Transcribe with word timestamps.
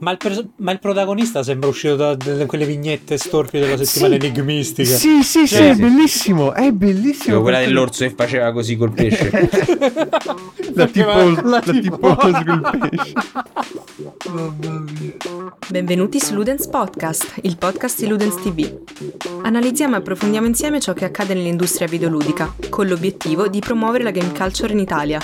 Ma 0.00 0.12
il, 0.12 0.16
pers- 0.16 0.46
ma 0.56 0.70
il, 0.70 0.78
protagonista 0.78 1.42
sembra 1.42 1.68
uscito 1.68 1.96
da, 1.96 2.14
da 2.14 2.46
quelle 2.46 2.64
vignette 2.64 3.18
storpie 3.18 3.58
della 3.58 3.76
settimana 3.84 4.16
sì, 4.20 4.26
enigmistica. 4.26 4.96
Sì, 4.96 5.22
sì, 5.24 5.46
sì, 5.48 5.56
è 5.56 5.74
bellissimo. 5.74 6.54
È 6.54 6.70
bellissimo. 6.70 7.36
Io 7.36 7.42
quella 7.42 7.58
dell'orso 7.58 8.04
che 8.04 8.14
faceva 8.16 8.52
così 8.52 8.76
col 8.76 8.92
pesce. 8.92 9.28
la 10.74 10.86
tipo, 10.86 11.10
la, 11.10 11.40
la 11.42 11.60
tipo 11.60 12.14
col 12.14 12.88
pesce. 12.88 13.12
Benvenuti 15.68 16.20
su 16.20 16.34
Ludens 16.34 16.68
Podcast, 16.68 17.40
il 17.42 17.56
podcast 17.56 17.98
di 17.98 18.06
Ludens 18.06 18.36
TV. 18.36 18.80
Analizziamo 19.42 19.96
e 19.96 19.98
approfondiamo 19.98 20.46
insieme 20.46 20.78
ciò 20.78 20.92
che 20.92 21.06
accade 21.06 21.34
nell'industria 21.34 21.88
videoludica, 21.88 22.54
con 22.68 22.86
l'obiettivo 22.86 23.48
di 23.48 23.58
promuovere 23.58 24.04
la 24.04 24.12
game 24.12 24.32
culture 24.32 24.72
in 24.72 24.78
Italia. 24.78 25.20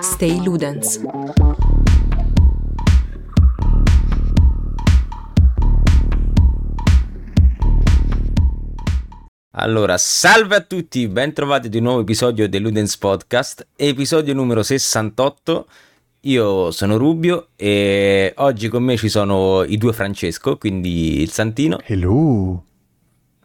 Stay 0.00 0.42
Ludens. 0.44 1.00
Allora, 9.56 9.98
salve 9.98 10.56
a 10.56 10.60
tutti, 10.62 11.06
bentrovati 11.06 11.68
ad 11.68 11.74
un 11.74 11.82
nuovo 11.84 12.00
episodio 12.00 12.48
dell'Udens 12.48 12.96
Podcast, 12.96 13.64
episodio 13.76 14.34
numero 14.34 14.64
68. 14.64 15.66
Io 16.22 16.72
sono 16.72 16.96
Rubio 16.96 17.50
e 17.54 18.32
oggi 18.38 18.66
con 18.66 18.82
me 18.82 18.96
ci 18.96 19.08
sono 19.08 19.62
i 19.62 19.78
due 19.78 19.92
Francesco, 19.92 20.58
quindi 20.58 21.20
il 21.20 21.30
Santino. 21.30 21.78
Hello. 21.84 22.64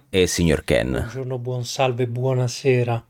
E 0.10 0.22
il 0.24 0.28
signor 0.28 0.64
Ken. 0.64 0.90
Buongiorno, 0.90 1.38
buon 1.38 1.64
salve, 1.64 2.08
buonasera. 2.08 3.06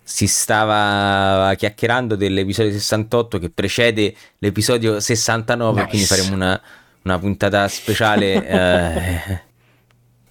Si 0.00 0.28
stava 0.28 1.52
chiacchierando 1.54 2.14
dell'episodio 2.14 2.70
68 2.70 3.38
che 3.40 3.50
precede 3.50 4.14
l'episodio 4.38 5.00
69, 5.00 5.72
nice. 5.72 5.88
quindi 5.88 6.06
faremo 6.06 6.34
una, 6.36 6.62
una 7.02 7.18
puntata 7.18 7.66
speciale. 7.66 8.46
eh, 8.46 9.46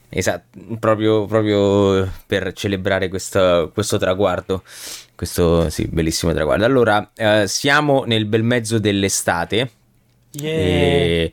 Esatto, 0.09 0.57
proprio, 0.79 1.25
proprio 1.25 2.09
per 2.25 2.53
celebrare 2.53 3.09
questo, 3.09 3.71
questo, 3.73 3.97
traguardo, 3.97 4.63
questo 5.15 5.69
sì, 5.69 5.85
bellissimo 5.87 6.33
traguardo. 6.33 6.63
Allora, 6.63 7.11
eh, 7.13 7.45
siamo 7.47 8.05
nel 8.05 8.25
bel 8.25 8.43
mezzo 8.43 8.79
dell'estate, 8.79 9.69
yeah. 10.31 11.29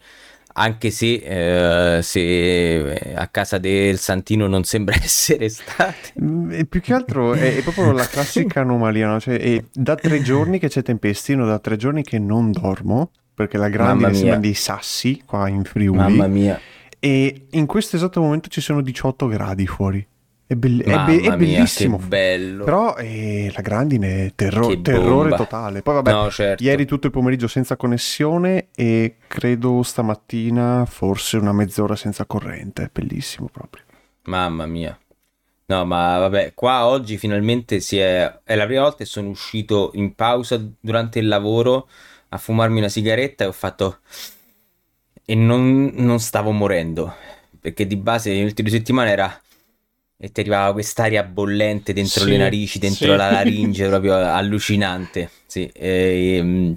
anche 0.55 0.91
se, 0.91 1.97
eh, 1.99 2.03
se, 2.03 3.15
a 3.15 3.29
casa 3.29 3.59
del 3.59 3.97
Santino 3.99 4.49
non 4.49 4.65
sembra 4.65 4.97
essere 5.01 5.45
estate. 5.45 6.13
Mm, 6.21 6.51
e 6.51 6.65
più 6.65 6.81
che 6.81 6.95
altro 6.95 7.33
è, 7.33 7.57
è 7.57 7.63
proprio 7.63 7.93
la 7.93 8.07
classica 8.07 8.63
anomalia, 8.63 9.07
no? 9.07 9.21
cioè, 9.21 9.39
è 9.39 9.65
da 9.73 9.95
tre 9.95 10.21
giorni 10.21 10.59
che 10.59 10.69
c'è 10.69 10.83
tempestino, 10.83 11.47
da 11.47 11.61
tre 11.61 11.77
giorni 11.77 12.03
che 12.03 12.19
non 12.19 12.51
dormo, 12.51 13.13
perché 13.33 13.57
la 13.57 13.69
grande 13.69 14.13
sembra 14.15 14.39
dei 14.39 14.55
sassi 14.55 15.23
qua 15.25 15.47
in 15.49 15.63
Friuli. 15.63 15.97
Mamma 15.97 16.27
mia 16.27 16.61
e 17.05 17.49
in 17.51 17.67
questo 17.67 17.97
esatto 17.97 18.19
momento 18.23 18.49
ci 18.49 18.63
sono 18.63 18.81
18 18.81 19.27
gradi 19.27 19.67
fuori. 19.67 20.09
È, 20.47 20.55
be- 20.55 20.83
è, 20.83 21.05
be- 21.05 21.21
è 21.21 21.37
bellissimo. 21.37 21.99
Mia, 21.99 22.07
bello. 22.07 22.65
Però 22.65 22.97
eh, 22.97 23.53
la 23.55 23.61
grandine 23.61 24.25
è 24.25 24.33
terro- 24.35 24.81
terrore 24.81 25.37
totale. 25.37 25.83
Poi 25.83 25.95
vabbè, 25.97 26.11
no, 26.11 26.31
certo. 26.31 26.63
ieri 26.63 26.87
tutto 26.87 27.09
il 27.09 27.13
pomeriggio 27.13 27.47
senza 27.47 27.77
connessione 27.77 28.69
e 28.75 29.17
credo 29.29 29.83
stamattina 29.83 30.87
forse 30.87 31.37
una 31.37 31.53
mezz'ora 31.53 31.95
senza 31.95 32.25
corrente. 32.25 32.89
Bellissimo 32.91 33.51
proprio. 33.53 33.85
Mamma 34.23 34.65
mia. 34.65 34.99
No, 35.67 35.85
ma 35.85 36.17
vabbè, 36.17 36.55
qua 36.55 36.87
oggi 36.87 37.19
finalmente 37.19 37.81
si 37.81 37.99
è... 37.99 38.41
È 38.43 38.55
la 38.55 38.65
prima 38.65 38.81
volta 38.81 38.97
che 38.97 39.05
sono 39.05 39.29
uscito 39.29 39.91
in 39.93 40.15
pausa 40.15 40.59
durante 40.81 41.19
il 41.19 41.29
lavoro 41.29 41.87
a 42.31 42.39
fumarmi 42.39 42.79
una 42.79 42.89
sigaretta 42.89 43.45
e 43.45 43.49
ho 43.49 43.53
fatto 43.53 43.99
e 45.25 45.35
non, 45.35 45.93
non 45.95 46.21
stavo 46.21 46.51
morendo 46.51 47.15
perché 47.65 47.87
di 47.87 47.97
base 47.97 48.31
le 48.31 48.43
ultime 48.43 48.69
due 48.69 48.79
settimane 48.79 49.11
era 49.11 49.41
e 50.19 50.31
ti 50.31 50.41
arrivava 50.41 50.73
quest'aria 50.73 51.23
bollente 51.23 51.95
dentro 51.95 52.25
sì, 52.25 52.31
le 52.31 52.37
narici, 52.37 52.79
dentro 52.79 53.11
sì. 53.13 53.17
la 53.17 53.31
laringe, 53.31 53.89
proprio 53.89 54.15
allucinante. 54.17 55.31
Sì, 55.47 55.71
e, 55.73 56.37
ehm, 56.37 56.77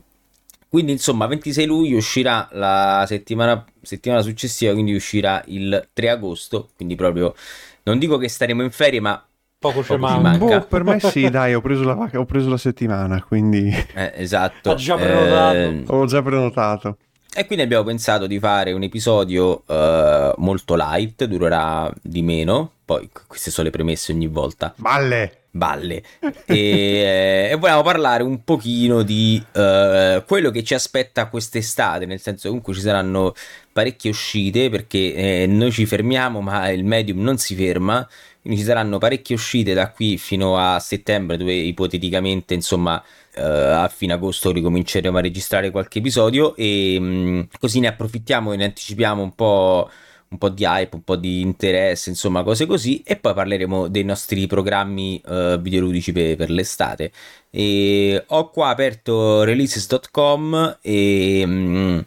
quindi 0.70 0.94
insomma 0.94 1.28
26 1.28 1.66
luglio 1.66 1.98
uscirà 1.98 2.48
la 2.54 3.04
settimana, 3.06 3.66
settimana, 3.82 4.22
successiva, 4.22 4.72
quindi 4.72 4.94
uscirà 4.94 5.44
il 5.48 5.90
3 5.92 6.10
agosto, 6.10 6.70
quindi 6.76 6.96
proprio 6.96 7.36
non 7.84 8.00
dico 8.00 8.18
che 8.18 8.30
staremo 8.30 8.64
in 8.64 8.72
ferie, 8.72 9.02
ma 9.02 9.22
poco, 9.60 9.84
ci 9.84 9.96
manca. 9.98 10.38
Boh, 10.38 10.66
per 10.68 10.84
me 10.84 11.00
sì, 11.00 11.30
dai, 11.30 11.54
ho 11.54 11.62
preso 11.62 11.84
la, 11.84 12.10
ho 12.14 12.26
preso 12.26 12.50
la 12.50 12.58
settimana, 12.58 13.22
quindi... 13.24 13.68
Eh, 13.94 14.14
esatto. 14.16 14.72
Ho 14.72 14.76
già 14.76 14.96
prenotato. 14.96 15.58
Eh... 15.58 15.84
Ho 15.88 16.06
già 16.06 16.22
prenotato. 16.22 16.98
E 17.34 17.46
quindi 17.46 17.64
abbiamo 17.64 17.84
pensato 17.84 18.26
di 18.26 18.40
fare 18.40 18.72
un 18.72 18.84
episodio 18.84 19.64
uh, 19.66 20.34
molto 20.38 20.76
light, 20.76 21.26
durerà 21.26 21.92
di 22.02 22.22
meno, 22.22 22.72
poi 22.84 23.10
queste 23.28 23.52
sono 23.52 23.66
le 23.66 23.72
premesse 23.72 24.12
ogni 24.12 24.28
volta. 24.28 24.74
Balle! 24.76 25.42
Balle. 25.58 26.04
e, 26.46 26.56
eh, 26.56 27.50
e 27.52 27.56
volevamo 27.56 27.82
parlare 27.82 28.24
un 28.24 28.44
pochino 28.44 29.02
di 29.02 29.44
uh, 29.54 30.24
quello 30.26 30.52
che 30.52 30.64
ci 30.64 30.74
aspetta 30.74 31.28
quest'estate, 31.28 32.06
nel 32.06 32.20
senso 32.20 32.44
che 32.44 32.48
comunque 32.48 32.74
ci 32.74 32.82
saranno 32.82 33.34
parecchie 33.74 34.10
uscite 34.10 34.70
perché 34.70 35.14
eh, 35.14 35.46
noi 35.48 35.72
ci 35.72 35.86
fermiamo 35.86 36.42
ma 36.42 36.70
il 36.70 36.84
medium 36.84 37.22
non 37.22 37.38
si 37.38 37.56
ferma, 37.56 38.08
quindi 38.42 38.60
ci 38.60 38.66
saranno 38.66 39.00
parecchie 39.00 39.36
uscite 39.36 39.74
da 39.74 39.90
qui 39.92 40.18
fino 40.18 40.58
a 40.58 40.80
settembre 40.80 41.38
dove 41.38 41.54
ipoteticamente 41.54 42.54
insomma 42.54 43.04
uh, 43.38 43.84
a 43.84 43.88
fine 43.88 44.14
agosto 44.14 44.52
ricominceremo 44.52 45.18
a 45.18 45.22
registrare 45.22 45.72
qualche 45.72 46.00
episodio 46.00 46.56
e 46.56 46.98
um, 47.00 47.48
così 47.60 47.80
ne 47.80 47.88
approfittiamo 47.88 48.54
e 48.54 48.58
ne 48.58 48.66
anticipiamo 48.66 49.22
un 49.22 49.36
po' 49.36 49.90
un 50.30 50.38
po' 50.38 50.50
di 50.50 50.66
hype, 50.66 50.96
un 50.96 51.04
po' 51.04 51.16
di 51.16 51.42
interesse, 51.42 52.10
insomma, 52.10 52.44
cose 52.44 52.66
così. 52.66 53.02
E 53.06 53.16
poi 53.16 53.34
parleremo 53.34 53.88
dei 53.88 54.04
nostri 54.04 54.46
programmi 54.48 55.22
uh, 55.26 55.60
videoludici 55.60 56.12
per, 56.12 56.36
per, 56.36 56.50
l'estate. 56.50 57.12
E 57.50 58.24
ho 58.28 58.50
qua 58.50 58.70
aperto 58.70 59.44
releases.com 59.44 60.80
e, 60.82 61.44
um, 61.46 62.04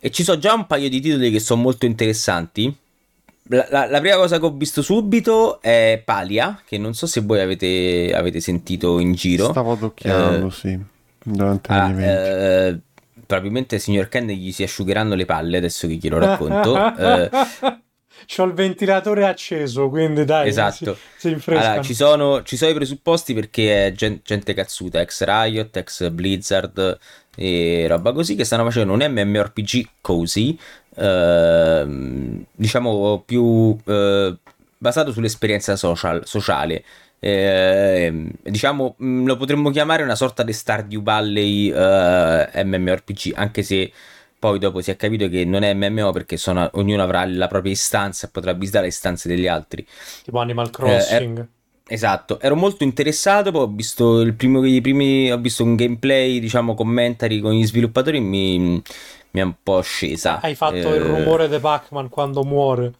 e 0.00 0.10
ci 0.10 0.22
sono 0.22 0.38
già 0.38 0.54
un 0.54 0.66
paio 0.66 0.88
di 0.88 1.00
titoli 1.00 1.30
che 1.30 1.40
sono 1.40 1.60
molto 1.60 1.86
interessanti. 1.86 2.74
La, 3.48 3.66
la, 3.70 3.86
la, 3.86 4.00
prima 4.00 4.16
cosa 4.16 4.38
che 4.38 4.44
ho 4.44 4.52
visto 4.52 4.82
subito 4.82 5.60
è 5.60 6.02
Palia, 6.04 6.60
che 6.66 6.76
non 6.76 6.94
so 6.94 7.06
se 7.06 7.20
voi 7.20 7.40
avete, 7.40 8.12
avete 8.14 8.40
sentito 8.40 8.98
in 8.98 9.12
giro. 9.12 9.50
Stavo 9.50 9.72
adocchiando, 9.72 10.46
uh, 10.46 10.50
sì, 10.50 10.78
durante 11.22 11.72
ah. 11.72 11.88
Uh, 11.88 12.80
probabilmente 13.24 13.76
il 13.76 13.80
signor 13.80 14.08
Ken 14.08 14.26
gli 14.26 14.52
si 14.52 14.62
asciugheranno 14.62 15.14
le 15.14 15.24
palle 15.24 15.56
adesso 15.56 15.86
che 15.86 15.94
glielo 15.94 16.18
racconto. 16.18 16.72
uh, 16.74 17.78
C'ho 18.26 18.44
il 18.44 18.52
ventilatore 18.52 19.26
acceso, 19.26 19.88
quindi 19.88 20.24
dai. 20.24 20.48
Esatto. 20.48 20.98
Si, 21.16 21.34
si 21.40 21.50
allora, 21.50 21.80
ci, 21.80 21.94
sono, 21.94 22.42
ci, 22.42 22.56
sono, 22.56 22.70
i 22.70 22.74
presupposti 22.74 23.32
perché 23.32 23.86
è 23.86 23.92
gente, 23.92 24.20
gente 24.24 24.52
cazzuta, 24.52 25.00
ex 25.00 25.24
Riot, 25.24 25.74
ex 25.76 26.10
Blizzard 26.10 26.98
e 27.34 27.86
roba 27.88 28.12
così, 28.12 28.34
che 28.34 28.44
stanno 28.44 28.64
facendo 28.64 28.92
un 28.92 29.06
MMORPG 29.08 29.88
così, 30.00 30.58
Ehm, 30.98 32.44
diciamo 32.54 33.22
più 33.24 33.76
eh, 33.84 34.36
basato 34.76 35.12
sull'esperienza 35.12 35.76
social, 35.76 36.26
sociale. 36.26 36.84
Eh, 37.20 38.30
diciamo 38.42 38.94
mm, 39.02 39.26
lo 39.26 39.36
potremmo 39.36 39.70
chiamare 39.70 40.04
una 40.04 40.14
sorta 40.14 40.44
di 40.44 40.52
Stardew 40.52 41.02
Valley 41.02 41.68
eh, 41.68 42.64
MMORPG 42.64 43.32
anche 43.34 43.64
se 43.64 43.90
poi 44.38 44.60
dopo 44.60 44.80
si 44.80 44.92
è 44.92 44.96
capito 44.96 45.28
che 45.28 45.44
non 45.44 45.64
è 45.64 45.74
MMO 45.74 46.12
perché 46.12 46.36
sono, 46.36 46.70
ognuno 46.74 47.02
avrà 47.02 47.26
la 47.26 47.48
propria 47.48 47.72
istanza 47.72 48.28
e 48.28 48.30
potrà 48.30 48.52
visitare 48.52 48.84
le 48.84 48.90
istanze 48.90 49.26
degli 49.26 49.48
altri 49.48 49.84
tipo 50.22 50.38
Animal 50.38 50.70
Crossing 50.70 51.38
eh, 51.40 51.48
Esatto, 51.90 52.38
ero 52.38 52.54
molto 52.54 52.84
interessato, 52.84 53.50
poi 53.50 53.62
ho 53.62 53.66
visto 53.66 54.20
il 54.20 54.34
primo, 54.34 54.62
i 54.64 54.80
primi, 54.82 55.32
ho 55.32 55.38
visto 55.38 55.64
un 55.64 55.74
gameplay, 55.74 56.38
diciamo, 56.38 56.74
commentari 56.74 57.40
con 57.40 57.52
gli 57.52 57.64
sviluppatori, 57.64 58.20
mi, 58.20 58.58
mi 58.58 59.40
è 59.40 59.40
un 59.40 59.54
po' 59.62 59.80
scesa. 59.80 60.40
Hai 60.40 60.54
fatto 60.54 60.74
eh... 60.74 60.96
il 60.96 61.00
rumore 61.00 61.48
di 61.48 61.58
Pac-Man 61.58 62.10
quando 62.10 62.44
muore. 62.44 62.92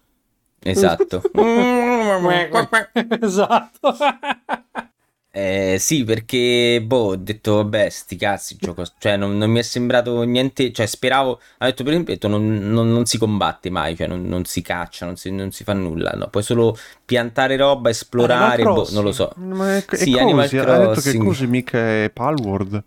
Esatto. 0.62 1.22
esatto. 3.20 3.96
Eh, 5.30 5.76
sì, 5.78 6.04
perché 6.04 6.82
boh, 6.82 7.10
ho 7.10 7.16
detto 7.16 7.56
vabbè, 7.56 7.90
sti 7.90 8.16
cazzi, 8.16 8.56
gioco, 8.58 8.82
cioè 8.98 9.16
non, 9.16 9.36
non, 9.36 9.50
mi 9.50 9.58
è 9.58 9.62
sembrato 9.62 10.22
niente, 10.22 10.72
cioè 10.72 10.86
speravo, 10.86 11.38
ha 11.58 11.66
detto 11.66 11.84
per 11.84 11.92
esempio, 11.92 12.28
non, 12.28 12.70
non, 12.72 12.90
non, 12.90 13.04
si 13.04 13.18
combatte 13.18 13.68
mai, 13.68 13.94
cioè 13.94 14.06
non, 14.06 14.44
si 14.46 14.62
caccia, 14.62 15.04
non 15.04 15.16
si, 15.16 15.32
si, 15.50 15.64
fa 15.64 15.74
nulla, 15.74 16.12
no, 16.12 16.28
puoi 16.28 16.42
solo 16.42 16.76
piantare 17.04 17.56
roba, 17.56 17.90
esplorare, 17.90 18.62
boh, 18.62 18.88
non 18.92 19.04
lo 19.04 19.12
so. 19.12 19.30
Ma 19.36 19.76
è, 19.76 19.84
sì, 19.92 20.16
è 20.16 20.20
Animal 20.22 20.48
Crossing. 20.48 20.68
Ha 20.68 20.86
detto 20.88 21.00
che 21.02 21.18
così 21.18 21.46
mica 21.46 21.78
è 21.78 22.10
Palworld. 22.12 22.82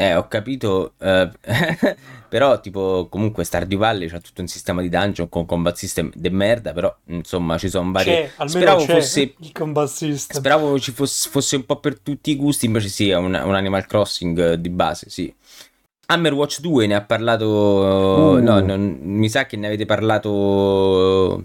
Eh, 0.00 0.14
ho 0.14 0.28
capito, 0.28 0.94
eh, 0.98 1.28
però 2.26 2.58
tipo 2.60 3.08
comunque 3.10 3.44
Stardew 3.44 3.78
Valley 3.78 4.08
c'ha 4.08 4.18
tutto 4.18 4.40
un 4.40 4.46
sistema 4.46 4.80
di 4.80 4.88
dungeon 4.88 5.28
con 5.28 5.44
combat 5.44 5.76
system 5.76 6.10
de 6.14 6.30
merda, 6.30 6.72
però 6.72 6.96
insomma 7.08 7.58
ci 7.58 7.68
sono 7.68 7.92
vari... 7.92 8.10
C'è, 8.10 8.30
speravo 8.46 8.80
fosse... 8.80 9.34
il 9.36 9.52
combat 9.52 9.88
system. 9.88 10.38
Speravo 10.38 10.78
ci 10.80 10.92
fosse, 10.92 11.28
fosse, 11.28 11.56
un 11.56 11.66
po' 11.66 11.80
per 11.80 11.98
tutti 11.98 12.30
i 12.30 12.36
gusti, 12.36 12.64
invece 12.64 12.88
sì, 12.88 13.10
è 13.10 13.16
un, 13.16 13.34
un 13.34 13.54
Animal 13.54 13.84
Crossing 13.84 14.54
di 14.54 14.70
base, 14.70 15.10
sì. 15.10 15.30
Hammerwatch 16.06 16.60
2 16.60 16.86
ne 16.86 16.94
ha 16.94 17.02
parlato. 17.02 17.46
Uh. 17.46 18.42
No, 18.42 18.58
non, 18.60 19.00
mi 19.02 19.28
sa 19.28 19.44
che 19.44 19.58
ne 19.58 19.66
avete 19.66 19.84
parlato. 19.84 21.44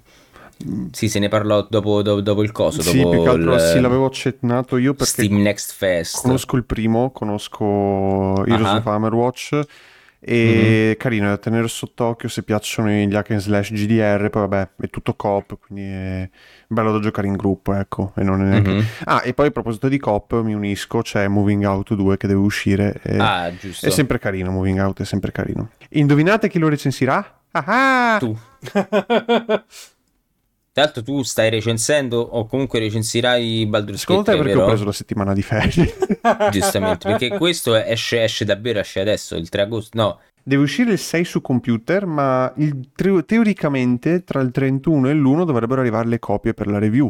Sì, 0.91 1.09
se 1.09 1.19
ne 1.19 1.27
parlò 1.27 1.65
dopo, 1.69 2.01
dopo, 2.01 2.21
dopo 2.21 2.43
il 2.43 2.51
coso. 2.51 2.81
Sì, 2.81 2.97
dopo 2.97 3.09
più 3.09 3.23
che 3.23 3.29
altro 3.29 3.55
il... 3.55 3.59
sì, 3.59 3.79
l'avevo 3.79 4.05
accennato 4.05 4.77
io 4.77 4.93
perché. 4.93 5.23
Steam 5.23 5.41
Next 5.41 5.73
Fest. 5.73 6.21
Conosco 6.21 6.55
il 6.55 6.63
primo, 6.63 7.11
conosco 7.11 8.45
Heroes 8.45 8.71
uh-huh. 8.71 8.77
of 8.77 8.85
Hammerwatch 8.85 9.59
e 10.27 10.33
mm-hmm. 10.33 10.91
carino 10.97 11.27
da 11.27 11.37
tenere 11.37 11.67
sott'occhio 11.67 12.27
se 12.27 12.41
piacciono 12.41 12.89
gli 12.89 13.13
hack 13.13 13.29
and 13.29 13.39
slash 13.39 13.71
GDR 13.71 14.29
poi 14.31 14.47
vabbè 14.47 14.69
è 14.81 14.89
tutto 14.89 15.13
coop 15.13 15.59
quindi 15.59 15.85
è 15.85 16.27
bello 16.65 16.91
da 16.91 16.99
giocare 16.99 17.27
in 17.27 17.35
gruppo 17.35 17.73
ecco 17.73 18.11
e 18.15 18.23
non 18.23 18.41
è 18.41 18.45
neanche... 18.45 18.71
mm-hmm. 18.71 18.85
ah 19.03 19.21
e 19.23 19.35
poi 19.35 19.47
a 19.47 19.51
proposito 19.51 19.87
di 19.87 19.99
coop 19.99 20.41
mi 20.41 20.55
unisco 20.55 21.03
c'è 21.03 21.27
Moving 21.27 21.63
Out 21.65 21.93
2 21.93 22.17
che 22.17 22.25
deve 22.25 22.39
uscire 22.39 22.99
e... 23.03 23.19
ah 23.19 23.55
giusto 23.55 23.85
è 23.85 23.91
sempre 23.91 24.17
carino 24.17 24.49
Moving 24.49 24.79
Out 24.79 25.01
è 25.01 25.05
sempre 25.05 25.31
carino 25.31 25.69
indovinate 25.89 26.49
chi 26.49 26.57
lo 26.57 26.69
recensirà? 26.69 27.41
ah, 27.51 27.63
ah! 27.67 28.17
tu 28.17 28.35
Tra 30.75 30.83
l'altro 30.83 31.03
tu 31.03 31.23
stai 31.23 31.49
recensendo 31.49 32.19
o 32.19 32.47
comunque 32.47 32.79
recensirai 32.79 33.65
Baldur's 33.65 34.01
Secondo 34.01 34.23
Gate 34.23 34.35
te 34.35 34.43
perché 34.43 34.53
vero? 34.55 34.65
ho 34.65 34.67
preso 34.67 34.83
la 34.83 34.91
settimana 34.91 35.31
di 35.31 35.41
ferie? 35.41 35.95
Giustamente, 36.51 37.07
perché 37.07 37.37
questo 37.37 37.75
esce, 37.75 38.21
esce 38.21 38.43
davvero, 38.43 38.79
esce 38.79 38.99
adesso, 38.99 39.37
il 39.37 39.47
3 39.47 39.61
agosto, 39.61 39.97
no. 39.97 40.19
Deve 40.43 40.63
uscire 40.63 40.91
il 40.91 40.97
6 40.97 41.23
su 41.23 41.39
computer, 41.39 42.05
ma 42.05 42.51
il, 42.57 42.89
teoricamente 42.93 44.25
tra 44.25 44.41
il 44.41 44.51
31 44.51 45.07
e 45.07 45.13
l'1 45.13 45.45
dovrebbero 45.45 45.79
arrivare 45.79 46.09
le 46.09 46.19
copie 46.19 46.53
per 46.53 46.67
la 46.67 46.77
review. 46.77 47.09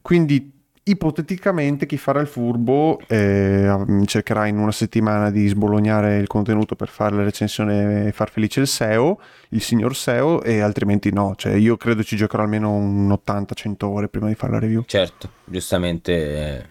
Quindi 0.00 0.53
ipoteticamente 0.84 1.86
chi 1.86 1.96
farà 1.96 2.20
il 2.20 2.26
furbo 2.26 3.00
eh, 3.06 4.02
cercherà 4.04 4.46
in 4.46 4.58
una 4.58 4.72
settimana 4.72 5.30
di 5.30 5.46
sbolognare 5.48 6.18
il 6.18 6.26
contenuto 6.26 6.76
per 6.76 6.88
fare 6.88 7.16
la 7.16 7.22
recensione 7.22 8.06
e 8.06 8.12
far 8.12 8.30
felice 8.30 8.60
il 8.60 8.66
SEO, 8.66 9.18
il 9.50 9.62
signor 9.62 9.96
SEO, 9.96 10.42
e 10.42 10.60
altrimenti 10.60 11.10
no. 11.12 11.34
Cioè, 11.36 11.54
io 11.54 11.76
credo 11.76 12.02
ci 12.02 12.16
giocherò 12.16 12.42
almeno 12.42 12.72
un 12.72 13.08
80-100 13.08 13.84
ore 13.84 14.08
prima 14.08 14.28
di 14.28 14.34
fare 14.34 14.52
la 14.52 14.58
review. 14.58 14.84
Certo, 14.86 15.30
giustamente 15.44 16.12
eh, 16.12 16.64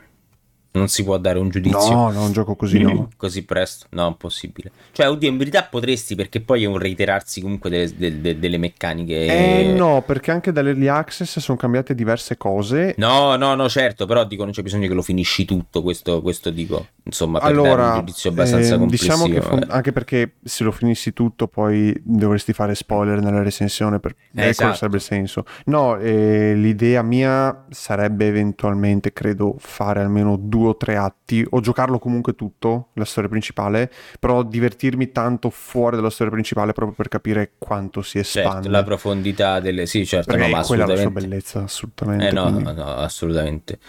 non 0.74 0.88
si 0.88 1.04
può 1.04 1.18
dare 1.18 1.40
un 1.40 1.50
giudizio. 1.50 1.94
No, 1.94 2.12
no, 2.12 2.24
un 2.24 2.31
gioco 2.31 2.56
così 2.56 2.80
no. 2.80 3.10
così 3.18 3.44
presto, 3.44 3.86
no, 3.92 4.08
impossibile. 4.08 4.72
Cioè, 4.92 5.10
oddio, 5.10 5.30
in 5.30 5.38
verità 5.38 5.64
potresti 5.64 6.16
perché 6.16 6.42
poi 6.42 6.64
è 6.64 6.66
un 6.66 6.78
reiterarsi 6.78 7.42
comunque 7.42 7.70
delle, 7.70 7.96
delle, 7.96 8.40
delle 8.40 8.58
meccaniche. 8.58 9.25
Eh 9.25 9.74
no, 9.74 10.04
perché 10.06 10.31
anche 10.31 10.52
dall'early 10.52 10.88
access 10.88 11.40
sono 11.40 11.58
cambiate 11.58 11.94
diverse 11.94 12.38
cose. 12.38 12.96
No, 12.98 13.36
no, 13.36 13.54
no, 13.56 13.70
certo, 13.70 14.06
però 14.06 14.25
dico 14.25 14.44
non 14.44 14.52
c'è 14.52 14.62
bisogno 14.62 14.88
che 14.88 14.94
lo 14.94 15.04
finisci 15.04 15.46
tutto, 15.46 15.81
questo, 15.81 16.22
questo 16.22 16.50
dico, 16.50 16.88
insomma, 17.04 17.40
per 17.40 17.50
allora, 17.50 17.76
dare 17.76 17.90
un 17.92 18.06
giudizio 18.06 18.30
abbastanza 18.30 18.76
eh, 18.76 18.86
Diciamo 18.86 19.26
che 19.26 19.38
eh. 19.38 19.66
anche 19.70 19.92
perché 19.92 20.36
se 20.44 20.64
lo 20.64 20.72
finissi 20.72 21.14
tutto 21.14 21.48
poi 21.48 21.94
dovresti 22.04 22.54
fare 22.54 22.76
spoiler 22.76 23.20
nella 23.20 23.42
recensione, 23.42 24.00
per... 24.00 24.16
Eh, 24.34 24.48
esatto. 24.48 24.76
sarebbe 24.76 24.98
il 24.98 25.02
senso. 25.02 25.46
No, 25.66 25.98
eh, 25.98 26.54
l'idea 26.56 27.02
mia 27.02 27.66
sarebbe 27.70 28.28
eventualmente, 28.28 29.14
credo, 29.14 29.56
fare 29.58 30.02
almeno 30.02 30.38
due 30.38 30.70
o 30.70 30.78
tre 30.78 30.96
atti 30.96 31.46
o 31.50 31.60
giocarlo 31.60 32.00
comunque 32.00 32.36
tutto, 32.36 32.90
la 32.94 33.06
storia 33.06 33.30
principale, 33.30 33.92
però 34.20 34.44
divertirmi 34.44 35.12
tanto 35.12 35.50
fuori 35.50 35.96
dalla 35.96 36.10
storia 36.10 36.32
principale 36.32 36.74
proprio 36.74 36.96
per 36.96 37.08
capire 37.08 37.54
quanto 37.58 38.02
si 38.02 38.20
espande. 38.20 38.54
Certo, 38.54 38.70
la 38.70 38.84
profondità 38.84 39.60
delle... 39.60 39.86
Sì, 39.86 40.06
certo, 40.06 40.32
Perché 40.32 40.48
no, 40.50 40.56
ma 40.56 40.64
quella 40.64 40.84
assolutamente... 40.84 41.02
è 41.02 41.06
la 41.06 41.12
sua 41.12 41.22
bellezza, 41.22 41.64
assolutamente. 41.64 42.28
Eh 42.28 42.32
no, 42.32 42.44
quindi... 42.52 42.74
no, 42.74 42.96
assolutamente. 42.96 43.80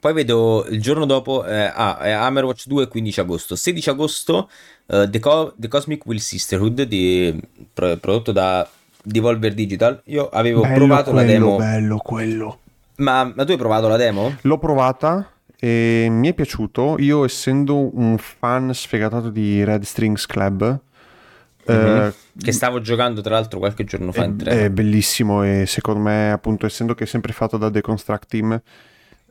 Poi 0.00 0.12
vedo 0.12 0.66
il 0.68 0.80
giorno 0.80 1.04
dopo, 1.06 1.44
eh, 1.44 1.64
ah, 1.64 1.98
Hammerwatch 2.24 2.66
2, 2.66 2.88
15 2.88 3.20
agosto. 3.20 3.56
16 3.56 3.90
agosto, 3.90 4.50
uh, 4.86 5.08
The, 5.08 5.18
Co- 5.18 5.54
The, 5.56 5.68
Cosmic 5.68 6.06
Will 6.06 6.18
Sisterhood, 6.18 6.82
di, 6.82 7.40
pro- 7.72 7.96
prodotto 7.96 8.32
da 8.32 8.68
Devolver 9.02 9.54
Digital. 9.54 10.00
Io 10.06 10.28
avevo 10.28 10.62
bello 10.62 10.74
provato 10.74 11.10
quello, 11.10 11.26
la 11.26 11.32
demo. 11.32 11.56
Bello 11.56 11.96
quello. 11.98 12.58
Ma, 12.96 13.32
ma, 13.34 13.44
tu 13.44 13.50
hai 13.52 13.56
provato 13.56 13.88
la 13.88 13.96
demo? 13.96 14.36
L'ho 14.42 14.58
provata 14.58 15.30
e 15.58 16.06
mi 16.10 16.28
è 16.28 16.34
piaciuto. 16.34 16.96
Io, 16.98 17.24
essendo 17.24 17.96
un 17.96 18.16
fan 18.18 18.72
sfegatato 18.74 19.30
di 19.30 19.64
Red 19.64 19.82
Strings 19.82 20.26
Club, 20.26 20.80
mm-hmm. 21.70 21.96
eh, 21.96 22.14
che 22.40 22.52
stavo 22.52 22.80
giocando 22.80 23.20
tra 23.20 23.34
l'altro 23.34 23.58
qualche 23.58 23.84
giorno 23.84 24.12
fa 24.12 24.24
in 24.24 24.36
tre. 24.36 24.64
È 24.64 24.70
bellissimo 24.70 25.42
e 25.42 25.64
secondo 25.66 26.00
me, 26.00 26.30
appunto, 26.30 26.66
essendo 26.66 26.94
che 26.94 27.04
è 27.04 27.06
sempre 27.06 27.32
fatto 27.32 27.56
da 27.56 27.70
The 27.70 27.80
Construct 27.80 28.28
Team, 28.28 28.60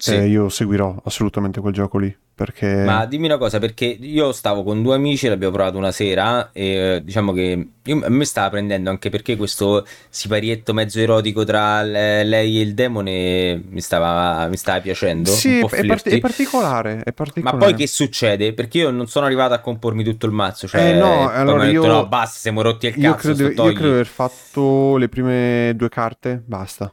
sì. 0.01 0.15
eh, 0.15 0.27
io 0.27 0.49
seguirò 0.49 1.01
assolutamente 1.03 1.61
quel 1.61 1.73
gioco 1.73 1.97
lì. 1.97 2.15
Perché... 2.33 2.83
Ma 2.85 3.05
dimmi 3.05 3.25
una 3.25 3.37
cosa, 3.37 3.59
perché 3.59 3.85
io 3.85 4.31
stavo 4.31 4.63
con 4.63 4.81
due 4.81 4.95
amici, 4.95 5.27
l'abbiamo 5.27 5.53
provato 5.53 5.77
una 5.77 5.91
sera 5.91 6.49
e 6.51 6.99
diciamo 7.03 7.33
che 7.33 7.67
io, 7.83 8.03
a 8.03 8.09
me 8.09 8.25
stava 8.25 8.49
prendendo 8.49 8.89
anche 8.89 9.11
perché 9.11 9.35
questo 9.35 9.85
siparietto 10.09 10.73
mezzo 10.73 10.99
erotico 10.99 11.43
tra 11.43 11.83
lei 11.83 12.57
e 12.57 12.61
il 12.61 12.73
demone 12.73 13.61
mi 13.69 13.79
stava, 13.79 14.47
mi 14.47 14.57
stava 14.57 14.81
piacendo. 14.81 15.29
Sì, 15.29 15.59
è, 15.59 15.85
part- 15.85 16.09
è, 16.09 16.17
particolare, 16.17 17.03
è, 17.03 17.11
particolare, 17.11 17.57
Ma 17.57 17.63
poi 17.63 17.75
che 17.75 17.85
succede? 17.85 18.53
Perché 18.53 18.79
io 18.79 18.89
non 18.89 19.05
sono 19.05 19.27
arrivato 19.27 19.53
a 19.53 19.59
compormi 19.59 20.03
tutto 20.03 20.25
il 20.25 20.31
mazzo. 20.31 20.67
Cioè, 20.67 20.81
eh 20.81 20.93
no, 20.93 21.29
allora 21.29 21.65
io... 21.65 21.81
Detto, 21.81 21.93
no, 21.93 22.07
basta, 22.07 22.39
siamo 22.39 22.63
rotti 22.63 22.87
il 22.87 22.95
cazzo. 22.95 23.29
Io 23.29 23.35
credo, 23.35 23.43
io 23.43 23.73
credo 23.73 23.87
di 23.87 23.93
aver 23.93 24.07
fatto 24.07 24.97
le 24.97 25.09
prime 25.09 25.73
due 25.75 25.89
carte, 25.89 26.41
basta. 26.43 26.91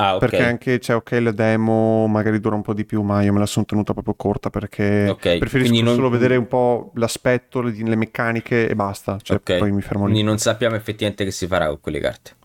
Ah, 0.00 0.14
okay. 0.14 0.28
Perché 0.28 0.44
anche 0.44 0.78
c'è 0.78 0.94
ok 0.94 1.18
la 1.20 1.32
demo 1.32 2.06
magari 2.06 2.38
dura 2.38 2.54
un 2.54 2.62
po' 2.62 2.72
di 2.72 2.84
più, 2.84 3.02
ma 3.02 3.20
io 3.22 3.32
me 3.32 3.40
la 3.40 3.46
sono 3.46 3.64
tenuta 3.64 3.92
proprio 3.92 4.14
corta 4.14 4.48
perché 4.48 5.08
okay. 5.08 5.38
preferisco 5.38 5.82
non... 5.82 5.96
solo 5.96 6.08
vedere 6.08 6.36
un 6.36 6.46
po' 6.46 6.92
l'aspetto, 6.94 7.60
le, 7.60 7.72
le 7.72 7.96
meccaniche 7.96 8.68
e 8.68 8.76
basta. 8.76 9.18
Cioè, 9.20 9.38
okay. 9.38 9.58
poi 9.58 9.72
mi 9.72 9.80
fermo 9.80 10.04
lì. 10.04 10.12
Quindi 10.12 10.28
non 10.28 10.38
sappiamo 10.38 10.76
effettivamente 10.76 11.24
che 11.24 11.32
si 11.32 11.48
farà 11.48 11.66
con 11.66 11.80
quelle 11.80 11.98
carte. 11.98 12.36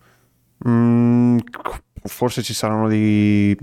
Mm, 0.66 1.38
forse 2.02 2.42
ci 2.42 2.54
saranno 2.54 2.88
dei 2.88 3.56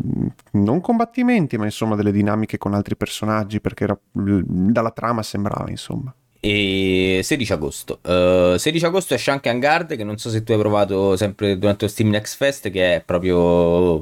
non 0.52 0.80
combattimenti, 0.80 1.58
ma 1.58 1.66
insomma 1.66 1.96
delle 1.96 2.14
dinamiche 2.14 2.58
con 2.58 2.74
altri 2.74 2.96
personaggi 2.96 3.60
perché 3.60 3.84
era, 3.84 4.00
dalla 4.14 4.92
trama 4.92 5.22
sembrava, 5.22 5.70
insomma. 5.70 6.16
E 6.44 7.22
16 7.24 7.54
agosto. 7.54 8.00
Uh, 8.02 8.58
16 8.58 8.86
agosto 8.86 9.14
esce 9.14 9.30
anche 9.30 9.50
Angard, 9.50 9.96
che 9.96 10.04
non 10.04 10.18
so 10.18 10.30
se 10.32 10.44
tu 10.44 10.54
hai 10.54 10.58
provato 10.58 11.16
sempre 11.16 11.58
durante 11.60 11.86
lo 11.86 11.92
Steam 11.92 12.10
Next 12.10 12.36
Fest, 12.36 12.72
che 12.72 12.96
è 12.96 13.02
proprio 13.02 14.00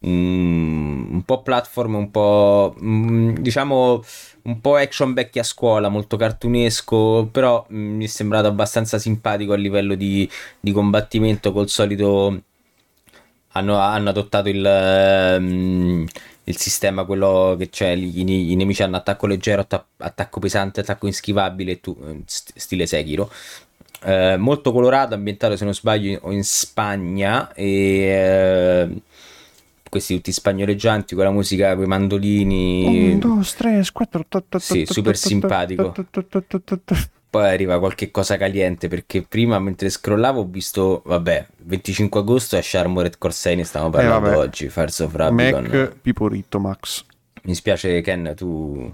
um, 0.00 1.08
un 1.10 1.22
po' 1.24 1.42
platform, 1.42 1.94
un 1.94 2.10
po' 2.10 2.74
um, 2.78 3.34
diciamo 3.38 4.04
un 4.42 4.60
po' 4.60 4.76
action 4.76 5.14
vecchia 5.14 5.42
scuola, 5.42 5.88
molto 5.88 6.16
cartunesco, 6.18 7.28
però 7.32 7.64
um, 7.70 7.76
mi 7.76 8.04
è 8.04 8.08
sembrato 8.08 8.46
abbastanza 8.48 8.98
simpatico 8.98 9.54
a 9.54 9.56
livello 9.56 9.94
di, 9.94 10.28
di 10.60 10.72
combattimento 10.72 11.50
col 11.50 11.70
solito 11.70 12.42
hanno, 13.52 13.78
hanno 13.78 14.10
adottato 14.10 14.48
il 14.48 14.62
il 16.44 16.56
sistema 16.56 17.04
quello 17.04 17.54
che 17.58 17.68
c'è, 17.68 17.90
i, 17.90 18.54
nemici 18.56 18.82
hanno 18.82 18.96
attacco 18.96 19.26
leggero, 19.26 19.60
atta- 19.62 19.86
attacco 19.98 20.40
pesante, 20.40 20.80
attacco 20.80 21.06
inschivabile, 21.06 21.80
tu, 21.80 21.96
eh, 22.06 22.22
st- 22.26 22.52
stile 22.56 22.86
Sekiro. 22.86 23.30
Eh, 24.02 24.36
molto 24.38 24.72
colorato, 24.72 25.14
ambientato 25.14 25.56
se 25.56 25.64
non 25.64 25.74
sbaglio 25.74 26.20
in 26.30 26.42
Spagna 26.42 27.52
e 27.52 27.66
eh, 27.66 29.02
questi 29.88 30.14
tutti 30.14 30.32
spagnoleggianti 30.32 31.14
con 31.14 31.24
la 31.24 31.30
musica, 31.30 31.74
con 31.74 31.84
i 31.84 31.88
mandolini. 31.88 33.12
1, 33.12 33.18
2, 33.18 33.44
3, 33.56 33.84
4, 33.92 34.26
Sì, 34.58 34.86
super 34.86 35.16
simpatico 35.16 35.92
poi 37.30 37.48
arriva 37.48 37.78
qualche 37.78 38.10
cosa 38.10 38.36
caliente 38.36 38.88
perché 38.88 39.22
prima 39.22 39.58
mentre 39.60 39.88
scrollavo 39.88 40.40
ho 40.40 40.46
visto, 40.46 41.02
vabbè, 41.04 41.46
25 41.58 42.20
agosto 42.20 42.56
esce 42.56 42.76
Armored 42.76 43.18
Core 43.18 43.32
6, 43.32 43.56
ne 43.56 43.64
stiamo 43.64 43.88
parlando 43.88 44.32
eh, 44.32 44.34
oggi, 44.34 44.68
Fires 44.68 44.98
of 44.98 45.14
Rabicon. 45.14 45.68
Mac 45.70 45.96
Piporito 46.02 46.58
Max. 46.58 47.04
Mi 47.42 47.54
spiace 47.54 48.00
Ken, 48.00 48.34
tu... 48.36 48.92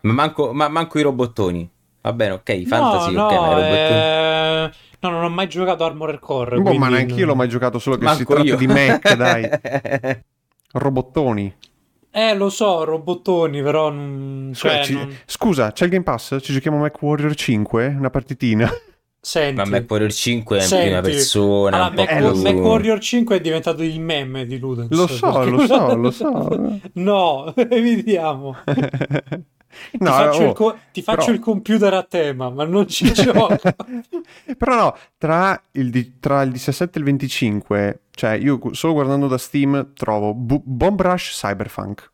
Ma 0.00 0.12
manco, 0.14 0.54
ma 0.54 0.68
manco 0.68 0.98
i 0.98 1.02
robottoni. 1.02 1.70
Va 2.00 2.12
bene, 2.14 2.32
ok, 2.32 2.62
fantasy, 2.62 3.12
no, 3.12 3.26
ok, 3.26 3.32
no, 3.32 3.40
ma 3.40 3.46
i 3.46 3.54
robottoni... 3.54 3.98
Eh... 3.98 4.70
No, 5.02 5.10
non 5.10 5.24
ho 5.24 5.28
mai 5.30 5.48
giocato 5.48 5.84
Armored 5.84 6.18
Core. 6.18 6.56
Boh, 6.56 6.62
quindi... 6.62 6.78
ma 6.78 6.88
neanche 6.88 7.14
io 7.14 7.26
l'ho 7.26 7.34
mai 7.34 7.48
giocato, 7.48 7.78
solo 7.78 7.96
che 7.96 8.04
manco 8.04 8.18
si 8.18 8.24
tratta 8.24 8.42
io. 8.42 8.56
di 8.56 8.66
Mac, 8.66 9.14
dai. 9.14 9.48
Robottoni. 10.72 11.54
Eh, 12.12 12.34
lo 12.34 12.50
so, 12.50 12.84
robottoni, 12.84 13.62
però... 13.62 13.90
Non... 13.90 14.52
Cioè, 14.54 14.84
ci... 14.84 14.94
non... 14.94 15.16
Scusa, 15.26 15.72
c'è 15.72 15.84
il 15.84 15.90
Game 15.90 16.04
Pass? 16.04 16.36
Ci 16.40 16.52
giochiamo 16.52 16.78
Mac 16.78 17.00
Warrior 17.00 17.34
5? 17.34 17.94
Una 17.96 18.10
partitina? 18.10 18.68
Senti, 19.22 19.54
ma 19.54 19.64
Mac 19.66 19.84
Warrior 19.88 20.12
5 20.12 20.58
è 20.58 20.62
in 20.62 20.68
prima 20.68 21.00
persona. 21.02 21.76
Allora, 21.76 21.94
Mac, 21.94 22.16
più... 22.16 22.42
Mac, 22.42 22.54
Warrior 22.54 22.98
5 22.98 23.36
è 23.36 23.40
diventato 23.40 23.82
il 23.82 24.00
meme 24.00 24.46
di 24.46 24.58
Ludens. 24.58 24.90
Lo 24.90 25.06
so, 25.06 25.44
lo 25.44 25.66
so, 25.66 25.94
lo 25.94 26.10
so. 26.10 26.80
no, 26.94 27.54
evitiamo. 27.54 28.56
Ti, 29.90 29.98
no, 30.00 30.10
faccio, 30.10 30.42
oh, 30.42 30.48
il, 30.48 30.52
co- 30.54 30.78
ti 30.92 31.02
faccio 31.02 31.24
però... 31.26 31.32
il, 31.32 31.40
computer 31.40 31.94
a 31.94 32.02
tema, 32.02 32.50
ma 32.50 32.64
non 32.64 32.88
ci 32.88 33.10
gioco. 33.14 33.56
però 34.56 34.74
no, 34.74 34.96
tra 35.16 35.60
il, 35.72 36.18
tra 36.18 36.42
il, 36.42 36.50
17 36.50 36.96
e 36.96 37.00
il 37.00 37.06
25, 37.06 38.00
cioè 38.10 38.32
io 38.32 38.58
solo 38.72 38.92
guardando 38.94 39.28
da 39.28 39.38
Steam 39.38 39.92
trovo 39.94 40.34
Bu- 40.34 40.62
Bomb 40.64 41.00
Rush 41.00 41.38
Cyberpunk. 41.40 42.10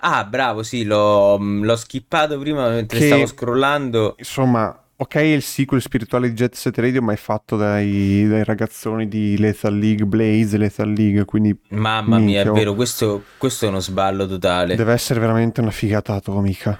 Ah, 0.00 0.24
bravo, 0.24 0.62
sì, 0.62 0.84
l'ho, 0.84 1.38
l'ho 1.38 1.76
skippato 1.76 2.38
prima 2.38 2.68
mentre 2.68 2.98
che, 2.98 3.06
stavo 3.06 3.26
scrollando. 3.26 4.14
Insomma, 4.18 4.78
ok 4.96 5.14
il 5.16 5.42
sequel 5.42 5.80
spirituale 5.80 6.28
di 6.28 6.34
Jet 6.34 6.54
Set 6.54 6.78
Radio 6.78 7.02
ma 7.02 7.12
è 7.12 7.16
fatto 7.16 7.56
dai, 7.56 8.26
dai 8.28 8.44
ragazzoni 8.44 9.08
di 9.08 9.36
Lethal 9.38 9.76
League, 9.76 10.06
Blaze 10.06 10.56
Lethal 10.56 10.92
League, 10.92 11.24
quindi... 11.24 11.56
Mamma 11.70 12.18
mia, 12.18 12.42
è 12.42 12.50
vero, 12.50 12.74
questo, 12.74 13.24
questo, 13.38 13.66
è 13.66 13.68
uno 13.68 13.80
sballo 13.80 14.26
totale. 14.26 14.76
Deve 14.76 14.92
essere 14.92 15.20
veramente 15.20 15.60
una 15.60 15.70
figata 15.70 16.14
atomica. 16.14 16.78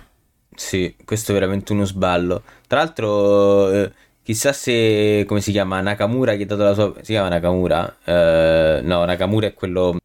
Sì, 0.55 0.95
questo 1.05 1.33
è 1.33 1.35
veramente 1.35 1.73
uno 1.73 1.85
sballo. 1.85 2.43
Tra 2.67 2.79
l'altro... 2.79 3.71
Eh, 3.71 3.93
chissà 4.23 4.53
se 4.53 5.25
come 5.27 5.41
si 5.41 5.51
chiama 5.51 5.81
Nakamura 5.81 6.37
che 6.37 6.45
ha 6.45 6.47
dato 6.47 6.63
la 6.63 6.75
sua 6.75 6.95
si 7.01 7.11
chiama 7.11 7.29
Nakamura 7.29 7.97
eh, 8.05 8.81
no 8.81 9.05
Nakamura 9.05 9.49
è 9.49 9.55
quello 9.55 9.97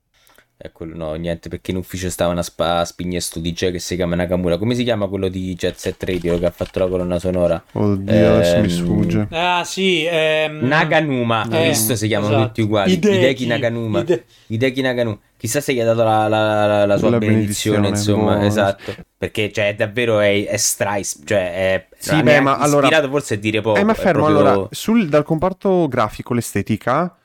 quello, 0.71 0.95
no, 0.95 1.13
niente, 1.13 1.49
perché 1.49 1.71
in 1.71 1.77
ufficio 1.77 2.09
stava 2.09 2.31
una 2.31 2.43
spa, 2.43 2.83
spigna 2.85 3.19
sto 3.19 3.39
DJ 3.39 3.71
che 3.71 3.79
si 3.79 3.95
chiama 3.95 4.15
Nakamura. 4.15 4.57
Come 4.57 4.75
si 4.75 4.83
chiama 4.83 5.07
quello 5.07 5.27
di 5.27 5.53
Jet 5.55 5.75
Set 5.75 6.03
Radio 6.03 6.37
che 6.37 6.45
ha 6.45 6.51
fatto 6.51 6.79
la 6.79 6.87
colonna 6.87 7.19
sonora? 7.19 7.63
Oddio, 7.71 8.13
eh, 8.13 8.25
adesso 8.25 8.59
mi 8.59 8.69
sfugge. 8.69 9.27
Ah, 9.31 9.63
sì. 9.63 10.05
Ehm... 10.09 10.65
Naganuma. 10.65 11.47
Eh, 11.49 11.69
Visto 11.69 11.95
si 11.95 12.07
chiamano 12.07 12.33
esatto. 12.33 12.47
tutti 12.47 12.61
uguali. 12.61 12.93
Hideki, 12.93 13.15
Hideki 13.15 13.45
Naganuma. 13.47 13.99
Hide... 13.99 14.25
Hideki 14.47 14.81
Naganuma. 14.81 15.19
Chissà 15.37 15.61
se 15.61 15.73
gli 15.73 15.79
ha 15.79 15.85
dato 15.85 16.03
la, 16.03 16.27
la, 16.27 16.65
la, 16.65 16.85
la 16.85 16.97
sua 16.97 17.11
la 17.11 17.17
benedizione, 17.19 17.81
benedizione, 17.81 18.17
insomma, 18.17 18.33
buona. 18.33 18.47
esatto. 18.47 18.95
Perché, 19.17 19.51
cioè, 19.51 19.75
davvero 19.75 20.19
è, 20.19 20.45
è 20.47 20.57
strice, 20.57 21.19
cioè, 21.25 21.53
è 21.53 21.87
sì, 21.97 22.21
beh, 22.21 22.39
ma 22.39 22.57
allora, 22.57 22.87
ispirato 22.87 23.09
forse 23.09 23.33
a 23.35 23.37
dire 23.37 23.61
poco. 23.61 23.79
Eh, 23.79 23.83
ma 23.83 23.93
fermo, 23.93 24.25
proprio... 24.25 24.49
allora, 24.49 24.67
sul, 24.71 25.07
dal 25.09 25.23
comparto 25.23 25.87
grafico, 25.87 26.33
l'estetica 26.33 27.16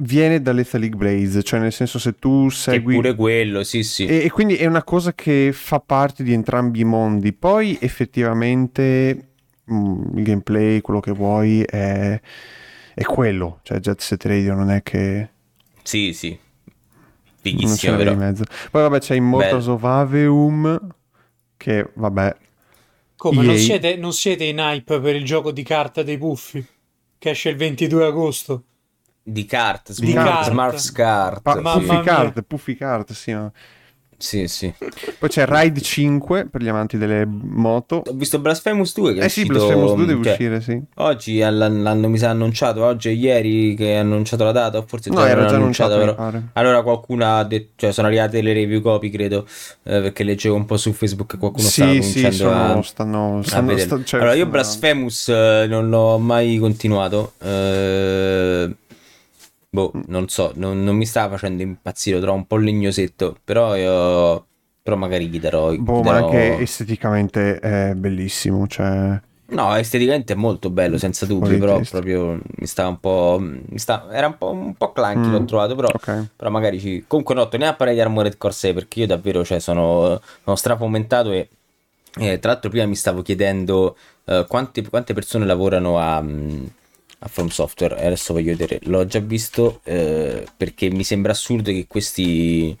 viene 0.00 0.40
dall'Etha 0.40 0.78
League 0.78 0.96
Blaze, 0.96 1.42
cioè 1.42 1.60
nel 1.60 1.72
senso 1.72 1.98
se 1.98 2.14
tu 2.18 2.48
segui... 2.48 2.94
È 2.94 2.96
pure 2.96 3.14
quello, 3.14 3.64
sì 3.64 3.82
sì. 3.82 4.06
E, 4.06 4.24
e, 4.24 4.30
quindi 4.30 4.56
è 4.56 4.66
una 4.66 4.84
cosa 4.84 5.12
che 5.14 5.50
fa 5.52 5.80
parte 5.80 6.22
di 6.22 6.32
entrambi 6.32 6.80
i 6.80 6.84
mondi. 6.84 7.32
Poi 7.32 7.78
effettivamente 7.80 9.30
mh, 9.64 9.74
mm, 9.74 10.18
il 10.18 10.24
gameplay, 10.24 10.80
quello 10.80 11.00
che 11.00 11.12
vuoi, 11.12 11.62
è, 11.62 12.20
è 12.94 13.02
quello. 13.04 13.60
Cioè 13.62 13.80
Jet 13.80 14.00
Set 14.00 14.24
Radio 14.24 14.54
non 14.54 14.70
è 14.70 14.82
che... 14.82 15.28
Sì, 15.82 16.12
sì. 16.12 16.38
Fighissimo, 17.40 17.96
non 17.96 18.04
c'è 18.04 18.10
in 18.10 18.18
mezzo. 18.18 18.44
Poi 18.70 18.82
vabbè 18.82 18.98
c'è 19.00 19.14
Immortals 19.14 19.64
Bello. 19.64 19.76
of 19.76 19.84
Aveum, 19.84 20.88
che 21.56 21.90
vabbè... 21.94 22.36
Come, 23.16 23.42
non 23.42 23.56
siete, 23.56 23.96
non 23.96 24.12
siete 24.12 24.44
in 24.44 24.58
hype 24.58 25.00
per 25.00 25.16
il 25.16 25.24
gioco 25.24 25.50
di 25.50 25.64
carta 25.64 26.04
dei 26.04 26.18
puffi? 26.18 26.64
Che 27.18 27.30
esce 27.30 27.48
il 27.48 27.56
22 27.56 28.04
agosto? 28.04 28.62
Di 29.30 29.44
carte, 29.44 29.92
di 29.94 30.12
carte. 30.14 30.50
Smart 30.50 30.92
Card. 30.92 31.42
Pa- 31.42 31.56
puffy 31.56 32.02
Card, 32.02 32.44
Puffy 32.44 32.74
Card, 32.74 33.10
sì. 33.12 33.32
No? 33.32 33.52
Sì, 34.16 34.48
sì. 34.48 34.72
Poi 35.18 35.28
c'è 35.28 35.44
Ride 35.46 35.80
5 35.80 36.46
per 36.46 36.62
gli 36.62 36.68
amanti 36.68 36.96
delle 36.96 37.24
moto. 37.24 38.02
Ho 38.04 38.12
visto 38.14 38.40
Blasphemous 38.40 38.94
2 38.94 39.14
che 39.14 39.20
Eh 39.20 39.28
sì, 39.28 39.42
uscito, 39.42 39.58
Blasphemous 39.58 39.94
2 39.94 40.06
deve 40.06 40.22
cioè, 40.22 40.32
uscire, 40.32 40.60
sì. 40.60 40.82
Oggi 40.94 41.38
l'hanno, 41.38 42.08
mi 42.08 42.18
sa 42.18 42.30
annunciato, 42.30 42.82
oggi 42.84 43.10
e 43.10 43.12
ieri 43.12 43.74
che 43.74 43.96
ha 43.96 44.00
annunciato 44.00 44.42
la 44.42 44.50
data, 44.50 44.82
forse 44.82 45.10
già 45.10 45.16
no, 45.16 45.24
era 45.24 45.44
già 45.44 45.56
annunciato, 45.56 45.98
però. 45.98 46.32
Allora 46.54 46.82
qualcuno 46.82 47.36
ha 47.36 47.44
detto, 47.44 47.72
cioè 47.76 47.92
sono 47.92 48.08
arrivate 48.08 48.40
le 48.40 48.54
review 48.54 48.80
copy, 48.80 49.10
credo, 49.10 49.46
eh, 49.84 50.00
perché 50.00 50.24
leggevo 50.24 50.56
un 50.56 50.64
po' 50.64 50.78
su 50.78 50.92
Facebook 50.92 51.30
che 51.30 51.38
qualcuno 51.38 51.66
sì, 51.66 51.72
stava 51.72 51.90
cominciando 51.90 52.30
sì, 52.30 52.36
sono, 52.36 52.78
a, 52.78 52.82
stanno, 52.82 53.42
stanno, 53.44 53.72
a 53.72 53.78
sta, 53.78 54.02
cioè, 54.02 54.20
allora 54.20 54.34
io 54.34 54.46
Blasphemous 54.46 55.28
eh, 55.28 55.66
non 55.68 55.90
l'ho 55.90 56.18
mai 56.18 56.56
continuato. 56.56 57.34
Eh 57.38 58.74
boh, 59.70 59.92
non 60.06 60.28
so, 60.28 60.52
non, 60.54 60.82
non 60.82 60.96
mi 60.96 61.06
stava 61.06 61.34
facendo 61.36 61.62
impazzire, 61.62 62.16
lo 62.16 62.22
trovo 62.22 62.38
un 62.38 62.46
po' 62.46 62.56
legnosetto, 62.56 63.36
però 63.44 63.76
io... 63.76 64.46
Però 64.82 64.96
magari 64.96 65.28
gli 65.28 65.38
darò... 65.38 65.74
Boh, 65.74 66.00
gli 66.00 66.04
darò... 66.04 66.20
ma 66.20 66.26
anche 66.26 66.58
esteticamente 66.60 67.58
è 67.58 67.92
bellissimo, 67.94 68.66
cioè... 68.66 69.20
No, 69.50 69.74
esteticamente 69.76 70.34
è 70.34 70.36
molto 70.36 70.68
bello, 70.68 70.98
senza 70.98 71.24
dubbio, 71.24 71.58
però 71.58 71.80
proprio 71.90 72.38
mi 72.56 72.66
stava 72.66 72.88
un 72.88 73.00
po'... 73.00 73.38
Mi 73.40 73.78
stava, 73.78 74.12
era 74.12 74.26
un 74.26 74.36
po', 74.36 74.50
un 74.50 74.74
po 74.74 74.92
clunky, 74.92 75.28
mm, 75.28 75.32
l'ho 75.32 75.44
trovato, 75.44 75.74
però, 75.74 75.88
okay. 75.92 76.28
però 76.34 76.50
magari 76.50 76.78
ci... 76.78 77.04
Comunque 77.06 77.34
no, 77.34 77.48
torniamo 77.48 77.72
a 77.72 77.76
parlare 77.76 77.98
di 77.98 78.02
Armored 78.02 78.36
Core 78.36 78.54
6, 78.54 78.72
perché 78.74 79.00
io 79.00 79.06
davvero, 79.06 79.44
cioè, 79.44 79.58
sono, 79.58 80.20
sono 80.44 80.56
strafomentato 80.56 81.32
e... 81.32 81.48
Eh, 82.18 82.38
tra 82.38 82.52
l'altro 82.52 82.70
prima 82.70 82.86
mi 82.86 82.96
stavo 82.96 83.22
chiedendo 83.22 83.96
uh, 84.24 84.44
quante, 84.46 84.86
quante, 84.88 85.12
persone 85.14 85.44
lavorano 85.44 85.98
a... 85.98 86.18
Um, 86.18 86.70
a 87.20 87.28
From 87.28 87.48
Software. 87.48 87.98
E 87.98 88.06
adesso 88.06 88.32
voglio 88.32 88.54
vedere. 88.56 88.80
L'ho 88.84 89.04
già 89.06 89.20
visto 89.20 89.80
eh, 89.84 90.46
perché 90.56 90.90
mi 90.90 91.04
sembra 91.04 91.32
assurdo 91.32 91.70
che 91.70 91.86
questi 91.86 92.76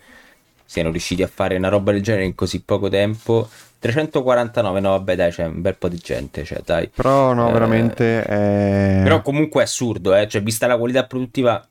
siano 0.64 0.90
riusciti 0.90 1.22
a 1.22 1.28
fare 1.28 1.56
una 1.56 1.68
roba 1.68 1.92
del 1.92 2.02
genere 2.02 2.24
in 2.24 2.34
così 2.34 2.60
poco 2.60 2.88
tempo. 2.88 3.48
349 3.80 4.80
no 4.80 4.90
vabbè 4.90 5.14
dai 5.14 5.30
c'è 5.30 5.46
un 5.46 5.60
bel 5.60 5.76
po' 5.76 5.88
di 5.88 5.98
gente 5.98 6.44
cioè 6.44 6.60
dai. 6.64 6.88
Però 6.88 7.32
no 7.32 7.48
eh, 7.48 7.52
veramente 7.52 8.22
è... 8.22 9.00
però 9.02 9.22
comunque 9.22 9.60
è 9.62 9.64
assurdo 9.64 10.14
eh. 10.14 10.26
Cioè 10.28 10.42
vista 10.42 10.66
la 10.66 10.76
qualità 10.76 11.04
produttiva 11.04 11.66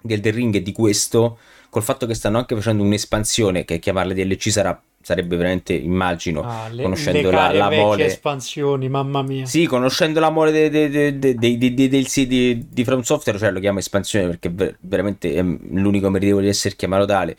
del 0.00 0.20
The 0.20 0.30
Ring 0.30 0.54
e 0.54 0.62
di 0.62 0.72
questo 0.72 1.38
col 1.70 1.82
fatto 1.82 2.06
che 2.06 2.14
stanno 2.14 2.38
anche 2.38 2.54
facendo 2.54 2.82
un'espansione 2.82 3.64
che 3.64 3.78
chiamarla 3.78 4.12
DLC 4.12 4.50
sarà 4.50 4.80
sarebbe 5.06 5.36
veramente, 5.36 5.72
immagino, 5.72 6.42
ah, 6.42 6.68
le, 6.68 6.82
conoscendo 6.82 7.30
le 7.30 7.36
la, 7.36 7.52
la 7.52 7.70
mole... 7.70 8.06
espansioni, 8.06 8.88
mamma 8.88 9.22
mia. 9.22 9.46
Sì, 9.46 9.64
conoscendo 9.64 10.18
la 10.18 10.30
mole 10.30 10.50
de, 10.50 10.68
de, 10.68 11.16
de, 11.16 11.88
del 11.88 12.06
CD 12.08 12.66
di 12.68 12.82
From 12.82 13.02
Software, 13.02 13.38
cioè 13.38 13.52
lo 13.52 13.60
chiamo 13.60 13.78
espansione 13.78 14.26
perché 14.26 14.76
veramente 14.80 15.32
è 15.32 15.42
l'unico 15.42 16.10
meritevole 16.10 16.42
di 16.42 16.48
essere 16.48 16.74
chiamato 16.74 17.04
tale. 17.04 17.36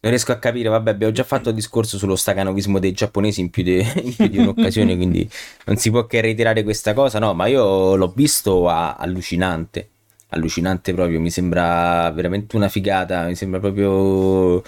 Non 0.00 0.10
riesco 0.10 0.32
a 0.32 0.38
capire, 0.38 0.68
vabbè, 0.68 0.90
abbiamo 0.90 1.12
già 1.12 1.22
fatto 1.22 1.50
il 1.50 1.54
discorso 1.54 1.96
sullo 1.96 2.16
stacanovismo 2.16 2.80
dei 2.80 2.90
giapponesi 2.90 3.40
in 3.40 3.50
più, 3.50 3.62
in 3.70 4.16
più 4.16 4.26
di 4.26 4.38
un'occasione, 4.38 4.96
quindi 4.96 5.30
non 5.66 5.76
si 5.76 5.92
può 5.92 6.06
che 6.06 6.20
reiterare 6.20 6.64
questa 6.64 6.92
cosa, 6.92 7.20
no, 7.20 7.34
ma 7.34 7.46
io 7.46 7.94
l'ho 7.94 8.12
visto 8.16 8.68
a, 8.68 8.96
allucinante, 8.96 9.90
allucinante 10.30 10.92
proprio, 10.92 11.20
mi 11.20 11.30
sembra 11.30 12.10
veramente 12.10 12.56
una 12.56 12.68
figata, 12.68 13.26
mi 13.26 13.36
sembra 13.36 13.60
proprio 13.60 14.60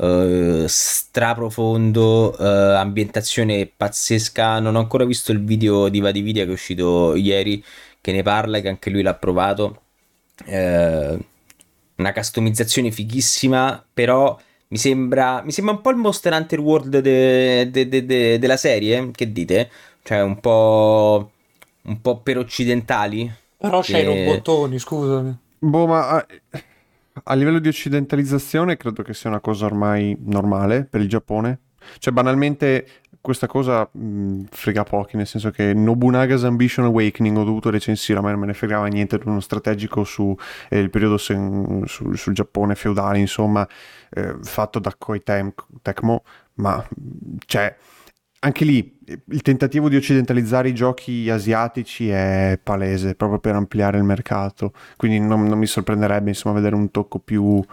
uh, 0.00 0.64
straprofondo, 0.66 2.34
uh, 2.38 2.42
ambientazione 2.76 3.70
pazzesca. 3.74 4.58
Non 4.60 4.74
ho 4.76 4.78
ancora 4.78 5.04
visto 5.04 5.32
il 5.32 5.44
video 5.44 5.88
di 5.88 6.00
Vadividia 6.00 6.44
che 6.44 6.50
è 6.50 6.54
uscito 6.54 7.14
ieri, 7.14 7.62
che 8.00 8.12
ne 8.12 8.22
parla, 8.22 8.60
che 8.60 8.68
anche 8.68 8.90
lui 8.90 9.02
l'ha 9.02 9.14
provato. 9.14 9.82
Uh, 10.46 11.18
una 11.96 12.12
customizzazione 12.14 12.90
fighissima, 12.90 13.84
però 13.92 14.38
mi 14.68 14.78
sembra, 14.78 15.42
mi 15.42 15.52
sembra 15.52 15.74
un 15.74 15.80
po' 15.82 15.90
il 15.90 15.96
Monster 15.96 16.32
Hunter 16.32 16.60
World 16.60 16.98
de, 17.00 17.70
de, 17.70 17.88
de, 17.88 18.38
della 18.38 18.56
serie, 18.56 19.10
che 19.12 19.30
dite? 19.30 19.70
Cioè 20.02 20.22
un 20.22 20.40
po', 20.40 21.30
un 21.82 22.00
po' 22.00 22.18
per 22.18 22.38
occidentali. 22.38 23.30
Però 23.58 23.80
c'hai 23.82 24.00
i 24.00 24.04
robottoni, 24.04 24.78
scusami. 24.78 25.36
Boh, 25.58 25.86
ma 25.86 26.24
a 27.24 27.34
livello 27.34 27.58
di 27.58 27.68
occidentalizzazione 27.68 28.76
credo 28.76 29.02
che 29.02 29.14
sia 29.14 29.30
una 29.30 29.40
cosa 29.40 29.66
ormai 29.66 30.16
normale 30.20 30.84
per 30.84 31.00
il 31.00 31.08
Giappone. 31.08 31.60
Cioè, 31.98 32.12
banalmente, 32.12 32.86
questa 33.20 33.46
cosa 33.46 33.88
mh, 33.90 34.44
frega 34.50 34.84
pochi, 34.84 35.16
nel 35.16 35.26
senso 35.26 35.50
che 35.50 35.72
Nobunaga's 35.74 36.44
Ambition 36.44 36.86
Awakening 36.86 37.36
ho 37.36 37.44
dovuto 37.44 37.70
recensire, 37.70 38.18
a 38.18 38.22
me 38.22 38.30
non 38.30 38.40
me 38.40 38.46
ne 38.46 38.54
fregava 38.54 38.86
niente 38.86 39.18
di 39.18 39.28
uno 39.28 39.40
strategico 39.40 40.04
su 40.04 40.34
eh, 40.68 40.88
periodo 40.88 41.18
sen, 41.18 41.82
su, 41.86 42.14
sul 42.14 42.34
Giappone 42.34 42.74
feudale, 42.74 43.18
insomma, 43.18 43.66
eh, 44.10 44.36
fatto 44.42 44.78
da 44.78 44.94
Koei 44.96 45.22
Tecmo, 45.22 46.22
ma 46.54 46.86
cioè 47.46 47.76
anche 48.42 48.64
lì 48.64 48.98
il 49.04 49.42
tentativo 49.42 49.88
di 49.88 49.96
occidentalizzare 49.96 50.68
i 50.68 50.74
giochi 50.74 51.28
asiatici 51.28 52.08
è 52.08 52.58
palese 52.62 53.14
proprio 53.14 53.38
per 53.38 53.54
ampliare 53.54 53.98
il 53.98 54.04
mercato. 54.04 54.72
Quindi 54.96 55.18
non, 55.18 55.44
non 55.44 55.58
mi 55.58 55.66
sorprenderebbe 55.66 56.30
insomma 56.30 56.54
vedere 56.54 56.74
un 56.74 56.90
tocco 56.90 57.18
più 57.18 57.42
uh, 57.42 57.64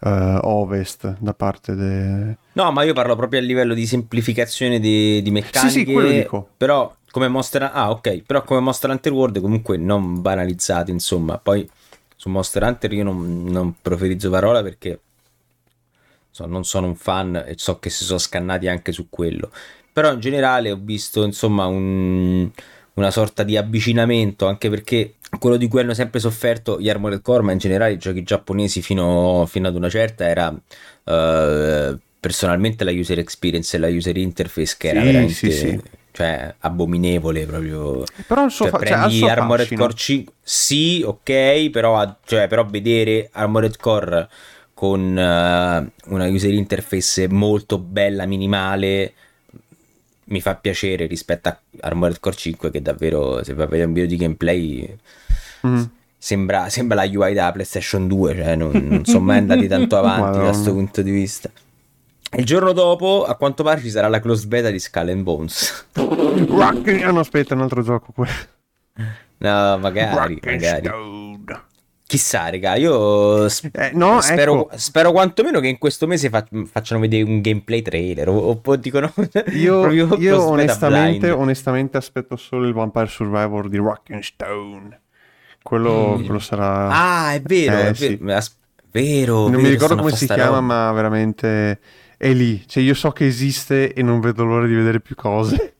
ovest 0.00 1.16
da 1.18 1.34
parte 1.34 1.74
de... 1.74 2.36
no 2.52 2.72
ma 2.72 2.82
io 2.84 2.92
parlo 2.92 3.16
proprio 3.16 3.40
a 3.40 3.42
livello 3.42 3.74
di 3.74 3.86
semplificazione 3.86 4.78
di, 4.80 5.20
di 5.22 5.30
meccaniche 5.30 5.70
sì 5.72 5.84
sì 5.84 5.92
quello 5.92 6.10
dico. 6.10 6.48
però 6.56 6.94
come 7.10 7.28
Monster 7.28 7.70
ah 7.72 7.90
ok 7.90 8.22
però 8.22 8.42
come 8.42 8.60
Monster 8.60 8.90
Hunter 8.90 9.12
World 9.12 9.40
comunque 9.40 9.76
non 9.76 10.22
banalizzate 10.22 10.90
insomma. 10.90 11.38
Poi 11.38 11.68
su 12.16 12.30
Monster 12.30 12.62
Hunter 12.62 12.92
io 12.92 13.04
non, 13.04 13.44
non 13.44 13.74
proferizzo 13.82 14.30
parola 14.30 14.62
perché 14.62 15.00
so, 16.30 16.46
non 16.46 16.64
sono 16.64 16.86
un 16.86 16.94
fan 16.94 17.42
e 17.46 17.54
so 17.56 17.78
che 17.78 17.90
si 17.90 18.04
sono 18.04 18.18
scannati 18.18 18.68
anche 18.68 18.92
su 18.92 19.08
quello 19.10 19.50
però 19.94 20.12
in 20.12 20.18
generale 20.18 20.72
ho 20.72 20.78
visto 20.78 21.22
insomma 21.22 21.66
un, 21.66 22.50
una 22.94 23.10
sorta 23.12 23.44
di 23.44 23.56
avvicinamento 23.56 24.46
anche 24.48 24.68
perché 24.68 25.14
quello 25.38 25.56
di 25.56 25.68
cui 25.68 25.80
hanno 25.80 25.94
sempre 25.94 26.18
sofferto 26.18 26.80
gli 26.80 26.90
Armored 26.90 27.22
Core 27.22 27.44
ma 27.44 27.52
in 27.52 27.58
generale 27.58 27.92
i 27.92 27.98
giochi 27.98 28.24
giapponesi 28.24 28.82
fino, 28.82 29.46
fino 29.46 29.68
ad 29.68 29.76
una 29.76 29.88
certa 29.88 30.26
era 30.26 30.48
uh, 30.48 31.98
personalmente 32.18 32.82
la 32.82 32.90
user 32.90 33.20
experience 33.20 33.76
e 33.76 33.78
la 33.78 33.86
user 33.86 34.16
interface 34.16 34.74
che 34.76 34.88
era 34.88 35.00
sì, 35.00 35.06
veramente 35.06 35.34
sì, 35.34 35.50
sì. 35.52 35.80
Cioè, 36.10 36.54
abominevole 36.58 37.46
proprio 37.46 38.02
però 38.26 38.44
il 38.44 38.50
suo, 38.50 38.68
cioè, 38.68 38.78
fa- 38.78 38.84
cioè, 38.84 38.96
prendi 38.98 39.28
Armored 39.28 39.60
fascino. 39.60 39.80
Core 39.80 39.94
5 39.94 40.32
sì 40.42 41.02
ok 41.06 41.70
però, 41.70 42.16
cioè, 42.24 42.48
però 42.48 42.64
vedere 42.64 43.28
Armored 43.32 43.76
Core 43.76 44.28
con 44.74 45.00
uh, 45.00 46.12
una 46.12 46.26
user 46.26 46.52
interface 46.52 47.28
molto 47.28 47.78
bella 47.78 48.26
minimale 48.26 49.12
mi 50.26 50.40
fa 50.40 50.54
piacere 50.54 51.06
rispetto 51.06 51.48
a 51.48 51.58
Armored 51.80 52.20
Core 52.20 52.36
5 52.36 52.70
che 52.70 52.82
davvero 52.82 53.42
se 53.42 53.54
va 53.54 53.64
a 53.64 53.66
vedere 53.66 53.86
un 53.86 53.92
video 53.92 54.08
di 54.08 54.16
gameplay 54.16 54.98
mm. 55.66 55.82
sembra, 56.16 56.68
sembra, 56.68 57.04
la 57.04 57.10
UI 57.10 57.34
della 57.34 57.52
PlayStation 57.52 58.06
2 58.08 58.34
cioè 58.34 58.56
non, 58.56 58.72
non 58.72 59.04
sono 59.04 59.24
mai 59.24 59.38
andati 59.38 59.66
tanto 59.68 59.96
avanti 59.98 60.38
da 60.38 60.44
questo 60.44 60.72
punto 60.72 61.02
di 61.02 61.10
vista. 61.10 61.50
Il 62.36 62.44
giorno 62.44 62.72
dopo 62.72 63.24
a 63.24 63.36
quanto 63.36 63.62
pare 63.62 63.80
ci 63.80 63.90
sarà 63.90 64.08
la 64.08 64.18
closed 64.18 64.48
beta 64.48 64.70
di 64.70 64.80
Skull 64.80 65.08
and 65.10 65.22
Bones. 65.22 65.86
Ah 65.94 67.10
no 67.10 67.20
aspetta 67.20 67.54
un 67.54 67.60
altro 67.60 67.82
gioco 67.82 68.10
quello 68.12 68.52
no 69.44 69.78
magari 69.78 70.40
magari 70.42 70.88
Chissà, 72.06 72.50
raga, 72.50 72.74
io 72.74 73.48
sp- 73.48 73.74
eh, 73.76 73.92
no, 73.94 74.20
spero, 74.20 74.66
ecco. 74.66 74.76
spero, 74.76 75.10
quantomeno 75.10 75.58
che 75.60 75.68
in 75.68 75.78
questo 75.78 76.06
mese 76.06 76.28
fa- 76.28 76.46
facciano 76.66 77.00
vedere 77.00 77.22
un 77.22 77.40
gameplay 77.40 77.80
trailer 77.80 78.28
o, 78.28 78.60
o 78.62 78.76
dicono 78.76 79.10
Io, 79.54 79.90
io 79.90 80.42
onestamente, 80.46 81.30
onestamente, 81.30 81.96
aspetto 81.96 82.36
solo 82.36 82.66
il 82.66 82.74
Vampire 82.74 83.06
Survivor 83.06 83.68
di 83.70 83.80
Stone. 84.20 85.00
Quello, 85.62 86.18
mm. 86.18 86.24
quello 86.24 86.38
sarà... 86.40 86.88
Ah, 86.90 87.32
è 87.32 87.40
vero, 87.40 87.78
eh, 87.78 87.88
è 87.88 87.94
sì. 87.94 88.16
vero, 88.16 88.36
As- 88.36 88.56
vero, 88.90 89.34
Non 89.42 89.50
vero, 89.52 89.62
mi 89.62 89.68
ricordo 89.70 89.96
come 89.96 90.12
si 90.12 90.26
chiama, 90.26 90.60
ma 90.60 90.92
veramente 90.92 91.80
è 92.18 92.32
lì. 92.34 92.62
Cioè 92.66 92.82
io 92.82 92.94
so 92.94 93.12
che 93.12 93.26
esiste 93.26 93.94
e 93.94 94.02
non 94.02 94.20
vedo 94.20 94.44
l'ora 94.44 94.66
di 94.66 94.74
vedere 94.74 95.00
più 95.00 95.14
cose. 95.14 95.73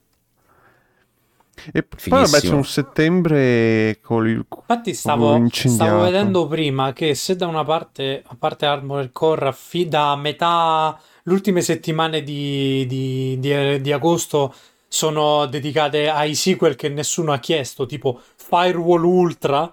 E 1.73 1.83
poi 1.83 2.21
vabbè 2.21 2.41
c'è 2.41 2.53
un 2.53 2.65
settembre 2.65 3.99
con 4.03 4.27
il 4.29 4.45
Infatti 4.49 4.95
stavo, 4.95 5.47
stavo, 5.51 6.03
vedendo 6.03 6.47
prima 6.47 6.93
che 6.93 7.15
se 7.15 7.37
da 7.37 7.47
una 7.47 7.65
parte, 7.65 8.23
a 8.27 8.37
parte 8.39 8.67
Armored 8.67 9.13
Core, 9.13 9.53
fi- 9.53 9.89
da 9.89 10.17
metà, 10.17 10.99
le 11.23 11.33
ultime 11.33 11.61
settimane 11.61 12.23
di, 12.23 12.85
di, 12.87 13.39
di, 13.39 13.81
di, 13.81 13.93
agosto 13.93 14.55
sono 14.89 15.47
dedicate 15.47 16.09
ai 16.09 16.35
sequel 16.35 16.77
che 16.77 16.89
nessuno 16.89 17.33
ha 17.33 17.39
chiesto, 17.39 17.87
tipo 17.87 18.21
Firewall 18.37 19.05
Ultra, 19.05 19.73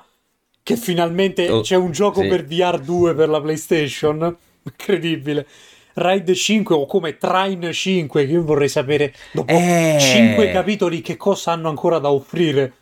che 0.64 0.78
finalmente 0.78 1.50
oh, 1.50 1.62
c'è 1.62 1.76
un 1.76 1.92
gioco 1.92 2.22
sì. 2.22 2.28
per 2.28 2.46
VR 2.46 2.80
2 2.80 3.16
per 3.16 3.30
la 3.30 3.42
PlayStation, 3.42 4.36
incredibile. 4.64 5.48
Ride 5.94 6.34
5 6.34 6.76
o 6.76 6.86
come 6.86 7.18
Train 7.18 7.70
5 7.72 8.26
che 8.26 8.32
io 8.32 8.44
vorrei 8.44 8.70
sapere 8.70 9.14
dopo 9.32 9.52
eh... 9.52 9.98
5 10.00 10.52
capitoli 10.52 11.02
che 11.02 11.18
cosa 11.18 11.52
hanno 11.52 11.70
ancora 11.70 12.00
da 12.00 12.12
offrire. 12.12 12.74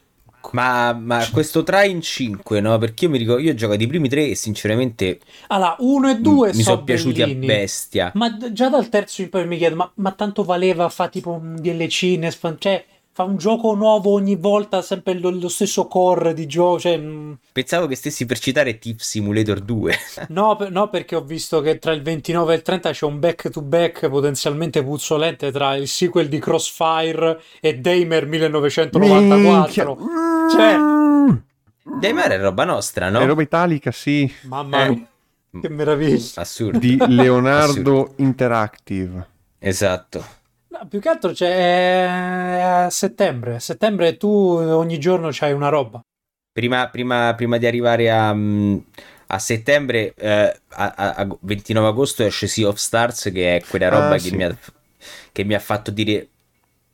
Ma, 0.52 0.94
ma 0.94 1.28
questo 1.32 1.64
Train 1.64 2.02
5, 2.02 2.62
no? 2.62 2.78
Perché 2.78 3.06
io 3.06 3.12
mi 3.12 3.18
ricordo, 3.18 3.42
io 3.42 3.54
gioco 3.54 3.74
i 3.74 3.88
primi 3.88 4.08
tre 4.08 4.30
e 4.30 4.36
sinceramente... 4.36 5.20
Allora, 5.48 5.76
1 5.80 6.10
e 6.10 6.16
2 6.16 6.52
m- 6.52 6.56
mi 6.56 6.64
sono 6.64 6.84
piaciuti 6.84 7.22
a 7.22 7.28
bestia. 7.28 8.12
Ma 8.16 8.36
già 8.52 8.70
dal 8.70 8.90
terzo 8.90 9.22
in 9.22 9.30
poi 9.30 9.46
mi 9.46 9.58
chiedo, 9.58 9.76
ma, 9.76 9.92
ma 9.96 10.12
tanto 10.12 10.44
valeva 10.44 10.88
fa 10.90 11.10
tipo 11.10 11.32
un 11.32 11.56
DLC, 11.60 12.18
cioè 12.58 12.86
fa 13.20 13.26
un 13.26 13.36
gioco 13.36 13.74
nuovo 13.74 14.12
ogni 14.12 14.38
volta, 14.38 14.82
sempre 14.82 15.20
lo, 15.20 15.30
lo 15.30 15.50
stesso 15.50 15.88
core 15.88 16.34
di 16.34 16.48
gioco. 16.48 16.80
Cioè... 16.80 16.98
Mm. 16.98 17.34
Pensavo 17.52 17.86
che 17.86 17.96
stessi 17.96 18.26
per 18.26 18.40
citare 18.40 18.80
Thief 18.80 19.02
Simulator 19.02 19.60
2. 19.60 19.96
no, 20.30 20.56
per, 20.56 20.72
no, 20.72 20.88
perché 20.88 21.18
ho 21.18 21.22
visto 21.22 21.60
che 21.60 21.80
tra 21.80 21.92
il 21.92 22.02
29 22.02 22.54
e 22.54 22.56
il 22.56 22.62
30 22.62 22.92
c'è 22.92 23.06
un 23.06 23.20
back 23.20 23.50
to 23.50 23.62
back 23.62 24.08
potenzialmente 24.08 24.82
puzzolente 24.82 25.52
tra 25.52 25.76
il 25.76 25.90
sequel 25.90 26.30
di 26.30 26.40
Crossfire 26.40 27.42
e 27.60 27.78
Damer 27.78 28.26
1994. 28.26 29.96
Minchia. 29.96 30.50
Cioè... 30.50 30.78
Damer 32.00 32.32
è 32.32 32.40
roba 32.40 32.64
nostra, 32.64 33.10
no? 33.10 33.20
È 33.20 33.26
roba 33.26 33.42
italica, 33.42 33.92
sì. 33.92 34.32
Mamma 34.44 34.88
mia, 34.88 35.06
eh. 35.52 35.60
che 35.60 35.68
meraviglia. 35.68 36.24
Assurdo. 36.36 36.78
Di 36.78 36.96
Leonardo 37.10 37.72
Assurdo. 37.72 38.14
Interactive. 38.16 39.28
Esatto. 39.60 40.38
No, 40.72 40.88
più 40.88 41.00
che 41.00 41.10
altro 41.10 41.32
c'è 41.32 42.04
a 42.62 42.90
settembre. 42.92 43.56
A 43.56 43.60
settembre 43.60 44.18
tu 44.18 44.28
ogni 44.28 45.00
giorno 45.00 45.30
c'hai 45.32 45.52
una 45.52 45.70
roba. 45.70 46.00
Prima, 46.52 46.90
prima, 46.90 47.34
prima 47.36 47.58
di 47.58 47.66
arrivare 47.66 48.12
a, 48.12 48.34
mm, 48.34 48.78
a 49.28 49.40
settembre, 49.40 50.14
eh, 50.16 50.60
a, 50.68 50.94
a, 50.94 51.38
29 51.40 51.88
agosto 51.88 52.24
esce 52.24 52.48
Sea 52.48 52.68
of 52.68 52.78
Stars, 52.78 53.30
che 53.34 53.58
è 53.58 53.64
quella 53.68 53.90
roba 53.90 54.10
ah, 54.10 54.14
che, 54.14 54.20
sì. 54.20 54.36
mi 54.36 54.44
ha, 54.44 54.56
che, 55.32 55.44
mi 55.44 55.56
ha, 55.56 55.60
fatto 55.60 55.90
dire 55.90 56.28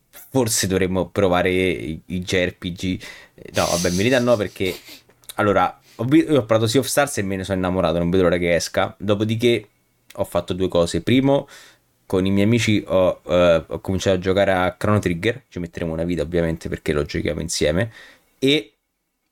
forse 0.10 0.68
dovremmo 0.68 1.10
provare 1.10 1.52
i, 1.52 2.02
i 2.06 2.20
JRPG. 2.22 3.02
No, 3.56 3.66
vabbè, 3.66 3.90
in 3.90 3.96
verità 3.96 4.20
no, 4.20 4.38
perché 4.38 4.74
allora 5.36 5.80
ho, 5.96 6.06
io 6.12 6.40
ho 6.40 6.46
provato 6.46 6.68
Sea 6.68 6.80
of 6.80 6.88
Stars 6.88 7.18
e 7.18 7.24
me 7.24 7.36
ne 7.36 7.44
sono 7.44 7.58
innamorato, 7.58 7.98
non 7.98 8.10
vedo 8.10 8.24
l'ora 8.24 8.38
che 8.38 8.56
esca. 8.56 8.96
Dopodiché 8.98 9.68
ho 10.14 10.24
fatto 10.24 10.54
due 10.54 10.68
cose. 10.68 11.02
Primo, 11.02 11.48
con 12.06 12.26
i 12.26 12.32
miei 12.32 12.46
amici 12.46 12.84
ho, 12.88 13.22
uh, 13.24 13.64
ho, 13.68 13.80
cominciato 13.80 14.18
a 14.18 14.20
giocare 14.20 14.52
a 14.52 14.76
Chrono 14.78 15.00
Trigger, 15.00 15.44
ci 15.50 15.60
metteremo 15.60 15.92
una 15.92 16.04
vita 16.04 16.22
ovviamente 16.22 16.70
perché 16.70 16.94
lo 16.94 17.04
giochiamo 17.04 17.42
insieme, 17.42 17.92
e 18.40 18.74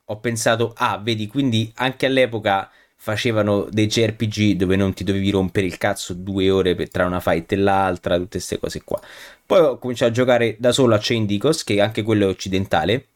ho 0.05 0.17
pensato, 0.19 0.73
ah, 0.77 0.97
vedi, 0.97 1.27
quindi 1.27 1.71
anche 1.75 2.05
all'epoca 2.05 2.69
facevano 2.95 3.67
dei 3.69 3.87
JRPG 3.87 4.55
dove 4.55 4.75
non 4.77 4.93
ti 4.93 5.03
dovevi 5.03 5.29
rompere 5.29 5.65
il 5.65 5.77
cazzo 5.77 6.13
due 6.13 6.49
ore 6.49 6.73
per, 6.73 6.89
tra 6.89 7.05
una 7.05 7.19
fight 7.19 7.51
e 7.51 7.55
l'altra, 7.57 8.15
tutte 8.15 8.37
queste 8.37 8.59
cose 8.59 8.83
qua. 8.83 8.99
Poi 9.45 9.59
ho 9.59 9.77
cominciato 9.77 10.11
a 10.11 10.13
giocare 10.13 10.55
da 10.57 10.71
solo 10.71 10.95
a 10.95 10.99
Chain 11.01 11.25
Dicos, 11.25 11.63
che 11.63 11.81
anche 11.81 12.01
quello 12.01 12.25
è 12.25 12.29
occidentale, 12.29 13.07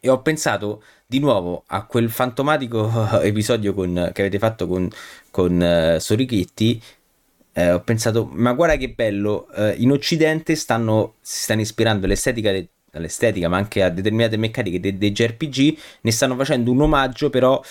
e 0.00 0.10
ho 0.10 0.20
pensato 0.20 0.82
di 1.06 1.18
nuovo 1.18 1.64
a 1.68 1.84
quel 1.84 2.10
fantomatico 2.10 2.90
episodio 3.22 3.72
con, 3.72 4.10
che 4.12 4.20
avete 4.20 4.38
fatto 4.38 4.66
con, 4.66 4.90
con 5.30 5.58
uh, 5.58 5.98
Sorichetti 5.98 6.82
eh, 7.54 7.70
ho 7.70 7.80
pensato, 7.80 8.28
ma 8.32 8.52
guarda 8.52 8.76
che 8.76 8.90
bello, 8.90 9.48
eh, 9.52 9.74
in 9.78 9.92
Occidente 9.92 10.56
stanno, 10.56 11.14
si 11.20 11.42
stanno 11.42 11.60
ispirando 11.60 12.06
all'estetica, 12.06 12.50
de, 12.50 12.68
all'estetica 12.92 13.48
ma 13.48 13.56
anche 13.56 13.82
a 13.82 13.90
determinate 13.90 14.36
meccaniche 14.36 14.80
dei, 14.80 14.98
dei 14.98 15.12
JRPG, 15.12 15.78
ne 16.00 16.10
stanno 16.10 16.34
facendo 16.34 16.72
un 16.72 16.80
omaggio 16.80 17.30
però 17.30 17.62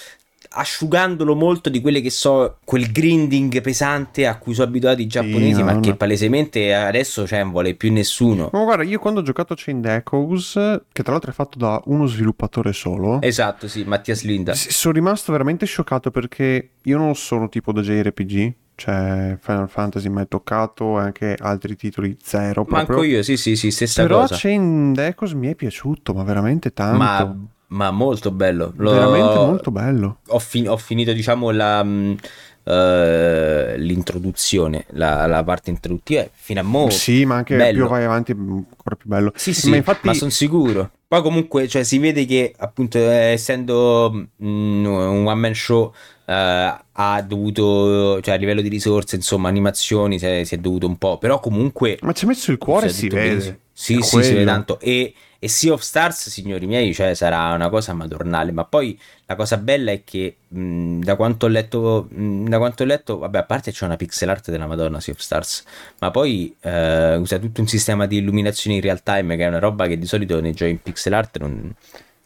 asciugandolo 0.55 1.35
molto 1.35 1.69
di 1.69 1.81
quelle 1.81 2.01
che 2.01 2.09
so 2.09 2.57
quel 2.63 2.91
grinding 2.91 3.61
pesante 3.61 4.27
a 4.27 4.37
cui 4.37 4.53
sono 4.53 4.67
abituati 4.67 5.01
i 5.01 5.07
giapponesi, 5.07 5.55
sì, 5.55 5.63
ma 5.63 5.73
no. 5.73 5.79
che 5.79 5.95
palesemente 5.95 6.73
adesso 6.73 7.25
cioè, 7.25 7.41
non 7.41 7.51
vuole 7.51 7.75
più 7.75 7.91
nessuno. 7.91 8.49
Ma 8.51 8.63
guarda, 8.63 8.83
io 8.83 8.99
quando 8.99 9.19
ho 9.19 9.23
giocato 9.23 9.55
Chain 9.57 9.85
Echoes, 9.85 10.53
che 10.91 11.03
tra 11.03 11.11
l'altro 11.11 11.31
è 11.31 11.33
fatto 11.33 11.57
da 11.57 11.81
uno 11.85 12.05
sviluppatore 12.05 12.71
solo, 12.73 13.21
esatto, 13.21 13.67
sì, 13.67 13.83
Mattias 13.83 14.23
Linda, 14.23 14.53
sono 14.53 14.93
rimasto 14.93 15.31
veramente 15.31 15.65
scioccato 15.65 16.11
perché 16.11 16.69
io 16.83 16.97
non 16.97 17.15
sono 17.15 17.49
tipo 17.49 17.71
da 17.71 17.81
JRPG, 17.81 18.53
cioè 18.75 19.37
Final 19.39 19.69
Fantasy 19.69 20.09
mai 20.09 20.27
toccato 20.27 20.97
anche 20.97 21.35
altri 21.39 21.75
titoli 21.75 22.17
zero 22.21 22.65
proprio. 22.65 22.97
Manco 22.97 23.03
io, 23.03 23.23
sì 23.23 23.37
sì 23.37 23.55
sì, 23.55 23.71
stessa 23.71 24.01
Però 24.01 24.21
cosa. 24.21 24.37
Però 24.37 25.01
Echoes 25.01 25.33
mi 25.33 25.47
è 25.47 25.55
piaciuto, 25.55 26.13
ma 26.13 26.23
veramente 26.23 26.73
tanto. 26.73 26.97
Ma, 26.97 27.37
ma 27.67 27.91
molto 27.91 28.31
bello. 28.31 28.73
Lo... 28.77 28.91
Veramente 28.91 29.35
molto 29.35 29.71
bello. 29.71 30.17
Ho, 30.27 30.39
fin- 30.39 30.69
ho 30.69 30.77
finito 30.77 31.13
diciamo 31.13 31.51
la... 31.51 31.81
uh, 31.81 33.75
l'introduzione, 33.77 34.85
la, 34.91 35.25
la, 35.27 35.43
parte 35.43 35.69
introduttiva 35.69 36.27
fino 36.31 36.59
a 36.59 36.63
mo. 36.63 36.89
Sì, 36.89 37.25
ma 37.25 37.35
anche 37.35 37.55
bello. 37.55 37.79
più 37.79 37.87
vai 37.87 38.03
avanti, 38.03 38.31
ancora 38.31 38.95
più 38.95 39.09
bello. 39.09 39.31
Sì, 39.35 39.53
sì, 39.53 39.69
ma, 39.69 39.75
infatti... 39.75 40.07
ma 40.07 40.13
sono 40.13 40.31
sicuro. 40.31 40.89
Poi 41.07 41.21
comunque 41.21 41.67
cioè, 41.67 41.83
si 41.83 41.99
vede 41.99 42.25
che 42.25 42.53
appunto 42.57 42.97
essendo 42.97 44.11
mm, 44.43 44.85
un 44.85 45.25
one 45.27 45.35
man 45.35 45.53
show 45.53 45.93
Uh, 46.25 46.81
ha 46.93 47.21
dovuto, 47.21 48.21
cioè 48.21 48.35
a 48.35 48.37
livello 48.37 48.61
di 48.61 48.69
risorse, 48.69 49.17
insomma, 49.17 49.49
animazioni 49.49 50.17
si 50.17 50.25
è, 50.25 50.43
si 50.45 50.55
è 50.55 50.57
dovuto 50.57 50.87
un 50.87 50.97
po', 50.97 51.17
però 51.17 51.39
comunque... 51.41 51.97
Ma 52.01 52.13
ci 52.13 52.23
ha 52.23 52.27
messo 52.27 52.51
il 52.51 52.57
cuore, 52.57 52.87
si, 52.87 52.95
si 52.95 53.07
vede. 53.09 53.59
Sì, 53.73 53.99
sì, 54.01 54.09
quello. 54.09 54.25
si 54.25 54.33
vede 54.33 54.45
tanto. 54.45 54.79
E, 54.79 55.13
e 55.37 55.47
Sea 55.49 55.73
of 55.73 55.81
Stars, 55.81 56.29
signori 56.29 56.65
miei, 56.65 56.93
cioè 56.93 57.13
sarà 57.13 57.51
una 57.53 57.67
cosa 57.67 57.91
madornale, 57.91 58.53
ma 58.53 58.63
poi 58.63 58.97
la 59.25 59.35
cosa 59.35 59.57
bella 59.57 59.91
è 59.91 60.03
che 60.05 60.37
mh, 60.47 60.99
da 60.99 61.17
quanto 61.17 61.47
ho 61.47 61.49
letto, 61.49 62.07
mh, 62.09 62.47
da 62.47 62.57
quanto 62.57 62.83
ho 62.83 62.85
letto, 62.85 63.17
vabbè, 63.17 63.39
a 63.39 63.43
parte 63.43 63.73
c'è 63.73 63.83
una 63.83 63.97
pixel 63.97 64.29
art 64.29 64.49
della 64.49 64.67
Madonna 64.67 65.01
Sea 65.01 65.13
of 65.13 65.19
Stars, 65.19 65.65
ma 65.99 66.09
poi 66.11 66.55
uh, 66.61 66.69
usa 67.19 67.37
tutto 67.37 67.59
un 67.59 67.67
sistema 67.67 68.05
di 68.05 68.19
illuminazione 68.19 68.77
in 68.77 68.81
real 68.81 69.03
time, 69.03 69.35
che 69.35 69.43
è 69.43 69.47
una 69.47 69.59
roba 69.59 69.87
che 69.87 69.97
di 69.97 70.05
solito 70.05 70.39
nei 70.39 70.53
giochi 70.53 70.71
in 70.71 70.81
pixel 70.81 71.11
art 71.11 71.37
non, 71.39 71.75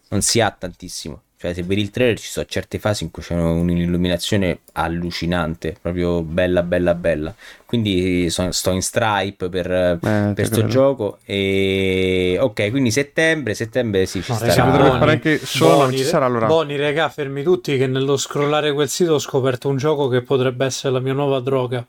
non 0.10 0.22
si 0.22 0.40
ha 0.40 0.52
tantissimo. 0.52 1.22
Cioè, 1.40 1.54
se 1.54 1.62
vedi 1.62 1.82
il 1.82 1.92
trailer 1.92 2.18
ci 2.18 2.30
sono 2.30 2.48
certe 2.50 2.80
fasi 2.80 3.04
in 3.04 3.12
cui 3.12 3.22
c'è 3.22 3.36
un'illuminazione 3.36 4.62
allucinante, 4.74 5.76
proprio 5.80 6.24
bella, 6.24 6.64
bella, 6.64 6.96
bella. 6.96 7.32
Quindi 7.64 8.28
so, 8.32 8.52
sto 8.52 8.72
in 8.72 8.82
stripe 8.82 9.48
per, 9.48 9.72
eh, 9.72 10.00
per 10.34 10.46
sto 10.48 10.66
gioco. 10.66 11.20
E 11.26 12.40
ok, 12.42 12.72
quindi 12.72 12.90
settembre, 12.90 13.54
settembre 13.54 14.08
sì, 14.08 14.24
ci 14.24 14.32
no, 14.32 14.38
sarà. 14.40 14.66
Boni, 14.66 14.98
fare 14.98 15.12
anche 15.12 15.38
solo, 15.38 15.78
Boni, 15.78 15.98
ci 15.98 16.04
sarà 16.06 16.26
allora. 16.26 16.48
Boni, 16.48 16.76
regà, 16.76 17.08
fermi 17.10 17.44
tutti 17.44 17.78
che 17.78 17.86
nello 17.86 18.18
scrollare 18.18 18.74
quel 18.74 18.90
sito 18.90 19.14
ho 19.14 19.20
scoperto 19.20 19.70
un 19.70 19.78
gioco 19.78 20.08
che 20.08 20.24
potrebbe 20.24 20.66
essere 20.66 20.94
la 20.94 21.00
mia 21.00 21.14
nuova 21.14 21.40
droga. 21.40 21.86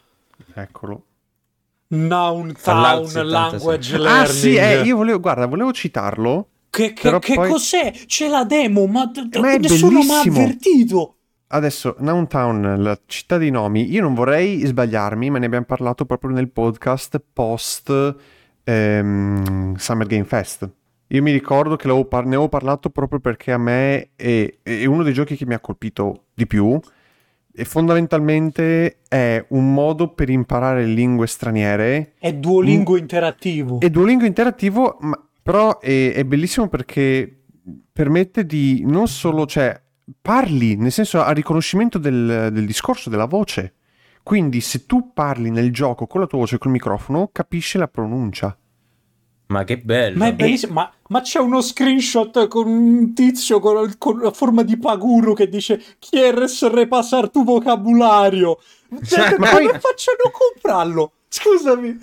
Eccolo. 0.52 1.04
Noun 1.88 2.54
Town 2.62 3.10
Language 3.26 3.96
Learning. 3.96 4.26
Ah 4.26 4.30
sì, 4.30 4.56
eh, 4.56 4.82
io 4.82 4.94
volevo, 4.94 5.20
guarda, 5.20 5.46
volevo 5.46 5.72
citarlo 5.72 6.48
che, 6.70 6.92
che, 6.92 7.18
che 7.18 7.34
poi... 7.34 7.50
cos'è? 7.50 7.92
C'è 8.06 8.28
la 8.28 8.44
demo, 8.44 8.86
ma, 8.86 9.10
ma 9.40 9.56
nessuno 9.56 10.00
mi 10.00 10.10
ha 10.10 10.20
avvertito. 10.20 11.14
Adesso, 11.48 11.96
Downtown, 11.98 12.82
la 12.82 12.98
città 13.06 13.38
dei 13.38 13.50
nomi, 13.50 13.90
io 13.90 14.02
non 14.02 14.14
vorrei 14.14 14.64
sbagliarmi, 14.66 15.30
ma 15.30 15.38
ne 15.38 15.46
abbiamo 15.46 15.64
parlato 15.64 16.04
proprio 16.04 16.30
nel 16.30 16.50
podcast 16.50 17.22
post 17.32 18.16
ehm, 18.64 19.74
Summer 19.76 20.06
Game 20.06 20.24
Fest. 20.24 20.68
Io 21.08 21.22
mi 21.22 21.32
ricordo 21.32 21.76
che 21.76 21.88
par- 22.06 22.24
ne 22.24 22.34
avevo 22.34 22.50
parlato 22.50 22.90
proprio 22.90 23.18
perché 23.18 23.52
a 23.52 23.58
me 23.58 24.10
è, 24.14 24.54
è 24.62 24.84
uno 24.84 25.02
dei 25.02 25.14
giochi 25.14 25.36
che 25.36 25.46
mi 25.46 25.54
ha 25.54 25.60
colpito 25.60 26.24
di 26.34 26.46
più 26.46 26.78
e 27.50 27.64
fondamentalmente 27.64 28.98
è 29.08 29.44
un 29.48 29.72
modo 29.72 30.08
per 30.12 30.28
imparare 30.28 30.84
lingue 30.84 31.26
straniere. 31.26 32.12
È 32.18 32.32
Duolingo 32.32 32.92
mm. 32.92 32.98
interattivo. 32.98 33.80
È 33.80 33.90
Duolingo 33.90 34.26
interattivo, 34.26 34.98
ma, 35.00 35.27
però 35.48 35.78
è, 35.78 36.12
è, 36.12 36.24
bellissimo 36.24 36.68
perché 36.68 37.44
permette 37.90 38.44
di 38.44 38.84
non 38.84 39.08
solo, 39.08 39.46
cioè, 39.46 39.80
parli, 40.20 40.76
nel 40.76 40.92
senso 40.92 41.22
ha 41.22 41.30
riconoscimento 41.30 41.96
del, 41.96 42.50
del 42.52 42.66
discorso, 42.66 43.08
della 43.08 43.24
voce. 43.24 43.76
Quindi 44.22 44.60
se 44.60 44.84
tu 44.84 45.14
parli 45.14 45.48
nel 45.48 45.72
gioco 45.72 46.06
con 46.06 46.20
la 46.20 46.26
tua 46.26 46.40
voce, 46.40 46.58
col 46.58 46.72
microfono, 46.72 47.30
capisce 47.32 47.78
la 47.78 47.88
pronuncia. 47.88 48.54
Ma 49.46 49.64
che 49.64 49.78
bello! 49.78 50.18
Ma 50.18 50.26
è 50.26 50.34
bellissimo, 50.34 50.74
ma, 50.74 50.92
ma, 51.06 51.22
c'è 51.22 51.38
uno 51.38 51.62
screenshot 51.62 52.46
con 52.46 52.68
un 52.68 53.14
tizio 53.14 53.58
con, 53.58 53.94
con 53.96 54.18
la 54.18 54.32
forma 54.32 54.62
di 54.62 54.76
paguro 54.76 55.32
che 55.32 55.48
dice 55.48 55.82
«Quieres 55.98 56.68
repasar 56.68 57.30
tu 57.30 57.42
vocabulario?» 57.44 58.58
Cioè, 59.02 59.38
ma 59.38 59.48
come 59.48 59.70
poi... 59.70 59.80
facciano 59.80 60.24
a 60.26 60.30
comprarlo? 60.30 61.12
Scusami! 61.26 61.98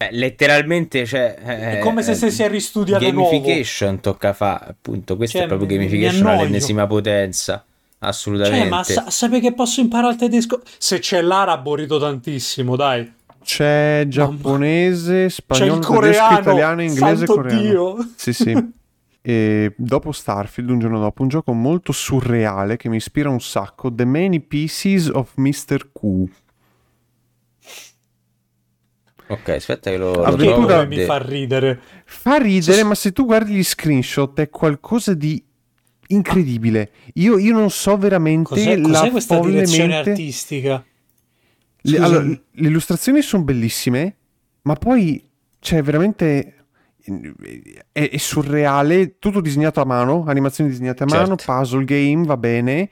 Eh, 0.00 0.10
letteralmente, 0.12 1.04
cioè... 1.04 1.34
è 1.34 1.78
come 1.80 2.02
se 2.02 2.12
eh, 2.12 2.30
si 2.30 2.42
è 2.42 2.48
ristudiato 2.48 3.04
Gamification 3.04 3.88
nuovo. 3.88 4.02
tocca 4.02 4.32
fa, 4.32 4.58
appunto, 4.58 5.16
questo 5.16 5.38
cioè, 5.38 5.46
è 5.46 5.48
proprio 5.48 5.68
gamification 5.68 6.26
all'ennesima 6.28 6.86
potenza. 6.86 7.64
Assolutamente. 7.98 8.60
Cioè, 8.60 8.68
ma 8.68 8.84
sa- 8.84 9.10
sapete 9.10 9.48
che 9.48 9.54
posso 9.54 9.80
imparare 9.80 10.12
il 10.12 10.18
tedesco? 10.18 10.62
Se 10.78 11.00
c'è 11.00 11.20
l'arabo 11.20 11.74
rido 11.74 11.98
tantissimo, 11.98 12.76
dai. 12.76 13.12
C'è 13.42 14.04
giapponese, 14.06 15.28
spagnolo, 15.30 15.80
tedesco, 15.80 16.38
italiano, 16.38 16.82
inglese, 16.82 17.26
coreano. 17.26 17.60
Dio. 17.60 18.08
Sì, 18.14 18.32
sì. 18.32 18.76
E 19.20 19.74
dopo 19.76 20.12
Starfield, 20.12 20.70
un 20.70 20.78
giorno 20.78 21.00
dopo, 21.00 21.22
un 21.22 21.28
gioco 21.28 21.52
molto 21.52 21.90
surreale 21.92 22.76
che 22.76 22.88
mi 22.88 22.96
ispira 22.96 23.28
un 23.28 23.40
sacco, 23.40 23.92
The 23.92 24.04
Many 24.04 24.40
Pieces 24.40 25.08
of 25.08 25.32
Mr. 25.34 25.90
Q. 25.92 26.30
Ok, 29.28 29.48
aspetta 29.50 29.90
che 29.90 29.98
lo, 29.98 30.22
Avventura... 30.22 30.84
mi 30.84 31.00
fa 31.00 31.18
ridere. 31.18 31.80
Fa 32.04 32.38
ridere, 32.38 32.82
ma 32.82 32.94
se 32.94 33.12
tu 33.12 33.26
guardi 33.26 33.54
gli 33.54 33.64
screenshot 33.64 34.38
è 34.40 34.48
qualcosa 34.48 35.14
di 35.14 35.42
incredibile. 36.08 36.90
Io, 37.14 37.38
io 37.38 37.52
non 37.52 37.70
so 37.70 37.96
veramente 37.96 38.48
cos'è, 38.48 38.76
la 38.76 38.88
cos'è 38.88 39.10
questa 39.10 39.40
direzione 39.40 39.96
artistica? 39.96 40.84
Le, 41.80 41.98
allora, 41.98 42.22
le 42.22 42.40
illustrazioni 42.52 43.22
sono 43.22 43.44
bellissime, 43.44 44.16
ma 44.62 44.74
poi 44.74 45.22
c'è 45.60 45.82
veramente 45.82 46.58
è, 47.92 48.10
è, 48.10 48.16
surreale, 48.16 49.18
tutto 49.18 49.40
disegnato 49.40 49.80
a 49.80 49.84
mano, 49.84 50.24
animazioni 50.26 50.70
disegnate 50.70 51.04
a 51.04 51.06
mano, 51.06 51.36
certo. 51.36 51.52
puzzle 51.52 51.84
game, 51.84 52.24
va 52.24 52.36
bene. 52.36 52.90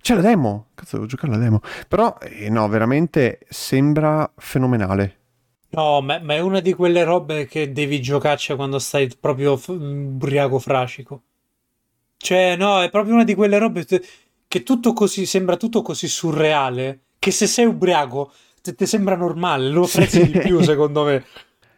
C'è 0.00 0.14
la 0.14 0.20
demo, 0.20 0.68
cazzo 0.74 0.96
devo 0.96 1.08
giocare 1.08 1.32
la 1.32 1.38
demo. 1.38 1.60
Però 1.86 2.16
eh, 2.22 2.48
no, 2.50 2.68
veramente 2.68 3.40
sembra 3.48 4.30
fenomenale. 4.36 5.17
No, 5.70 6.00
ma, 6.00 6.18
ma, 6.20 6.34
è 6.34 6.40
una 6.40 6.60
di 6.60 6.72
quelle 6.72 7.04
robe 7.04 7.46
che 7.46 7.72
devi 7.72 8.00
giocarci 8.00 8.54
quando 8.54 8.78
stai 8.78 9.10
proprio 9.18 9.56
f- 9.56 9.68
ubriaco 9.68 10.58
frascico. 10.58 11.22
Cioè, 12.16 12.56
no, 12.56 12.82
è 12.82 12.90
proprio 12.90 13.14
una 13.14 13.24
di 13.24 13.34
quelle 13.34 13.58
robe 13.58 13.86
che 14.48 14.62
tutto 14.62 14.92
così 14.92 15.26
sembra 15.26 15.56
tutto 15.56 15.82
così 15.82 16.08
surreale 16.08 17.00
che 17.18 17.30
se 17.30 17.46
sei 17.46 17.66
ubriaco 17.66 18.32
ti 18.62 18.86
sembra 18.86 19.16
normale, 19.16 19.68
lo 19.68 19.84
apprezzi 19.84 20.24
sì. 20.24 20.30
di 20.30 20.38
più 20.38 20.60
secondo 20.60 21.04
me. 21.04 21.24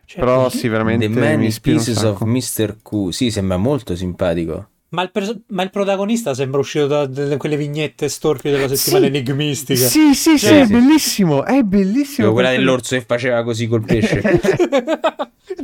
Cioè, 0.05 0.19
Però 0.21 0.49
sì, 0.49 0.67
veramente 0.67 1.09
The 1.09 1.21
Many 1.21 1.55
Pieces 1.61 2.03
of 2.03 2.23
Mr. 2.23 2.79
Q, 2.83 3.11
sì, 3.13 3.31
sembra 3.31 3.57
molto 3.57 3.95
simpatico. 3.95 4.69
Ma 4.91 5.03
il, 5.03 5.13
pers- 5.13 5.41
ma 5.49 5.63
il, 5.63 5.71
protagonista 5.71 6.35
sembra 6.35 6.59
uscito 6.59 6.89
da, 6.89 7.07
da 7.07 7.37
quelle 7.37 7.57
vignette 7.57 8.09
storpie 8.09 8.51
della 8.51 8.75
settimana 8.75 9.07
sì. 9.07 9.17
enigmistica. 9.17 9.87
Sì, 9.87 10.15
sì, 10.15 10.37
sì, 10.37 10.47
cioè, 10.47 10.61
è 10.63 10.67
bellissimo, 10.67 11.45
è 11.45 11.63
bellissimo. 11.63 12.33
Quella 12.33 12.51
dell'orso 12.51 12.97
che 12.97 13.05
faceva 13.07 13.45
così 13.45 13.69
col 13.69 13.85
pesce. 13.85 14.21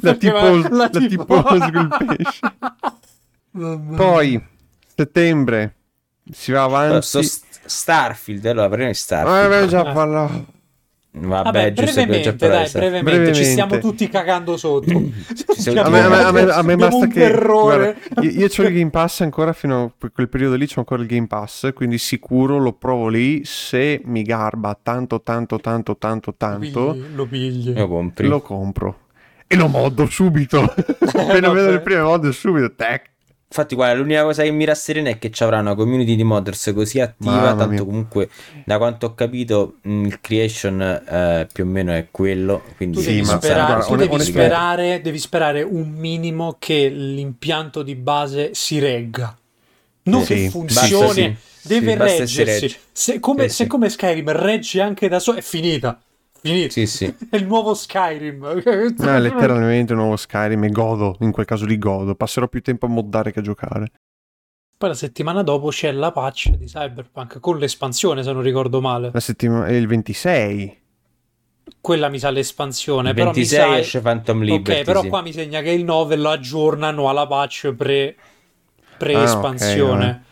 la 0.01 0.15
tipo, 0.15 0.37
la, 0.37 0.69
la 0.71 0.89
tipo 0.89 1.43
col 1.43 1.89
pesce. 2.07 2.41
Poi, 3.97 4.47
settembre, 4.95 5.75
si 6.31 6.53
va 6.53 6.63
avanti. 6.63 7.07
So, 7.07 7.21
Starfield, 7.65 8.47
allora 8.47 8.69
parliamo 8.69 8.93
di 8.93 8.97
Starfield. 8.97 9.37
Ah, 9.37 9.45
abbiamo 9.45 9.67
già 9.67 9.93
parlato. 9.93 10.55
Vabbè, 11.19 11.45
Vabbè 11.45 11.73
brevemente, 11.73 12.37
dai, 12.37 12.69
brevemente, 12.71 13.03
brevemente, 13.03 13.35
ci 13.35 13.45
stiamo 13.45 13.79
tutti 13.79 14.07
cagando 14.09 14.59
sotto. 14.59 14.91
a, 14.93 15.89
me, 15.89 16.01
a, 16.01 16.31
me, 16.31 16.41
a 16.43 16.63
me 16.63 16.77
basta 16.77 17.07
che 17.07 17.31
guarda, 17.31 17.95
io, 18.21 18.31
io 18.31 18.47
ho 18.47 18.63
il 18.63 18.73
Game 18.77 18.91
Pass 18.91 19.23
ancora 19.23 19.55
fino 19.55 19.95
a 19.99 20.09
quel 20.13 20.29
periodo 20.29 20.57
lì, 20.57 20.67
c'ho 20.67 20.81
ancora 20.81 21.01
il 21.01 21.09
Game 21.09 21.27
Pass, 21.27 21.73
quindi 21.73 21.97
sicuro 21.97 22.59
lo 22.59 22.75
provo 22.75 23.09
lì, 23.09 23.43
se 23.45 24.03
mi 24.05 24.23
garba 24.23 24.79
tanto 24.81 25.23
tanto 25.23 25.59
tanto 25.59 25.97
tanto 25.97 26.35
tanto, 26.37 26.97
lo 27.15 27.25
pigli, 27.25 27.73
lo, 27.75 27.89
compri. 27.89 28.29
lo 28.29 28.41
compro. 28.43 28.99
E 29.47 29.57
lo 29.57 29.69
moddo 29.69 30.07
subito. 30.07 30.61
Appena 31.15 31.51
vedo 31.51 31.71
le 31.71 31.81
prime 31.81 32.03
mod 32.03 32.29
subito, 32.29 32.75
tac 32.75 33.15
Infatti, 33.49 33.77
guarda, 33.77 33.95
l'unica 33.95 34.25
cosa 34.25 34.43
che 34.43 34.51
mi 34.51 34.65
rasserena 34.65 35.09
è 35.09 35.19
che 35.19 35.31
ci 35.31 35.43
avrà 35.45 35.61
una 35.61 35.77
community 35.77 36.17
di 36.17 36.25
modders 36.25 36.73
così 36.75 37.01
attiva. 37.01 37.31
Mamma 37.31 37.55
tanto 37.55 37.69
mia. 37.69 37.85
comunque, 37.85 38.29
da 38.65 38.77
quanto 38.77 39.07
ho 39.07 39.15
capito, 39.15 39.77
mm, 39.87 40.05
il 40.05 40.21
creation 40.21 40.81
eh, 40.83 41.47
più 41.53 41.65
o 41.65 41.67
meno 41.67 41.93
è 41.93 42.09
quello. 42.11 42.63
Quindi 42.77 42.99
tu 42.99 43.05
devi, 43.05 43.25
sì, 43.25 43.37
sperare, 43.37 43.67
guarda, 43.67 43.85
tu 43.85 43.97
devi, 43.97 44.25
sperare, 44.25 45.01
devi 45.01 45.19
sperare 45.19 45.63
un 45.63 45.89
minimo 45.91 46.57
che 46.59 46.89
l'impianto 46.89 47.83
di 47.83 47.95
base 47.95 48.51
si 48.53 48.81
regga. 48.81 49.37
Non 50.03 50.25
sì, 50.25 50.35
che 50.35 50.51
funzioni, 50.51 51.37
sì, 51.57 51.69
deve 51.69 51.97
reggersi. 51.97 52.77
Se 52.91 53.21
come, 53.21 53.49
se 53.49 53.67
come 53.69 53.89
Skyrim 53.89 54.33
regge 54.33 54.81
anche 54.81 55.09
da 55.09 55.21
solo, 55.21 55.39
è 55.39 55.43
finita. 55.43 56.01
Finito. 56.41 56.71
Sì, 56.71 56.87
sì. 56.87 57.15
È 57.31 57.37
il 57.37 57.47
nuovo 57.47 57.75
Skyrim. 57.75 58.41
no, 58.99 59.19
letteralmente 59.19 59.93
il 59.93 59.99
nuovo 59.99 60.17
Skyrim 60.17 60.65
e 60.65 60.71
godo, 60.71 61.17
in 61.21 61.33
quel 61.33 61.47
caso 61.47 61.65
li 61.65 61.79
godo. 61.79 62.15
Passerò 62.15 62.49
più 62.49 62.63
tempo 62.63 62.87
a 62.87 62.89
moddare 62.89 63.33
che 63.33 63.41
a 63.41 63.43
giocare. 63.43 63.91
Poi 64.79 64.91
la 64.91 64.95
settimana 64.95 65.43
dopo 65.43 65.69
c'è 65.69 65.91
la 65.91 66.13
patch 66.13 66.51
di 66.51 66.67
Cyberpunk 66.67 67.41
con 67.41 67.57
l'espansione, 67.57 68.23
se 68.23 68.33
non 68.33 68.43
ricordo 68.43 68.83
male. 68.83 69.11
La 69.13 69.21
settimana 69.21 69.67
è 69.67 69.73
il 69.73 69.87
26. 69.87 70.83
Quella 71.81 72.09
mi 72.09 72.19
sa 72.19 72.31
l'espansione. 72.31 73.09
Il 73.09 73.15
però 73.15 73.33
26 73.33 73.59
mi 73.59 73.75
sa... 73.75 73.79
esce 73.79 74.01
Phantom 74.01 74.43
Liberty. 74.43 74.81
Ok, 74.81 74.85
però 74.85 75.01
sì. 75.01 75.09
qua 75.09 75.23
mi 75.23 75.33
segna 75.33 75.63
che 75.63 75.71
il 75.71 75.83
9 75.83 76.17
lo 76.17 76.29
aggiornano 76.29 77.09
alla 77.09 77.27
patch 77.27 77.73
pre, 77.73 78.17
pre-espansione. 78.99 80.05
Ah, 80.05 80.09
okay, 80.11 80.25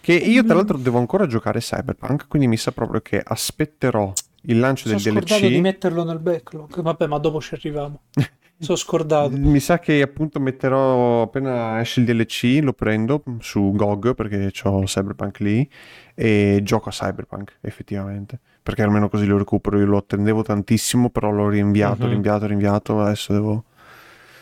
che 0.00 0.14
io 0.14 0.44
tra 0.44 0.54
l'altro 0.54 0.78
devo 0.78 0.98
ancora 0.98 1.26
giocare 1.26 1.60
Cyberpunk, 1.60 2.26
quindi 2.26 2.48
mi 2.48 2.56
sa 2.56 2.72
proprio 2.72 3.02
che 3.02 3.20
aspetterò 3.22 4.12
il 4.42 4.58
lancio 4.58 4.88
Sono 4.88 5.00
del 5.00 5.12
DLC. 5.12 5.28
scordato 5.28 5.48
di 5.48 5.60
metterlo 5.60 6.04
nel 6.04 6.18
backlog. 6.18 6.80
Vabbè, 6.80 7.06
ma 7.06 7.18
dopo 7.18 7.40
ci 7.40 7.54
arriviamo. 7.54 8.02
Sono 8.60 8.76
scordato. 8.76 9.36
Mi 9.38 9.58
sa 9.58 9.78
che 9.78 10.02
appunto 10.02 10.38
metterò 10.38 11.22
appena 11.22 11.80
esce 11.80 12.00
il 12.00 12.06
DLC, 12.06 12.62
lo 12.62 12.74
prendo 12.74 13.22
su 13.40 13.72
GOG 13.74 14.14
perché 14.14 14.52
ho 14.64 14.82
Cyberpunk 14.82 15.38
lì 15.38 15.66
e 16.14 16.60
gioco 16.62 16.90
a 16.90 16.92
Cyberpunk 16.92 17.56
effettivamente. 17.62 18.38
Perché 18.62 18.82
almeno 18.82 19.08
così 19.08 19.24
lo 19.24 19.38
recupero. 19.38 19.78
Io 19.78 19.86
lo 19.86 19.96
attendevo 19.96 20.42
tantissimo, 20.42 21.08
però 21.08 21.30
l'ho 21.30 21.48
rinviato, 21.48 22.04
uh-huh. 22.04 22.10
rinviato, 22.10 22.46
rinviato. 22.46 23.00
Adesso 23.00 23.32
devo. 23.32 23.64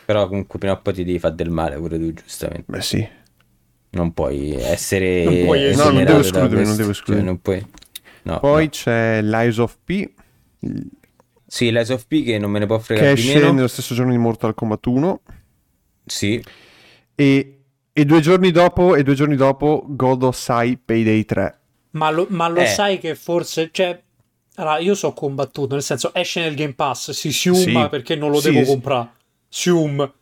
Però 0.05 0.27
comunque 0.27 0.59
prima 0.59 0.75
o 0.75 0.81
poi 0.81 0.95
ti 0.95 1.05
devi 1.05 1.21
fare 1.21 1.37
del 1.37 1.51
male 1.51 1.77
pure 1.77 1.97
tu, 1.97 2.13
giustamente. 2.13 2.65
Beh, 2.67 2.83
sì. 2.83 3.09
Non 3.91 4.13
puoi 4.13 4.55
essere. 4.55 5.23
Non 5.23 5.45
puoi 5.45 5.63
essere. 5.63 5.85
No, 5.85 5.95
non 5.95 6.05
devo 6.05 6.19
escludere, 6.19 6.65
non 6.65 6.77
devo 6.77 6.91
escludere. 6.91 7.25
Cioè, 7.25 7.33
non 7.33 7.41
puoi. 7.41 7.67
No, 8.29 8.41
Poi 8.41 8.65
no. 8.65 8.71
c'è 8.71 9.23
l'Eyes 9.23 9.57
of 9.57 9.79
P. 9.83 10.11
Sì, 11.47 11.71
l'Eyes 11.71 11.89
of 11.89 12.07
P 12.07 12.25
che 12.25 12.39
non 12.39 12.51
me 12.51 12.59
ne 12.59 12.67
può 12.67 12.79
fregare 12.79 13.15
che 13.15 13.21
esce 13.21 13.51
nello 13.51 13.69
stesso 13.69 13.95
giorno 13.95 14.11
di 14.11 14.19
Mortal 14.19 14.53
Kombat 14.53 14.85
1. 14.85 15.21
Sì. 16.05 16.45
E, 17.15 17.61
e, 17.91 18.05
due 18.05 18.21
giorni 18.21 18.51
dopo, 18.51 18.95
e 18.95 19.03
due 19.03 19.15
giorni 19.15 19.35
dopo 19.35 19.83
God 19.87 20.25
of 20.25 20.37
Sai 20.37 20.77
Payday 20.77 21.25
3. 21.25 21.59
Ma 21.93 22.11
lo, 22.11 22.27
ma 22.29 22.49
lo 22.49 22.61
eh. 22.61 22.67
sai 22.67 22.99
che 22.99 23.15
forse... 23.15 23.71
Cioè, 23.73 23.99
allora, 24.57 24.79
io 24.79 24.95
so 24.95 25.13
combattuto, 25.15 25.73
nel 25.75 25.83
senso 25.83 26.13
esce 26.13 26.41
nel 26.41 26.55
Game 26.55 26.75
Pass, 26.75 27.13
si 27.13 27.33
siuma 27.33 27.85
sì. 27.85 27.89
perché 27.89 28.15
non 28.15 28.31
lo 28.31 28.41
sì, 28.41 28.51
devo 28.51 28.65
sì. 28.65 28.71
comprare. 28.71 29.11
Sium. 29.49 30.13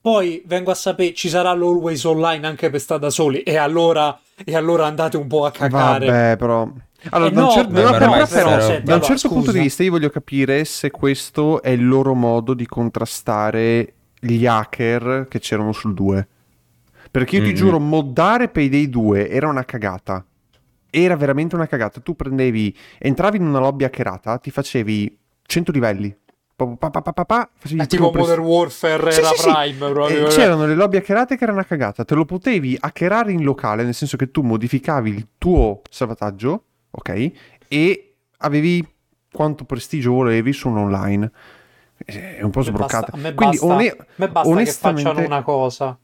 Poi 0.00 0.42
vengo 0.46 0.70
a 0.70 0.74
sapere 0.74 1.12
ci 1.12 1.28
sarà 1.28 1.52
l'Always 1.52 2.02
Online 2.04 2.46
anche 2.46 2.70
per 2.70 2.80
stare 2.80 3.00
da 3.00 3.10
soli 3.10 3.42
e 3.42 3.56
allora, 3.56 4.18
e 4.42 4.56
allora 4.56 4.86
andate 4.86 5.18
un 5.18 5.26
po' 5.26 5.44
a 5.44 5.50
cagare. 5.50 6.06
Vabbè, 6.06 6.36
però... 6.38 6.66
Allora, 7.10 7.30
eh 7.30 7.34
da 7.34 7.44
un, 7.44 7.50
cer- 7.50 7.68
no, 7.68 7.72
però, 7.72 7.90
però, 7.98 8.26
però, 8.26 8.60
senti, 8.60 8.82
da 8.84 8.94
un 8.94 9.02
certo 9.02 9.28
scusa. 9.28 9.34
punto 9.34 9.52
di 9.52 9.60
vista 9.60 9.82
io 9.82 9.90
voglio 9.90 10.10
capire 10.10 10.64
se 10.64 10.90
questo 10.90 11.62
è 11.62 11.70
il 11.70 11.86
loro 11.86 12.14
modo 12.14 12.54
di 12.54 12.66
contrastare 12.66 13.94
gli 14.20 14.46
hacker 14.46 15.26
che 15.28 15.40
c'erano 15.40 15.72
sul 15.72 15.94
2. 15.94 16.28
Perché 17.10 17.36
io 17.36 17.42
mm-hmm. 17.42 17.50
ti 17.50 17.56
giuro, 17.56 17.78
moddare 17.78 18.48
Payday 18.48 18.88
2 18.88 19.28
era 19.28 19.48
una 19.48 19.64
cagata. 19.64 20.24
Era 20.88 21.16
veramente 21.16 21.54
una 21.54 21.66
cagata. 21.66 22.00
Tu 22.00 22.14
prendevi, 22.14 22.74
entravi 22.98 23.36
in 23.36 23.46
una 23.46 23.58
lobby 23.58 23.84
hackerata, 23.84 24.38
ti 24.38 24.50
facevi 24.50 25.18
100 25.42 25.72
livelli, 25.72 26.16
pa, 26.54 26.90
pa, 26.90 27.02
pa, 27.02 27.12
pa, 27.12 27.24
pa 27.24 27.50
facevi 27.54 27.86
tipo 27.86 28.10
Modern 28.14 28.42
Warfare 28.42 29.10
sì, 29.10 29.20
era 29.20 29.28
sì, 29.28 29.42
Prime 29.42 29.86
sì. 29.86 29.92
proprio. 29.92 30.26
c'erano 30.28 30.66
le 30.66 30.74
lobby 30.74 30.98
hackerate 30.98 31.36
che 31.36 31.42
erano 31.42 31.58
una 31.58 31.66
cagata 31.66 32.04
te 32.04 32.14
lo 32.14 32.24
potevi 32.24 32.76
hackerare 32.78 33.32
in 33.32 33.42
locale 33.42 33.82
nel 33.84 33.94
senso 33.94 34.16
che 34.16 34.30
tu 34.30 34.42
modificavi 34.42 35.10
il 35.10 35.26
tuo 35.38 35.82
salvataggio 35.90 36.64
ok? 36.92 37.32
E 37.68 38.14
avevi 38.38 38.86
quanto 39.30 39.64
prestigio 39.64 40.12
volevi 40.12 40.52
su 40.52 40.68
un 40.68 40.78
online. 40.78 41.30
È 42.04 42.42
un 42.42 42.50
po' 42.50 42.62
sbroccata. 42.62 43.12
a 43.12 43.16
me 43.16 43.32
basta, 43.34 43.66
Quindi, 43.66 43.84
one- 43.84 43.96
a 43.98 44.06
me 44.16 44.28
basta 44.28 44.48
onestamente... 44.48 45.02
che 45.02 45.08
facciano 45.16 45.26
una 45.26 45.42
cosa 45.42 45.98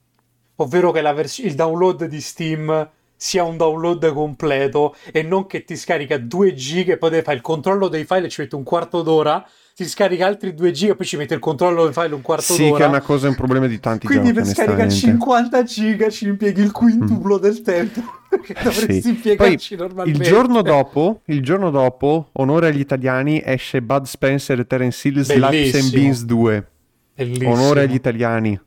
ovvero 0.61 0.90
che 0.90 1.01
vers- 1.01 1.38
il 1.38 1.55
download 1.55 2.05
di 2.05 2.20
Steam 2.20 2.90
sia 3.16 3.42
un 3.42 3.57
download 3.57 4.12
completo 4.12 4.94
e 5.12 5.22
non 5.22 5.46
che 5.46 5.64
ti 5.64 5.77
scarica 5.77 6.18
2 6.18 6.55
giga 6.55 6.92
e 6.94 6.98
poi 6.98 7.20
fai 7.22 7.35
il 7.35 7.40
controllo 7.40 7.88
dei 7.88 8.05
file 8.05 8.27
e 8.27 8.29
ci 8.29 8.42
mette 8.42 8.55
un 8.55 8.62
quarto 8.62 9.03
d'ora 9.03 9.44
ti 9.78 9.86
scarica 9.86 10.26
altri 10.26 10.54
2 10.54 10.72
giga 10.72 10.92
e 10.92 10.96
poi 10.96 11.06
ci 11.06 11.16
mette 11.16 11.34
il 11.34 11.40
controllo 11.40 11.84
dei 11.84 11.92
file 11.92 12.12
un 12.12 12.20
quarto 12.20 12.52
sì, 12.52 12.64
d'ora 12.64 12.70
sì 12.72 12.76
che 12.78 12.84
è 12.84 12.88
una 12.88 13.00
cosa, 13.00 13.26
è 13.26 13.28
un 13.28 13.36
problema 13.36 13.68
di 13.68 13.78
tanti 13.78 14.06
quindi 14.06 14.32
giochi 14.32 14.40
per 14.40 14.52
scaricare 14.52 14.90
50 14.90 15.62
giga 15.62 16.10
ci 16.10 16.26
impieghi 16.26 16.62
il 16.62 16.72
quintuplo 16.72 17.36
mm. 17.36 17.40
del 17.40 17.62
tempo 17.62 18.00
che 18.42 18.54
dovresti 18.60 19.02
sì. 19.02 19.08
impiegarci 19.10 19.76
poi, 19.76 19.86
normalmente 19.86 20.18
il 20.20 20.28
giorno 20.28 20.62
dopo 20.62 21.20
il 21.26 21.44
giorno 21.44 21.70
dopo 21.70 22.30
onore 22.32 22.66
agli 22.66 22.80
italiani 22.80 23.40
esce 23.44 23.80
Bud 23.80 24.06
Spencer 24.06 24.58
e 24.58 24.66
Terence 24.66 25.06
Hill 25.06 25.20
Slaps 25.20 25.74
and 25.74 25.90
Beans 25.92 26.24
2 26.24 26.68
Bellissimo. 27.14 27.52
onore 27.52 27.82
agli 27.82 27.94
italiani 27.94 28.60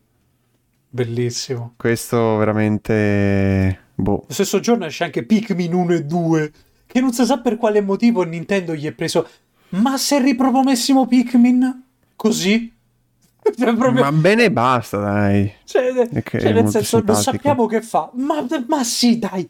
bellissimo 0.87 1.73
questo 1.75 2.37
veramente 2.37 3.89
Boh. 4.01 4.23
Lo 4.27 4.33
stesso 4.33 4.59
giorno 4.59 4.85
esce 4.85 5.03
anche 5.03 5.23
Pikmin 5.23 5.73
1 5.73 5.93
e 5.93 6.03
2, 6.03 6.51
che 6.87 6.99
non 6.99 7.13
si 7.13 7.23
sa 7.23 7.39
per 7.39 7.57
quale 7.57 7.81
motivo 7.81 8.23
Nintendo 8.23 8.73
gli 8.73 8.87
è 8.87 8.91
preso. 8.93 9.27
Ma 9.71 9.97
se 9.97 10.19
riproponessimo 10.19 11.07
Pikmin 11.07 11.83
così? 12.15 12.71
Cioè, 13.43 13.75
proprio... 13.75 14.03
Ma 14.03 14.11
bene 14.11 14.51
basta, 14.51 14.99
dai. 14.99 15.51
Cioè, 15.63 16.07
cioè 16.23 16.53
nel 16.53 16.69
senso, 16.69 16.97
simpatico. 16.97 17.11
non 17.11 17.21
sappiamo 17.21 17.65
che 17.65 17.81
fa. 17.81 18.11
Ma, 18.13 18.45
ma 18.67 18.83
sì, 18.83 19.17
dai. 19.17 19.49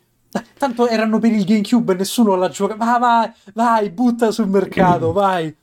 Tanto 0.58 0.88
erano 0.88 1.20
per 1.20 1.34
il 1.34 1.44
GameCube 1.44 1.92
e 1.92 1.98
nessuno 1.98 2.36
l'ha 2.36 2.48
giocato. 2.48 2.84
Ma 2.84 2.98
vai, 2.98 3.32
vai, 3.54 3.90
butta 3.90 4.32
sul 4.32 4.48
mercato, 4.48 5.12
vai. 5.14 5.54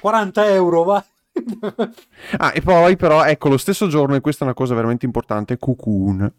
40 0.00 0.48
euro, 0.52 0.84
vai. 0.84 1.02
ah, 2.38 2.52
e 2.54 2.62
poi 2.62 2.96
però, 2.96 3.22
ecco, 3.24 3.50
lo 3.50 3.58
stesso 3.58 3.88
giorno, 3.88 4.14
e 4.14 4.22
questa 4.22 4.44
è 4.44 4.46
una 4.46 4.54
cosa 4.54 4.74
veramente 4.74 5.04
importante, 5.04 5.58
Cocoon 5.58 6.32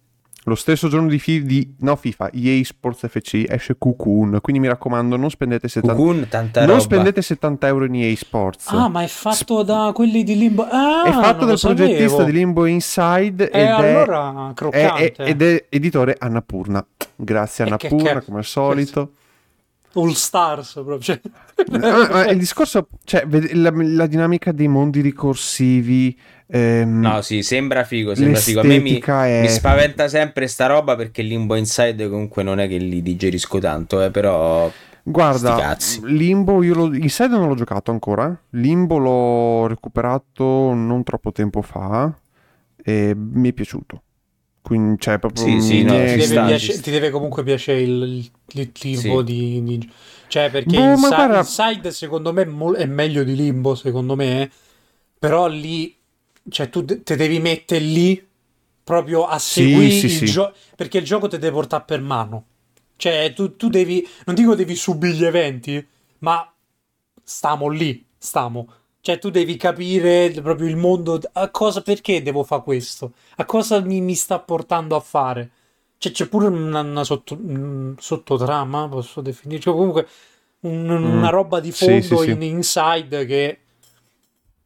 lo 0.47 0.55
stesso 0.55 0.87
giorno 0.87 1.07
di, 1.07 1.17
fi- 1.17 1.43
di 1.43 1.75
no, 1.79 1.95
FIFA, 1.95 2.29
EA 2.31 2.63
Sports 2.63 3.07
FC 3.07 3.45
esce 3.47 3.75
Cocoon, 3.77 4.39
quindi 4.41 4.61
mi 4.61 4.67
raccomando 4.67 5.15
non 5.17 5.29
spendete 5.29 5.67
70, 5.67 5.95
Cocoon, 5.95 6.27
tanta 6.29 6.59
non 6.61 6.69
roba. 6.69 6.81
spendete 6.81 7.21
70 7.21 7.67
euro 7.67 7.85
in 7.85 7.95
EA 7.95 8.15
Sports. 8.15 8.67
Ah, 8.67 8.87
ma 8.87 9.01
è 9.01 9.07
fatto 9.07 9.63
da 9.63 9.91
quelli 9.93 10.23
di 10.23 10.37
Limbo. 10.37 10.67
Ah, 10.69 11.03
è 11.05 11.11
fatto 11.11 11.45
dal 11.45 11.59
progettista 11.59 12.23
di 12.23 12.31
Limbo 12.31 12.65
Inside 12.65 13.49
e 13.49 13.61
ed, 13.61 13.67
allora, 13.67 14.53
è, 14.69 14.93
è, 14.93 15.13
ed 15.17 15.41
è 15.41 15.65
editore 15.69 16.15
Annapurna. 16.17 16.85
Grazie 17.15 17.63
Annapurna, 17.65 18.21
come 18.21 18.37
al 18.37 18.45
solito. 18.45 19.11
All 19.95 20.11
Stars 20.11 20.73
proprio. 20.73 20.99
Cioè. 20.99 21.19
Ma 21.79 22.27
il 22.27 22.37
discorso, 22.37 22.87
cioè, 23.03 23.25
la, 23.53 23.71
la 23.73 24.07
dinamica 24.07 24.51
dei 24.51 24.67
mondi 24.67 25.01
ricorsivi 25.01 26.17
Ehm, 26.47 26.99
no, 26.99 27.21
sì, 27.21 27.41
sembra 27.41 27.83
figo, 27.83 28.13
sembra 28.13 28.39
figo. 28.39 28.59
A 28.59 28.63
me 28.63 28.79
mi, 28.79 28.99
è... 28.99 29.41
mi, 29.41 29.49
spaventa 29.49 30.07
sempre 30.07 30.47
sta 30.47 30.67
roba 30.67 30.95
perché 30.95 31.21
Limbo 31.21 31.55
Inside 31.55 32.07
comunque 32.07 32.43
non 32.43 32.59
è 32.59 32.67
che 32.67 32.77
li 32.77 33.01
digerisco 33.01 33.59
tanto, 33.59 34.03
eh, 34.03 34.11
però... 34.11 34.71
Guarda, 35.07 35.77
Limbo, 36.03 36.63
io 36.63 36.73
lo, 36.73 36.93
Inside 36.93 37.27
non 37.29 37.47
l'ho 37.47 37.55
giocato 37.55 37.91
ancora, 37.91 38.35
Limbo 38.51 38.97
l'ho 38.97 39.67
recuperato 39.67 40.73
non 40.73 41.03
troppo 41.03 41.31
tempo 41.31 41.61
fa 41.61 42.11
e 42.83 43.13
mi 43.15 43.49
è 43.49 43.53
piaciuto. 43.53 44.01
Quindi, 44.65 44.99
cioè, 44.99 45.19
proprio 45.19 45.43
sì, 45.43 45.61
sì, 45.61 45.83
no, 45.83 45.91
ti, 45.91 46.15
deve 46.15 46.27
piace, 46.27 46.81
ti, 46.81 46.89
deve 46.89 47.11
comunque 47.11 47.43
piacere 47.43 47.81
il, 47.81 48.01
il, 48.01 48.31
il 48.47 48.71
tipo 48.71 49.19
sì. 49.19 49.23
di, 49.23 49.63
di, 49.63 49.91
Cioè, 50.25 50.49
perché 50.49 50.75
boh, 50.75 50.89
Inside, 50.89 51.15
guarda... 51.15 51.37
Inside 51.37 51.91
secondo 51.91 52.33
me 52.33 52.47
è 52.75 52.85
meglio 52.87 53.23
di 53.23 53.35
Limbo, 53.35 53.75
secondo 53.75 54.15
me, 54.15 54.49
però 55.19 55.45
lì 55.45 55.95
cioè 56.49 56.69
tu 56.69 56.83
te 56.83 57.15
devi 57.15 57.39
mettere 57.39 57.83
lì 57.83 58.27
proprio 58.83 59.27
a 59.27 59.37
seguire 59.37 59.91
sì, 59.91 60.09
sì, 60.09 60.23
il 60.23 60.31
gioco 60.31 60.55
perché 60.75 60.97
il 60.97 61.05
gioco 61.05 61.27
ti 61.27 61.37
deve 61.37 61.53
portare 61.53 61.83
per 61.85 62.01
mano. 62.01 62.45
Cioè 62.95 63.33
tu, 63.35 63.55
tu 63.55 63.69
devi 63.69 64.03
non 64.25 64.33
dico 64.33 64.55
devi 64.55 64.75
subire 64.75 65.13
gli 65.13 65.25
eventi 65.25 65.87
ma 66.19 66.51
stiamo 67.23 67.69
lì 67.69 68.03
stiamo 68.17 68.67
cioè 69.05 69.19
tu 69.19 69.29
devi 69.29 69.55
capire 69.55 70.31
proprio 70.31 70.67
il 70.67 70.77
mondo 70.77 71.21
a 71.33 71.49
cosa 71.49 71.81
perché 71.81 72.23
devo 72.23 72.43
fare 72.43 72.63
questo 72.63 73.11
a 73.35 73.45
cosa 73.45 73.79
mi, 73.79 74.01
mi 74.01 74.15
sta 74.15 74.39
portando 74.39 74.95
a 74.95 74.99
fare 74.99 75.51
cioè 75.99 76.11
c'è 76.11 76.27
pure 76.27 76.47
una, 76.47 76.79
una 76.79 77.03
sotto, 77.03 77.37
sottotrama 77.99 78.89
posso 78.89 79.21
definire 79.21 79.61
cioè, 79.61 79.75
comunque 79.75 80.07
un, 80.61 80.87
mm. 80.87 81.17
una 81.17 81.29
roba 81.29 81.59
di 81.59 81.71
fondo 81.71 82.17
sì, 82.17 82.31
in 82.31 82.41
inside 82.41 83.27
che 83.27 83.59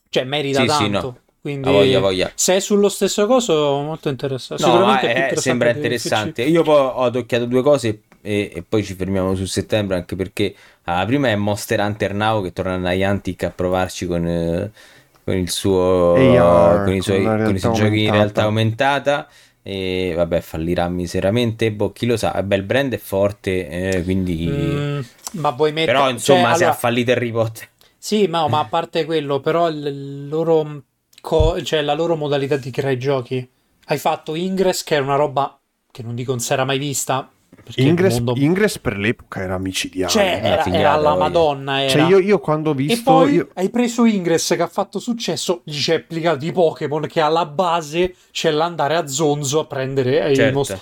cioè 0.08 0.24
merita 0.24 0.64
tanto 0.64 1.02
no. 1.02 1.20
Quindi, 1.42 1.70
voglia, 1.70 2.00
voglia. 2.00 2.32
se 2.36 2.56
è 2.56 2.60
sullo 2.60 2.90
stesso 2.90 3.26
coso, 3.26 3.54
molto 3.82 4.10
interessante. 4.10 4.62
No, 4.64 4.72
Sicuramente 4.72 5.08
è, 5.08 5.10
interessante 5.10 5.42
sembra 5.42 5.70
interessante. 5.70 6.44
Io 6.44 6.64
poi 6.64 6.76
ho 6.76 7.04
adocchiato 7.04 7.46
due 7.46 7.62
cose 7.62 8.02
e, 8.22 8.52
e, 8.54 8.64
poi 8.68 8.84
ci 8.84 8.94
fermiamo 8.94 9.36
su 9.36 9.46
settembre, 9.46 9.96
anche 9.96 10.18
perché 10.18 10.54
ah, 10.98 11.06
prima 11.06 11.30
è 11.30 11.36
Monster 11.36 11.80
Hunter 11.80 12.14
Now 12.14 12.44
che 12.44 12.54
torna 12.54 12.76
a 12.76 12.94
Niantic 12.94 13.44
a 13.44 13.50
provarci 13.50 14.08
con, 14.08 14.28
eh, 14.28 14.72
con 15.24 15.36
il 15.36 15.50
suo 15.50 16.14
AR, 16.16 16.84
con 16.86 16.94
i 16.94 17.02
suoi, 17.02 17.24
con 17.24 17.56
i 17.56 17.60
suoi 17.60 17.74
giochi 17.74 18.04
in 18.04 18.12
realtà 18.12 18.44
aumentata. 18.44 19.28
E 19.62 20.14
vabbè, 20.16 20.40
fallirà 20.40 20.88
miseramente. 20.90 21.72
Boh, 21.72 21.92
chi 21.92 22.06
lo 22.06 22.18
sa, 22.18 22.42
beh, 22.42 22.56
il 22.56 22.64
brand 22.64 22.94
è 22.94 22.98
forte, 22.98 23.68
eh, 23.68 24.04
quindi. 24.04 24.48
Mm, 24.50 25.00
ma 25.34 25.52
vuoi 25.52 25.72
mettere. 25.72 25.98
Però, 25.98 26.10
insomma, 26.10 26.48
cioè, 26.48 26.50
se 26.50 26.64
allora... 26.64 26.70
ha 26.70 26.80
fallito 26.80 27.12
Harry 27.12 27.32
Potter. 27.32 27.68
Sì, 27.98 28.28
ma, 28.28 28.48
ma 28.48 28.60
a 28.60 28.66
parte 28.66 29.06
quello, 29.06 29.42
però 29.42 29.68
il 29.68 30.28
loro 30.28 30.84
co- 31.22 31.62
cioè 31.62 31.82
la 31.82 31.94
loro 31.94 32.16
modalità 32.16 32.58
di 32.58 32.72
creare 32.72 32.98
giochi. 32.98 33.48
Hai 33.86 33.98
fatto 33.98 34.36
Ingress, 34.36 34.84
che 34.84 34.96
è 34.96 35.00
una 35.00 35.16
roba 35.16 35.60
che 35.92 36.04
non 36.04 36.16
dico 36.16 36.32
non 36.32 36.40
si 36.40 36.54
era 36.54 36.64
mai 36.64 36.78
vista. 36.78 37.30
Ingress, 37.76 38.18
mondo... 38.20 38.34
Ingress, 38.38 38.80
per 38.80 38.98
l'epoca 38.98 39.42
era 39.42 39.58
micidiale. 39.58 40.12
Cioè, 40.12 40.40
era, 40.44 40.66
era 40.66 40.96
la 40.96 41.16
Madonna. 41.16 41.82
Era. 41.82 41.90
Cioè, 41.90 42.02
io, 42.08 42.20
io, 42.20 42.40
quando 42.40 42.72
ho 42.72 42.74
visto. 42.74 43.00
E 43.00 43.04
poi 43.04 43.34
io... 43.34 43.50
hai 43.54 43.70
preso 43.70 44.06
Ingress 44.06 44.56
che 44.56 44.62
ha 44.62 44.68
fatto 44.68 45.00
successo. 45.00 45.62
Gli 45.64 45.80
c'è 45.80 45.96
applicato 45.96 46.46
i 46.46 46.52
Pokémon 46.52 47.06
che 47.08 47.22
alla 47.22 47.46
base 47.46 48.16
c'è 48.32 48.50
l'andare 48.52 48.96
a 48.96 49.08
Zonzo 49.08 49.60
a 49.60 49.66
prendere 49.66 50.34
certo. 50.34 50.42
il 50.42 50.54
mostro. 50.54 50.80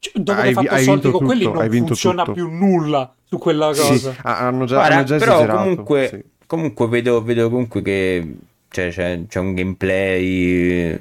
Cioè, 0.00 0.12
dopo 0.20 0.40
hai, 0.40 0.54
che 0.54 0.58
hai 0.60 0.66
fatto 0.66 0.82
soldi 0.82 1.10
con 1.10 1.24
quelli 1.24 1.44
non 1.44 1.70
funziona 1.70 2.22
tutto. 2.22 2.34
più 2.34 2.48
nulla 2.48 3.12
su 3.24 3.38
quella 3.38 3.66
cosa. 3.66 4.12
Sì, 4.12 4.18
hanno 4.22 4.64
già, 4.64 4.76
Guarda, 4.76 4.94
hanno 4.94 5.04
già 5.04 5.16
però 5.16 5.34
esagerato. 5.34 5.58
Comunque, 5.58 6.08
sì. 6.08 6.24
comunque 6.46 6.88
vedo, 6.88 7.22
vedo 7.22 7.50
comunque 7.50 7.82
che 7.82 8.34
cioè, 8.68 8.90
c'è, 8.90 9.20
c'è 9.26 9.38
un 9.38 9.54
gameplay 9.54 10.98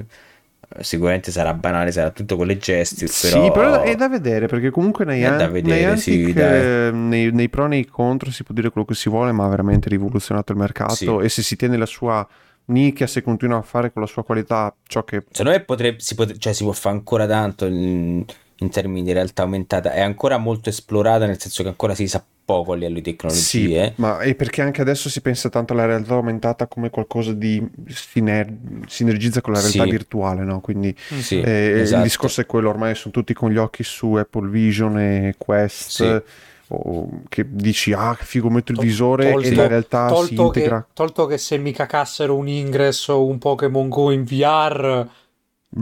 sicuramente 0.82 1.32
sarà 1.32 1.54
banale, 1.54 1.92
sarà 1.92 2.12
tutto 2.12 2.36
con 2.36 2.48
le 2.48 2.58
gesti. 2.58 3.06
Però... 3.06 3.44
Sì, 3.46 3.52
però 3.52 3.82
è 3.82 3.96
da 3.96 4.10
vedere 4.10 4.48
perché 4.48 4.70
comunque 4.70 5.06
nei, 5.06 5.22
è 5.22 5.36
da 5.36 5.48
vedere, 5.48 5.80
Niantic, 5.80 6.02
sì, 6.02 6.34
eh, 6.34 6.90
nei, 6.94 7.32
nei, 7.32 7.50
pro 7.50 7.66
e 7.66 7.68
nei 7.68 7.86
contro 7.86 8.32
si 8.32 8.44
può 8.44 8.54
dire 8.54 8.70
quello 8.70 8.86
che 8.86 8.94
si 8.94 9.10
vuole, 9.10 9.32
ma 9.32 9.46
ha 9.46 9.50
veramente 9.50 9.90
rivoluzionato 9.90 10.52
il 10.52 10.58
mercato. 10.58 10.94
Sì. 10.94 11.26
E 11.26 11.30
se 11.30 11.42
si 11.42 11.56
tiene 11.56 11.78
la 11.78 11.86
sua 11.86 12.28
nicchia, 12.66 13.08
se 13.08 13.22
continua 13.22 13.58
a 13.58 13.62
fare 13.62 13.92
con 13.92 14.02
la 14.02 14.08
sua 14.08 14.24
qualità 14.24 14.74
ciò 14.88 15.04
che. 15.04 15.24
Secondo 15.30 15.58
me 15.58 15.64
potrebbe, 15.64 16.00
si, 16.00 16.16
pot- 16.16 16.38
cioè, 16.38 16.54
si 16.54 16.64
può 16.64 16.74
fare 16.74 16.96
ancora 16.96 17.26
tanto 17.26 17.66
in, 17.66 18.24
in 18.58 18.70
termini 18.70 19.04
di 19.04 19.12
realtà 19.12 19.44
aumentata. 19.44 19.92
È 19.92 20.02
ancora 20.02 20.38
molto 20.38 20.70
esplorata, 20.70 21.26
nel 21.26 21.40
senso 21.40 21.64
che 21.64 21.70
ancora 21.70 21.94
si 21.94 22.08
sa 22.08 22.24
poco 22.48 22.72
a 22.72 22.76
livello 22.76 22.96
di 22.96 23.02
tecnologie. 23.02 23.42
Sì, 23.42 23.92
ma 23.96 24.20
è 24.20 24.34
perché 24.34 24.62
anche 24.62 24.80
adesso 24.80 25.10
si 25.10 25.20
pensa 25.20 25.50
tanto 25.50 25.74
alla 25.74 25.86
realtà 25.86 26.14
aumentata 26.14 26.68
come 26.68 26.90
qualcosa 26.90 27.34
di 27.34 27.62
siner- 27.90 28.50
sinergizza 28.88 29.42
con 29.42 29.52
la 29.52 29.60
realtà 29.60 29.84
sì. 29.84 29.90
virtuale, 29.90 30.44
no? 30.46 30.62
Quindi 30.62 30.96
mm. 31.14 31.20
sì, 31.20 31.42
eh, 31.42 31.80
esatto. 31.82 31.98
il 31.98 32.04
discorso 32.04 32.40
è 32.40 32.46
quello, 32.46 32.70
ormai 32.70 32.96
sono 32.96 33.14
tutti 33.14 33.34
con 33.34 33.52
gli 33.52 33.58
occhi 33.58 33.84
su 33.84 34.14
Apple 34.14 34.48
Vision 34.48 34.98
e 34.98 35.36
Quest. 35.38 35.90
Sì. 35.90 36.22
O 36.70 37.22
che 37.30 37.46
dici 37.48 37.94
ah 37.94 38.14
che 38.18 38.26
figo 38.26 38.50
metto 38.50 38.74
il 38.74 38.80
visore 38.80 39.32
tolto, 39.32 39.48
e 39.48 39.56
la 39.56 39.68
realtà 39.68 40.14
si 40.26 40.36
integra 40.36 40.82
che, 40.82 40.88
tolto 40.92 41.26
che 41.26 41.38
se 41.38 41.58
mi 41.58 41.72
cacassero 41.72 42.36
un 42.36 42.50
ingresso 42.50 43.14
o 43.14 43.26
un 43.26 43.38
Pokémon 43.38 43.88
Go 43.88 44.12
in 44.12 44.26
VR 44.26 45.08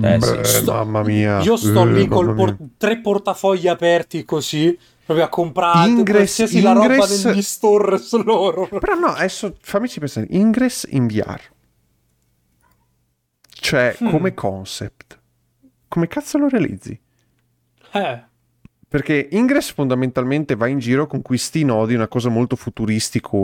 eh, 0.01 0.17
Beh, 0.17 0.43
sto, 0.43 0.71
mamma 0.71 1.03
mia 1.03 1.41
io 1.41 1.55
sto 1.57 1.81
eh, 1.81 1.91
lì 1.91 2.07
con 2.07 2.35
por- 2.35 2.57
tre 2.77 2.99
portafogli 2.99 3.67
aperti 3.67 4.23
così 4.25 4.77
proprio 5.05 5.25
a 5.25 5.29
comprare 5.29 5.87
Ingress, 5.87 6.35
qualsiasi 6.35 6.57
Ingress... 6.57 6.73
la 6.75 6.87
roba 6.87 7.31
degli 7.31 7.41
store 7.41 7.99
loro. 8.23 8.67
Però 8.67 8.95
no, 8.95 9.07
adesso 9.07 9.55
fammici 9.61 9.99
pensare, 9.99 10.27
Ingress 10.31 10.87
in 10.89 11.05
VR. 11.05 11.39
Cioè, 13.47 13.95
hmm. 14.01 14.09
come 14.09 14.33
concept. 14.33 15.19
Come 15.87 16.07
cazzo 16.07 16.37
lo 16.37 16.47
realizzi? 16.47 16.99
Eh. 17.91 18.23
Perché 18.95 19.27
Ingress 19.31 19.73
fondamentalmente 19.73 20.55
va 20.55 20.67
in 20.67 20.79
giro 20.79 21.05
con 21.05 21.21
questi 21.21 21.65
nodi, 21.65 21.95
una 21.95 22.07
cosa 22.07 22.29
molto 22.29 22.55
futuristico, 22.55 23.37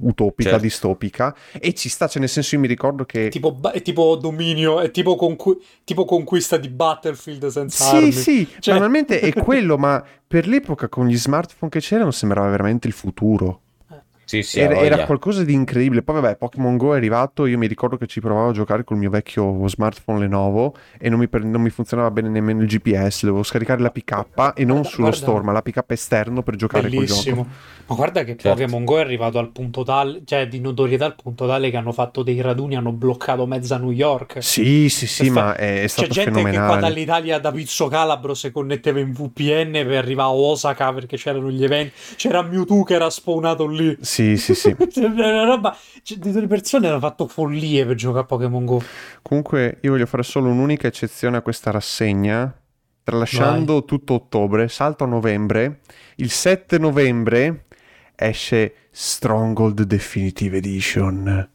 utopica, 0.00 0.50
certo. 0.50 0.64
distopica, 0.64 1.36
e 1.60 1.74
ci 1.74 1.90
sta, 1.90 2.08
cioè 2.08 2.20
nel 2.20 2.30
senso 2.30 2.54
io 2.54 2.62
mi 2.62 2.66
ricordo 2.66 3.04
che... 3.04 3.28
Tipo, 3.28 3.58
è 3.70 3.82
tipo 3.82 4.16
dominio, 4.16 4.80
è 4.80 4.90
tipo, 4.90 5.16
conqu- 5.16 5.62
tipo 5.84 6.06
conquista 6.06 6.56
di 6.56 6.68
Battlefield 6.68 7.48
senza 7.48 7.84
sì, 7.84 7.96
armi. 7.96 8.12
Sì, 8.12 8.20
sì, 8.22 8.48
cioè... 8.60 8.72
normalmente 8.72 9.20
è 9.20 9.32
quello, 9.34 9.76
ma 9.76 10.02
per 10.26 10.48
l'epoca 10.48 10.88
con 10.88 11.06
gli 11.06 11.18
smartphone 11.18 11.70
che 11.70 11.80
c'erano 11.80 12.10
sembrava 12.10 12.48
veramente 12.48 12.86
il 12.86 12.94
futuro. 12.94 13.60
Sì, 14.42 14.50
sì, 14.50 14.60
era, 14.60 14.76
era, 14.76 15.04
qualcosa 15.04 15.44
di 15.44 15.52
incredibile. 15.52 16.02
Poi, 16.02 16.20
vabbè, 16.20 16.36
Pokémon 16.36 16.76
Go 16.76 16.94
è 16.94 16.96
arrivato. 16.96 17.46
Io 17.46 17.58
mi 17.58 17.66
ricordo 17.66 17.96
che 17.96 18.06
ci 18.06 18.20
provavo 18.20 18.50
a 18.50 18.52
giocare 18.52 18.84
col 18.84 18.96
mio 18.96 19.10
vecchio 19.10 19.66
smartphone 19.66 20.20
Lenovo 20.20 20.74
e 20.98 21.08
non 21.08 21.18
mi, 21.18 21.28
non 21.42 21.60
mi 21.60 21.70
funzionava 21.70 22.10
bene 22.10 22.28
nemmeno 22.28 22.62
il 22.62 22.68
GPS. 22.68 23.24
Dovevo 23.24 23.42
scaricare 23.42 23.80
la 23.80 23.90
PK 23.90 24.52
e 24.54 24.64
non 24.64 24.80
guarda, 24.80 24.88
sullo 24.88 25.08
guarda. 25.08 25.12
store, 25.12 25.44
ma 25.44 25.52
la 25.52 25.62
PK 25.62 25.82
esterno 25.88 26.42
per 26.42 26.56
giocare 26.56 26.88
Bellissimo. 26.88 27.36
col 27.36 27.44
gioco. 27.44 27.72
Ma 27.86 27.94
guarda 27.96 28.24
che 28.24 28.36
certo. 28.36 28.48
Pokémon 28.48 28.84
Go 28.84 28.98
è 28.98 29.00
arrivato 29.00 29.38
al 29.38 29.50
punto 29.50 29.82
tale, 29.82 30.22
cioè 30.24 30.48
di 30.48 30.58
notorietà 30.58 31.04
al 31.04 31.14
punto 31.14 31.46
tale 31.46 31.70
che 31.70 31.76
hanno 31.76 31.92
fatto 31.92 32.22
dei 32.22 32.40
raduni, 32.40 32.76
hanno 32.76 32.92
bloccato 32.92 33.46
mezza 33.46 33.76
New 33.76 33.90
York. 33.90 34.42
Sì, 34.42 34.88
sì, 34.88 35.06
sì, 35.06 35.28
ma 35.28 35.54
è, 35.54 35.82
è 35.82 35.86
stato 35.86 36.08
C'è 36.08 36.14
gente 36.14 36.30
fenomenale. 36.30 36.66
che 36.66 36.72
qua 36.72 36.80
dall'Italia 36.80 37.38
da 37.38 37.52
Pizzo 37.52 37.88
Calabro 37.88 38.32
si 38.34 38.50
connetteva 38.50 39.00
in 39.00 39.12
VPN 39.12 39.72
per 39.72 39.96
arrivare 39.96 40.28
a 40.28 40.32
Osaka 40.32 40.92
perché 40.94 41.16
c'erano 41.16 41.50
gli 41.50 41.62
eventi. 41.62 41.92
C'era 42.16 42.42
Mewtwo 42.42 42.84
che 42.84 42.94
era 42.94 43.10
spawnato 43.10 43.66
lì. 43.66 43.96
Sì, 44.00 44.23
sì, 44.36 44.54
sì. 44.54 44.74
Cioè, 44.90 45.04
una 45.04 45.44
roba, 45.44 45.76
cioè, 46.02 46.18
delle 46.18 46.46
persone 46.46 46.88
hanno 46.88 46.98
fatto 46.98 47.26
follie 47.26 47.84
per 47.86 47.96
giocare 47.96 48.22
a 48.22 48.26
Pokémon 48.26 48.64
Go. 48.64 48.82
Comunque 49.22 49.78
io 49.80 49.90
voglio 49.90 50.06
fare 50.06 50.22
solo 50.22 50.50
un'unica 50.50 50.86
eccezione 50.86 51.36
a 51.36 51.42
questa 51.42 51.70
rassegna. 51.70 52.52
Tralasciando 53.02 53.74
Vai. 53.74 53.84
tutto 53.84 54.14
ottobre, 54.14 54.68
salto 54.68 55.04
a 55.04 55.06
novembre. 55.06 55.80
Il 56.16 56.30
7 56.30 56.78
novembre 56.78 57.66
esce 58.16 58.74
Stronghold 58.90 59.82
Definitive 59.82 60.56
Edition. 60.56 61.48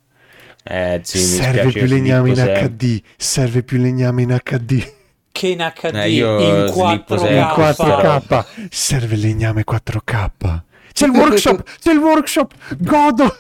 Eh, 0.64 1.00
sì, 1.04 1.18
serve 1.18 1.72
più 1.72 1.86
legname 1.88 2.30
in 2.30 2.36
HD. 2.36 3.02
Serve 3.18 3.64
più 3.64 3.80
legname 3.80 4.22
in 4.22 4.40
HD. 4.44 4.94
Che 5.32 5.48
in 5.48 5.72
HD 5.74 5.96
eh, 5.96 6.10
in 6.10 6.72
4K. 6.72 7.32
In 7.32 7.48
4K. 7.56 8.46
Serve 8.70 9.16
legname 9.16 9.64
4K. 9.68 10.62
C'è 11.00 11.06
il 11.06 11.12
workshop, 11.12 11.64
c'è 11.80 11.92
il 11.94 11.98
workshop, 12.00 12.54
godo. 12.78 13.38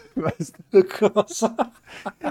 Cosa? 0.97 1.55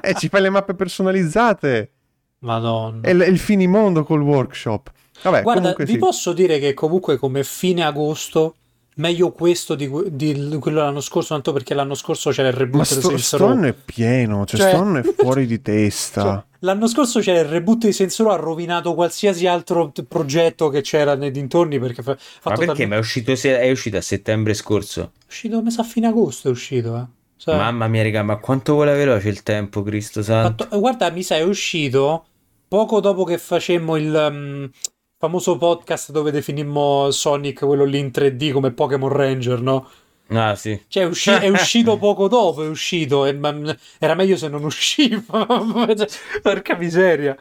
Eh, 0.01 0.15
ci 0.15 0.29
fai 0.29 0.41
le 0.41 0.49
mappe 0.49 0.73
personalizzate. 0.73 1.93
Madonna. 2.39 3.07
È, 3.07 3.13
l- 3.13 3.21
è 3.21 3.29
il 3.29 3.39
finimondo 3.39 4.05
col 4.05 4.23
workshop. 4.23 4.91
Vabbè, 5.23 5.43
Guarda, 5.43 5.75
vi 5.77 5.87
sì. 5.87 5.99
posso 5.99 6.33
dire 6.33 6.59
che 6.59 6.73
comunque 6.73 7.19
come 7.19 7.45
fine 7.45 7.85
agosto 7.85 8.55
meglio 8.95 9.31
questo 9.33 9.75
di, 9.75 9.91
di, 10.13 10.57
quello 10.59 10.81
l'anno 10.81 11.01
scorso, 11.01 11.35
tanto 11.35 11.53
perché 11.53 11.75
l'anno 11.75 11.95
scorso 11.95 12.31
c'era 12.31 12.49
il 12.49 12.55
reboot 12.55 12.79
Ma 12.79 12.85
sto, 12.85 13.09
di 13.09 13.19
Stone 13.19 13.69
è 13.69 13.75
pieno, 13.75 14.47
cioè, 14.47 14.61
cioè 14.61 14.71
Stone 14.71 15.01
è 15.01 15.15
fuori 15.15 15.47
di 15.47 15.61
testa. 15.63 16.47
L'anno 16.61 16.89
scorso 16.89 17.21
c'era 17.21 17.41
il 17.41 17.45
reboot 17.45 17.87
di 17.87 17.93
Sensoro, 17.93 18.31
ha 18.31 18.37
rovinato 18.37 18.95
qualsiasi 18.95 19.47
altro 19.47 19.93
progetto 20.09 20.69
che 20.71 20.81
c'era 20.81 21.15
nei 21.15 21.31
dintorni 21.31 21.79
perché 21.79 22.03
fa, 22.03 22.13
Ma 22.13 22.17
perché? 22.43 22.59
Talmente... 22.59 22.87
Ma 22.87 22.97
è 22.97 22.99
uscito, 22.99 23.33
è 23.33 23.71
uscito 23.71 23.97
a 23.97 24.01
settembre 24.01 24.55
scorso? 24.55 25.13
È 25.19 25.25
uscito, 25.29 25.63
mi 25.63 25.71
sa, 25.71 25.83
a 25.83 25.85
fine 25.85 26.09
agosto 26.09 26.49
è 26.49 26.51
uscito, 26.51 26.97
eh. 26.97 27.05
Sai? 27.37 27.57
Mamma 27.57 27.87
mia, 27.87 28.03
raga, 28.03 28.25
ma 28.25 28.37
quanto 28.39 28.75
vola 28.75 28.93
veloce 28.93 29.29
il 29.29 29.45
tempo, 29.45 29.83
Cristo 29.83 30.23
santo. 30.23 30.65
Fatto, 30.65 30.79
guarda, 30.81 31.11
mi 31.11 31.23
sa, 31.23 31.37
è 31.37 31.43
uscito 31.43 32.27
poco 32.67 33.01
dopo 33.01 33.25
che 33.25 33.39
facemmo 33.39 33.97
il... 33.97 34.29
Um, 34.31 34.71
famoso 35.21 35.57
podcast 35.57 36.13
dove 36.13 36.31
definimmo 36.31 37.11
Sonic 37.11 37.65
quello 37.65 37.83
lì 37.83 37.99
in 37.99 38.11
3D 38.15 38.53
come 38.53 38.71
Pokémon 38.71 39.09
Ranger, 39.09 39.61
no? 39.61 39.89
Ah, 40.29 40.55
sì. 40.55 40.81
Cioè, 40.89 41.05
è, 41.05 41.07
usci- 41.07 41.31
è 41.31 41.49
uscito 41.49 41.97
poco 41.99 42.29
dopo, 42.29 42.63
è 42.63 42.69
uscito. 42.69 43.25
E, 43.25 43.33
ma, 43.33 43.55
era 43.99 44.15
meglio 44.15 44.37
se 44.37 44.49
non 44.49 44.65
usciva. 44.65 45.47
Porca 46.43 46.77
miseria. 46.77 47.37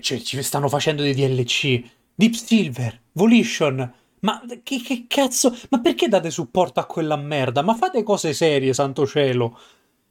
Cioè, 0.00 0.20
ci 0.20 0.42
stanno 0.42 0.68
facendo 0.68 1.02
dei 1.02 1.14
DLC. 1.14 1.82
Deep 2.14 2.34
Silver, 2.34 3.00
Volition. 3.12 3.92
Ma 4.20 4.42
che, 4.62 4.80
che 4.80 5.04
cazzo? 5.08 5.56
Ma 5.70 5.80
perché 5.80 6.08
date 6.08 6.30
supporto 6.30 6.80
a 6.80 6.86
quella 6.86 7.16
merda? 7.16 7.62
Ma 7.62 7.74
fate 7.74 8.02
cose 8.02 8.32
serie, 8.32 8.72
santo 8.72 9.06
cielo. 9.06 9.58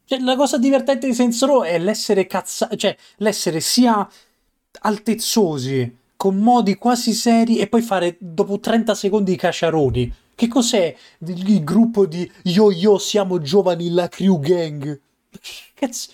Cioè, 0.04 0.20
la 0.20 0.36
cosa 0.36 0.58
divertente 0.58 1.06
di 1.06 1.14
Sensoro 1.14 1.64
è 1.64 1.78
l'essere 1.78 2.26
cazzato. 2.26 2.76
Cioè, 2.76 2.96
l'essere 3.16 3.60
sia 3.60 4.08
altezzosi 4.80 5.98
con 6.16 6.36
modi 6.36 6.76
quasi 6.76 7.12
seri 7.12 7.58
e 7.58 7.66
poi 7.66 7.82
fare 7.82 8.16
dopo 8.18 8.60
30 8.60 8.94
secondi 8.94 9.32
i 9.32 9.36
cacciaroni. 9.36 10.14
Che 10.34 10.48
cos'è 10.48 10.94
il 11.18 11.62
gruppo 11.62 12.06
di 12.06 12.30
yo 12.44 12.70
yo 12.72 12.98
siamo 12.98 13.40
giovani 13.40 13.90
la 13.90 14.08
crew 14.08 14.38
gang? 14.40 15.00
Cazzo, 15.74 16.10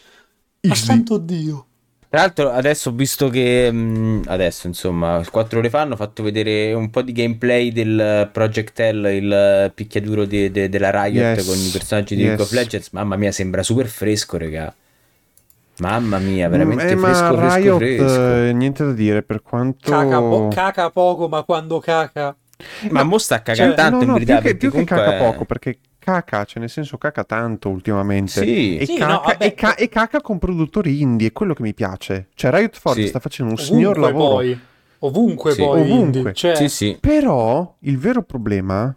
ma 0.62 0.74
santo 0.74 1.18
Dio. 1.18 1.66
Tra 2.10 2.20
l'altro 2.20 2.50
adesso 2.50 2.88
ho 2.88 2.92
visto 2.92 3.28
che 3.28 3.70
mm, 3.70 4.22
adesso 4.26 4.66
insomma 4.66 5.22
4 5.30 5.58
ore 5.58 5.68
fa 5.68 5.82
hanno 5.82 5.94
fatto 5.94 6.22
vedere 6.22 6.72
un 6.72 6.88
po' 6.88 7.02
di 7.02 7.12
gameplay 7.12 7.70
del 7.70 8.30
Project 8.32 8.78
L, 8.80 9.04
il 9.12 9.72
picchiaduro 9.74 10.24
de, 10.24 10.50
de, 10.50 10.70
della 10.70 10.90
Riot 10.90 11.36
yes. 11.36 11.46
con 11.46 11.58
i 11.58 11.68
personaggi 11.68 12.14
di 12.14 12.22
yes. 12.22 12.28
League 12.28 12.44
of 12.44 12.52
Legends. 12.52 12.90
Mamma 12.92 13.16
mia 13.16 13.30
sembra 13.30 13.62
super 13.62 13.86
fresco 13.88 14.38
raga. 14.38 14.74
Mamma 15.80 16.18
mia, 16.18 16.48
veramente 16.48 16.96
mm, 16.96 16.98
fresco, 16.98 17.36
fresco, 17.36 17.56
Riot, 17.56 17.76
fresco. 17.76 18.34
Eh, 18.34 18.52
niente 18.54 18.84
da 18.84 18.92
dire 18.92 19.22
per 19.22 19.42
quanto... 19.42 19.90
Caca, 19.90 20.18
po- 20.18 20.48
caca 20.48 20.90
poco, 20.90 21.28
ma 21.28 21.42
quando 21.42 21.78
caca... 21.78 22.34
Ma 22.90 23.02
no, 23.02 23.08
mo 23.10 23.18
sta 23.18 23.40
cagando 23.42 23.74
cioè, 23.74 23.82
tanto 23.82 24.04
no, 24.04 24.12
no, 24.12 24.18
in 24.18 24.24
verità. 24.24 24.40
Più 24.40 24.50
che, 24.50 24.56
più 24.56 24.70
comunque... 24.70 24.96
che 24.96 25.02
caca 25.02 25.24
poco, 25.24 25.44
perché 25.44 25.78
caca, 25.98 26.44
cioè 26.44 26.60
nel 26.60 26.70
senso 26.70 26.98
caca 26.98 27.24
tanto 27.24 27.68
ultimamente. 27.68 28.42
Sì. 28.42 28.78
E, 28.78 28.86
sì, 28.86 28.96
caca, 28.96 29.12
no, 29.12 29.38
e, 29.38 29.54
ca- 29.54 29.74
e, 29.76 29.88
caca, 29.88 30.20
con 30.20 30.38
produttori 30.38 31.00
indie, 31.00 31.28
è 31.28 31.32
quello 31.32 31.54
che 31.54 31.62
mi 31.62 31.74
piace. 31.74 32.28
Cioè 32.34 32.50
Riot 32.50 32.76
Forge 32.78 33.02
sì. 33.02 33.08
sta 33.08 33.20
facendo 33.20 33.52
un 33.52 33.58
Ovunque 33.58 33.76
signor 33.76 33.98
lavoro. 33.98 34.34
Poi. 34.34 34.60
Ovunque 35.00 35.52
sì. 35.52 35.62
poi. 35.62 35.80
Ovunque. 35.80 36.32
Cioè... 36.32 36.56
Sì, 36.56 36.68
sì. 36.68 36.98
Però 37.00 37.76
il 37.80 37.98
vero 37.98 38.22
problema, 38.22 38.94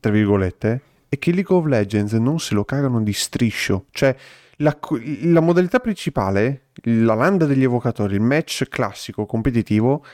tra 0.00 0.10
virgolette, 0.10 0.80
è 1.08 1.18
che 1.18 1.32
League 1.32 1.54
of 1.54 1.64
Legends 1.64 2.12
non 2.12 2.38
se 2.40 2.54
lo 2.54 2.64
cagano 2.64 3.02
di 3.02 3.12
striscio. 3.12 3.86
Cioè 3.90 4.14
la, 4.56 4.76
la 5.22 5.40
modalità 5.40 5.78
principale, 5.80 6.66
la 6.82 7.14
landa 7.14 7.46
degli 7.46 7.62
evocatori, 7.62 8.14
il 8.14 8.20
match 8.20 8.68
classico 8.68 9.26
competitivo, 9.26 10.04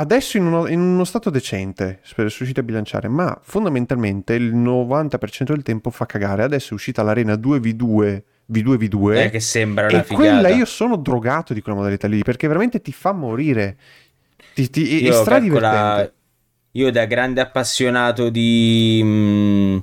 adesso 0.00 0.36
in 0.36 0.46
uno, 0.46 0.66
in 0.66 0.80
uno 0.80 1.04
stato 1.04 1.30
decente, 1.30 2.00
spero 2.02 2.28
sia 2.28 2.38
riuscito 2.38 2.60
a 2.60 2.62
bilanciare, 2.62 3.08
ma 3.08 3.38
fondamentalmente 3.42 4.34
il 4.34 4.54
90% 4.54 5.44
del 5.44 5.62
tempo 5.62 5.90
fa 5.90 6.06
cagare. 6.06 6.42
Adesso 6.42 6.70
è 6.70 6.74
uscita 6.74 7.02
l'arena 7.02 7.34
2v2 7.34 8.22
V2v2 8.52 9.16
eh, 9.16 9.30
che 9.30 9.38
sembra 9.38 9.86
una 9.86 10.00
e 10.00 10.02
figata. 10.02 10.14
quella 10.14 10.48
io 10.48 10.64
sono 10.64 10.96
drogato 10.96 11.54
di 11.54 11.60
quella 11.60 11.78
modalità 11.78 12.08
lì 12.08 12.20
perché 12.22 12.48
veramente 12.48 12.80
ti 12.80 12.90
fa 12.90 13.12
morire 13.12 13.76
ti, 14.54 14.68
ti, 14.68 15.04
io, 15.04 15.10
è 15.10 15.12
stradivertente 15.12 16.14
io 16.72 16.90
da 16.90 17.04
grande 17.04 17.40
appassionato 17.40 18.28
di 18.28 19.00
mh, 19.04 19.08
mm, 19.08 19.78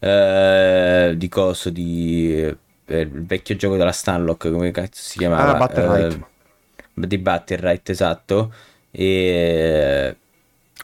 eh, 0.00 1.14
di 1.16 1.28
coso 1.28 1.70
di 1.70 2.56
il 2.86 3.24
vecchio 3.24 3.56
gioco 3.56 3.76
della 3.76 3.92
Stanlock, 3.92 4.50
come 4.50 4.70
cazzo 4.70 5.00
si 5.00 5.18
chiamava? 5.18 5.54
Ah, 5.54 5.58
Battle 5.58 6.06
eh, 6.06 7.06
di 7.06 7.18
Battle 7.18 7.56
Right, 7.56 7.88
esatto. 7.88 8.52
E 8.94 10.16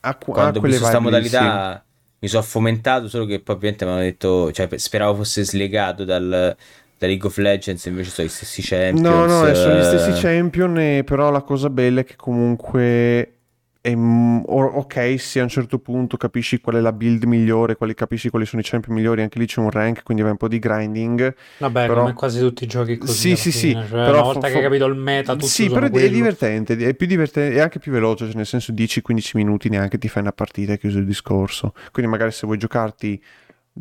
ah, 0.00 0.14
qu- 0.14 0.32
quando 0.32 0.58
ho 0.58 0.62
visto 0.62 0.80
questa 0.80 0.98
modalità 0.98 1.74
sì. 1.74 2.14
mi 2.20 2.28
sono 2.28 2.42
fomentato, 2.42 3.08
solo 3.08 3.26
che 3.26 3.40
poi 3.40 3.54
ovviamente 3.54 3.84
mi 3.84 3.90
hanno 3.92 4.00
detto, 4.00 4.50
cioè 4.50 4.68
speravo 4.76 5.16
fosse 5.16 5.44
slegato 5.44 6.04
dal, 6.04 6.56
da 6.98 7.06
League 7.06 7.28
of 7.28 7.36
Legends, 7.36 7.84
invece 7.84 8.10
sono 8.10 8.26
gli 8.26 8.30
stessi 8.30 8.62
champion. 8.62 9.02
No, 9.02 9.26
no, 9.26 9.54
sono 9.54 9.78
gli 9.78 9.84
stessi 9.84 10.20
champion, 10.20 11.02
però 11.04 11.30
la 11.30 11.42
cosa 11.42 11.68
bella 11.68 12.00
è 12.00 12.04
che 12.04 12.16
comunque 12.16 13.37
e, 13.80 13.94
mm, 13.94 14.40
ok, 14.46 15.14
se 15.18 15.38
a 15.40 15.44
un 15.44 15.48
certo 15.48 15.78
punto 15.78 16.16
capisci 16.16 16.60
qual 16.60 16.76
è 16.76 16.80
la 16.80 16.92
build 16.92 17.24
migliore, 17.24 17.76
quali, 17.76 17.94
capisci 17.94 18.28
quali 18.28 18.44
sono 18.44 18.60
i 18.60 18.64
champion 18.64 18.96
migliori, 18.96 19.22
anche 19.22 19.38
lì 19.38 19.46
c'è 19.46 19.60
un 19.60 19.70
rank, 19.70 20.02
quindi 20.02 20.22
vai 20.22 20.32
un 20.32 20.36
po' 20.36 20.48
di 20.48 20.58
grinding. 20.58 21.34
Vabbè, 21.58 21.86
però... 21.86 22.00
come 22.00 22.12
quasi 22.14 22.40
tutti 22.40 22.64
i 22.64 22.66
giochi 22.66 22.98
così. 22.98 23.12
Sì, 23.12 23.36
sì, 23.36 23.52
sì. 23.52 23.72
Cioè, 23.72 23.84
però 23.84 24.10
una 24.10 24.22
volta 24.22 24.46
fo... 24.46 24.52
che 24.52 24.56
hai 24.56 24.62
capito 24.62 24.86
il 24.86 24.96
meta, 24.96 25.34
tutto 25.34 25.46
Sì, 25.46 25.68
però 25.68 25.88
quello. 25.88 26.06
è 26.06 26.10
divertente, 26.10 26.76
è 26.76 26.94
più 26.94 27.06
divertente, 27.06 27.56
è 27.56 27.60
anche 27.60 27.78
più 27.78 27.92
veloce, 27.92 28.26
cioè 28.26 28.34
nel 28.34 28.46
senso 28.46 28.72
10-15 28.72 29.30
minuti 29.34 29.68
neanche 29.68 29.96
ti 29.98 30.08
fai 30.08 30.22
una 30.22 30.32
partita 30.32 30.72
e 30.72 30.78
chiuso 30.78 30.98
il 30.98 31.06
discorso. 31.06 31.72
Quindi 31.92 32.10
magari 32.10 32.32
se 32.32 32.46
vuoi 32.46 32.58
giocarti 32.58 33.22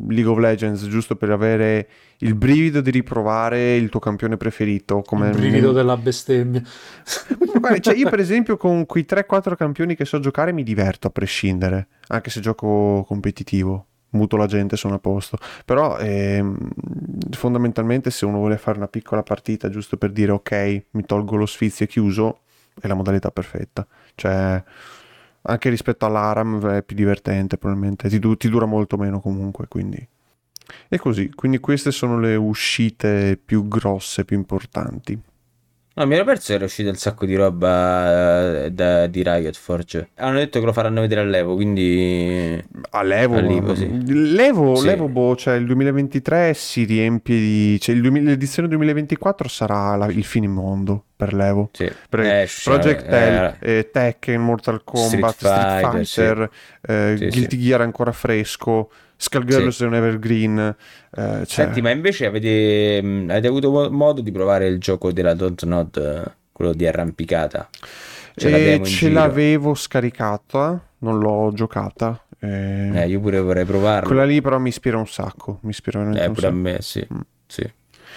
League 0.08 0.30
of 0.30 0.38
Legends 0.38 0.86
giusto 0.86 1.16
per 1.16 1.30
avere 1.30 1.88
il 2.18 2.34
brivido 2.34 2.80
di 2.80 2.90
riprovare 2.90 3.76
il 3.76 3.88
tuo 3.88 4.00
campione 4.00 4.36
preferito 4.36 5.02
come 5.02 5.30
il 5.30 5.36
brivido 5.36 5.72
della 5.72 5.96
bestemmia. 5.96 6.62
Guarda, 7.58 7.78
cioè 7.78 7.94
io 7.94 8.08
per 8.08 8.20
esempio 8.20 8.56
con 8.56 8.86
quei 8.86 9.06
3-4 9.08 9.56
campioni 9.56 9.94
che 9.94 10.04
so 10.04 10.20
giocare 10.20 10.52
mi 10.52 10.62
diverto 10.62 11.08
a 11.08 11.10
prescindere 11.10 11.88
anche 12.08 12.30
se 12.30 12.40
gioco 12.40 13.04
competitivo 13.06 13.86
muto 14.10 14.36
la 14.36 14.46
gente 14.46 14.76
sono 14.76 14.94
a 14.94 14.98
posto. 14.98 15.38
Però 15.64 15.98
ehm, 15.98 16.56
fondamentalmente 17.30 18.10
se 18.10 18.24
uno 18.24 18.38
vuole 18.38 18.56
fare 18.56 18.78
una 18.78 18.88
piccola 18.88 19.22
partita 19.22 19.68
giusto 19.68 19.96
per 19.96 20.12
dire 20.12 20.32
ok 20.32 20.84
mi 20.90 21.04
tolgo 21.04 21.36
lo 21.36 21.46
sfizio 21.46 21.84
e 21.84 21.88
chiuso 21.88 22.40
è 22.80 22.86
la 22.86 22.94
modalità 22.94 23.30
perfetta. 23.30 23.86
Cioè 24.14 24.62
Anche 25.42 25.70
rispetto 25.70 26.04
all'Aram 26.04 26.66
è 26.68 26.82
più 26.82 26.96
divertente 26.96 27.56
probabilmente, 27.56 28.08
ti, 28.08 28.36
ti 28.36 28.48
dura 28.48 28.66
molto 28.66 28.96
meno 28.96 29.20
comunque, 29.20 29.66
quindi... 29.68 30.06
E 30.88 30.98
così, 30.98 31.30
quindi 31.34 31.58
queste 31.58 31.90
sono 31.90 32.18
le 32.18 32.34
uscite 32.34 33.38
più 33.42 33.68
grosse, 33.68 34.24
più 34.24 34.36
importanti. 34.36 35.18
No, 35.94 36.06
mi 36.06 36.14
ero 36.14 36.24
perso 36.24 36.48
che 36.48 36.54
era 36.54 36.64
uscito 36.64 36.90
un 36.90 36.94
sacco 36.94 37.26
di 37.26 37.34
roba 37.34 38.66
uh, 38.66 38.70
da, 38.70 39.08
di 39.08 39.20
Riot 39.22 39.56
Forge. 39.56 40.10
Hanno 40.16 40.38
detto 40.38 40.60
che 40.60 40.66
lo 40.66 40.72
faranno 40.72 41.00
vedere 41.00 41.22
all'Evo, 41.22 41.54
quindi... 41.54 42.62
All'Evo? 42.90 43.38
All'Evo, 43.38 43.74
sì. 43.74 43.88
L'Evo, 44.06 44.76
sì. 44.76 44.86
l'Evo 44.86 45.08
boh, 45.08 45.34
cioè 45.34 45.54
il 45.54 45.66
2023 45.66 46.54
si 46.54 46.84
riempie 46.84 47.36
di... 47.36 47.80
Cioè 47.80 47.96
il, 47.96 48.02
l'edizione 48.22 48.68
2024 48.68 49.48
sarà 49.48 49.96
la, 49.96 50.06
il 50.06 50.24
fine 50.24 50.46
mondo 50.46 51.06
per 51.18 51.34
l'Evo. 51.34 51.70
Sì. 51.72 51.90
Per 52.08 52.20
eh, 52.20 52.48
Project 52.62 53.08
L, 53.08 53.56
eh, 53.58 53.90
Tekken, 53.90 54.40
Mortal 54.40 54.84
Kombat, 54.84 55.34
Street 55.34 55.80
Fighter, 55.80 56.06
Street 56.06 56.28
Fighter 56.28 56.50
eh, 56.80 57.28
Guilty 57.28 57.58
Gear 57.58 57.80
ancora 57.80 58.12
fresco... 58.12 58.88
Skullgirls 59.20 59.74
sì. 59.74 59.82
è 59.82 59.86
un 59.86 59.94
evergreen. 59.96 60.76
Eh. 61.10 61.42
Senti, 61.44 61.82
ma 61.82 61.90
invece 61.90 62.26
avete, 62.26 63.00
mm, 63.02 63.30
avete, 63.30 63.48
avuto 63.48 63.90
modo 63.90 64.20
di 64.20 64.30
provare 64.30 64.68
il 64.68 64.78
gioco 64.78 65.10
della 65.10 65.34
Don't 65.34 65.60
Nod, 65.64 66.34
quello 66.52 66.72
di 66.72 66.86
arrampicata? 66.86 67.68
Ce, 68.36 68.80
ce 68.84 69.10
l'avevo 69.10 69.74
scaricata, 69.74 70.80
non 70.98 71.18
l'ho 71.18 71.50
giocata. 71.52 72.22
Eh... 72.38 72.92
eh, 72.94 73.08
io 73.08 73.18
pure 73.18 73.40
vorrei 73.40 73.64
provarlo. 73.64 74.06
Quella 74.06 74.24
lì 74.24 74.40
però 74.40 74.58
mi 74.58 74.68
ispira 74.68 74.96
un 74.96 75.08
sacco. 75.08 75.58
Mi 75.62 75.70
ispira 75.70 75.98
veramente 75.98 76.24
eh, 76.24 76.30
pure 76.30 76.46
a 76.46 76.52
me, 76.52 76.76
sì. 76.80 77.04
Mm. 77.12 77.18
sì. 77.44 77.72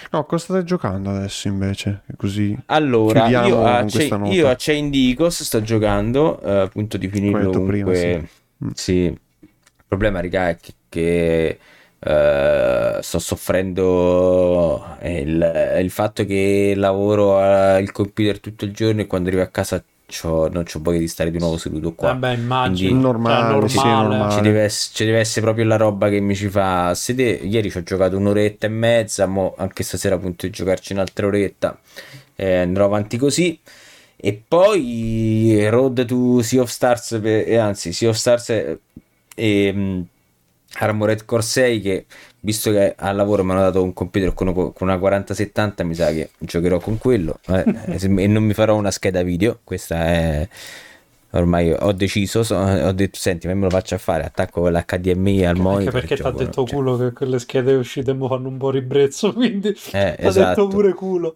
No, 0.09 0.25
cosa 0.25 0.43
state 0.43 0.63
giocando 0.63 1.11
adesso 1.11 1.47
invece? 1.47 2.01
Così 2.17 2.57
allora, 2.65 3.27
io 3.27 3.63
a, 3.63 3.85
io 4.25 4.49
a 4.49 4.55
Chain 4.57 4.89
Digos 4.89 5.43
sto 5.43 5.61
giocando, 5.61 6.39
uh, 6.41 6.47
appunto 6.47 6.97
di 6.97 7.07
finirlo 7.07 7.51
comunque... 7.51 7.93
Prima, 7.93 7.95
sì. 7.95 8.27
Mm. 8.65 8.69
sì. 8.73 8.93
Il 9.03 9.87
problema, 9.87 10.21
raga, 10.21 10.49
è 10.49 10.57
che 10.57 10.73
che 10.91 11.57
uh, 11.99 13.01
sto 13.01 13.19
soffrendo 13.19 14.97
il, 15.03 15.77
il, 15.79 15.89
fatto 15.89 16.25
che 16.25 16.73
lavoro 16.75 17.37
al 17.37 17.89
computer 17.93 18.41
tutto 18.41 18.65
il 18.65 18.73
giorno 18.73 18.99
e 19.01 19.07
quando 19.07 19.29
arrivo 19.29 19.43
a 19.43 19.47
casa 19.47 19.81
c'ho, 20.11 20.49
non 20.49 20.65
ho 20.71 20.79
voglia 20.79 20.99
di 20.99 21.07
stare 21.07 21.31
di 21.31 21.39
nuovo 21.39 21.57
seduto 21.57 21.93
qua. 21.93 22.09
Vabbè, 22.09 22.33
immagino. 22.33 22.99
Normale, 22.99 23.69
cioè, 23.69 23.85
normale. 23.85 24.07
normale. 24.07 24.35
Ci, 24.35 24.41
deve, 24.41 24.69
ci, 24.69 25.05
deve, 25.05 25.19
essere 25.19 25.41
proprio 25.41 25.65
la 25.65 25.77
roba 25.77 26.09
che 26.09 26.19
mi 26.19 26.35
ci 26.35 26.49
fa 26.49 26.93
sedere. 26.93 27.45
Ieri 27.45 27.71
ci 27.71 27.77
ho 27.77 27.83
giocato 27.83 28.17
un'oretta 28.17 28.67
e 28.67 28.69
mezza, 28.69 29.25
mo 29.25 29.55
anche 29.57 29.83
stasera 29.83 30.15
appunto 30.15 30.45
di 30.45 30.51
giocarci 30.51 30.93
un'altra 30.93 31.25
oretta. 31.25 31.79
Eh, 32.35 32.57
andrò 32.57 32.85
avanti 32.85 33.17
così. 33.17 33.59
E 34.15 34.39
poi 34.47 35.67
Road 35.69 36.05
to 36.05 36.41
Sea 36.43 36.61
of 36.61 36.69
Stars, 36.69 37.19
e 37.23 37.57
anzi, 37.57 37.91
Sea 37.91 38.09
of 38.09 38.15
Stars 38.15 38.49
e, 38.49 38.79
e 39.33 40.05
Armored 40.73 41.25
Core 41.25 41.41
6 41.41 41.81
che 41.81 42.05
visto 42.41 42.71
che 42.71 42.95
al 42.97 43.15
lavoro 43.15 43.43
mi 43.43 43.51
hanno 43.51 43.61
dato 43.61 43.83
un 43.83 43.93
computer 43.93 44.33
con, 44.33 44.73
una 44.79 44.97
4070 44.97 45.83
mi 45.83 45.95
sa 45.95 46.11
che 46.11 46.31
giocherò 46.37 46.79
con 46.79 46.97
quello 46.97 47.39
eh, 47.47 47.97
e 47.97 48.27
non 48.27 48.43
mi 48.43 48.53
farò 48.53 48.75
una 48.75 48.91
scheda 48.91 49.21
video 49.21 49.59
questa 49.63 50.05
è 50.05 50.47
ormai 51.31 51.71
ho 51.71 51.91
deciso 51.91 52.43
so, 52.43 52.55
ho 52.55 52.91
detto 52.91 53.17
senti 53.19 53.47
me 53.47 53.53
lo 53.53 53.69
faccio 53.69 53.95
a 53.95 53.99
fare 53.99 54.23
attacco 54.23 54.67
l'HDMI 54.67 55.45
al 55.45 55.57
monitor 55.57 55.93
perché 55.93 56.15
ti 56.15 56.23
ha 56.23 56.31
detto 56.31 56.65
cioè. 56.65 56.75
culo 56.75 56.97
che 56.97 57.11
quelle 57.13 57.39
schede 57.39 57.73
uscite 57.73 58.13
mi 58.13 58.27
fanno 58.27 58.47
un 58.49 58.57
po' 58.57 58.71
ribrezzo 58.71 59.31
quindi 59.33 59.69
eh, 59.69 59.73
ti 59.75 59.95
ha 59.95 60.15
esatto. 60.17 60.47
detto 60.47 60.67
pure 60.67 60.93
culo 60.93 61.35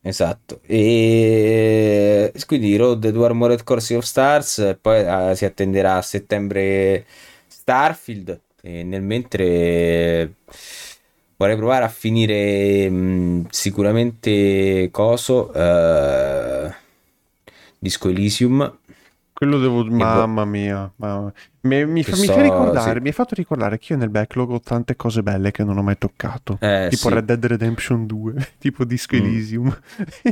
Esatto, 0.00 0.60
e 0.64 2.32
quindi 2.46 2.76
Road 2.76 3.12
to 3.12 3.24
Armored 3.24 3.64
Core 3.64 3.80
Sea 3.80 3.98
of 3.98 4.04
Stars, 4.04 4.78
poi 4.80 5.04
uh, 5.04 5.34
si 5.34 5.44
attenderà 5.44 5.96
a 5.96 6.02
settembre 6.02 7.04
Starfield, 7.48 8.40
e 8.60 8.82
nel 8.82 9.02
mentre 9.02 10.34
vorrei 11.36 11.56
provare 11.56 11.84
a 11.84 11.88
finire 11.88 12.90
mh, 12.90 13.46
sicuramente 13.50 14.88
Coso, 14.90 15.50
uh, 15.54 16.72
Disco 17.78 18.08
Elysium. 18.08 18.78
Quello 19.32 19.58
devo... 19.60 19.84
Mamma 19.84 20.42
bo- 20.42 20.50
mia, 20.50 20.92
mamma. 20.96 21.32
Mi, 21.60 21.86
mi, 21.86 22.02
fa, 22.02 22.16
so, 22.16 22.22
mi, 22.22 22.26
fa 22.26 22.42
ricordare, 22.42 22.94
sì. 22.94 23.00
mi 23.00 23.06
hai 23.08 23.14
fatto 23.14 23.34
ricordare 23.36 23.78
che 23.78 23.92
io 23.92 23.98
nel 23.98 24.10
backlog 24.10 24.50
ho 24.50 24.60
tante 24.60 24.96
cose 24.96 25.22
belle 25.22 25.52
che 25.52 25.62
non 25.62 25.78
ho 25.78 25.82
mai 25.82 25.96
toccato. 25.96 26.58
Eh, 26.60 26.88
tipo 26.90 27.08
sì. 27.08 27.14
Red 27.14 27.24
Dead 27.24 27.44
Redemption 27.44 28.06
2, 28.06 28.54
tipo 28.58 28.84
Disco 28.84 29.14
mm. 29.14 29.18
Elysium. 29.18 29.78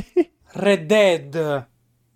Red 0.51 0.85
Dead! 0.85 1.67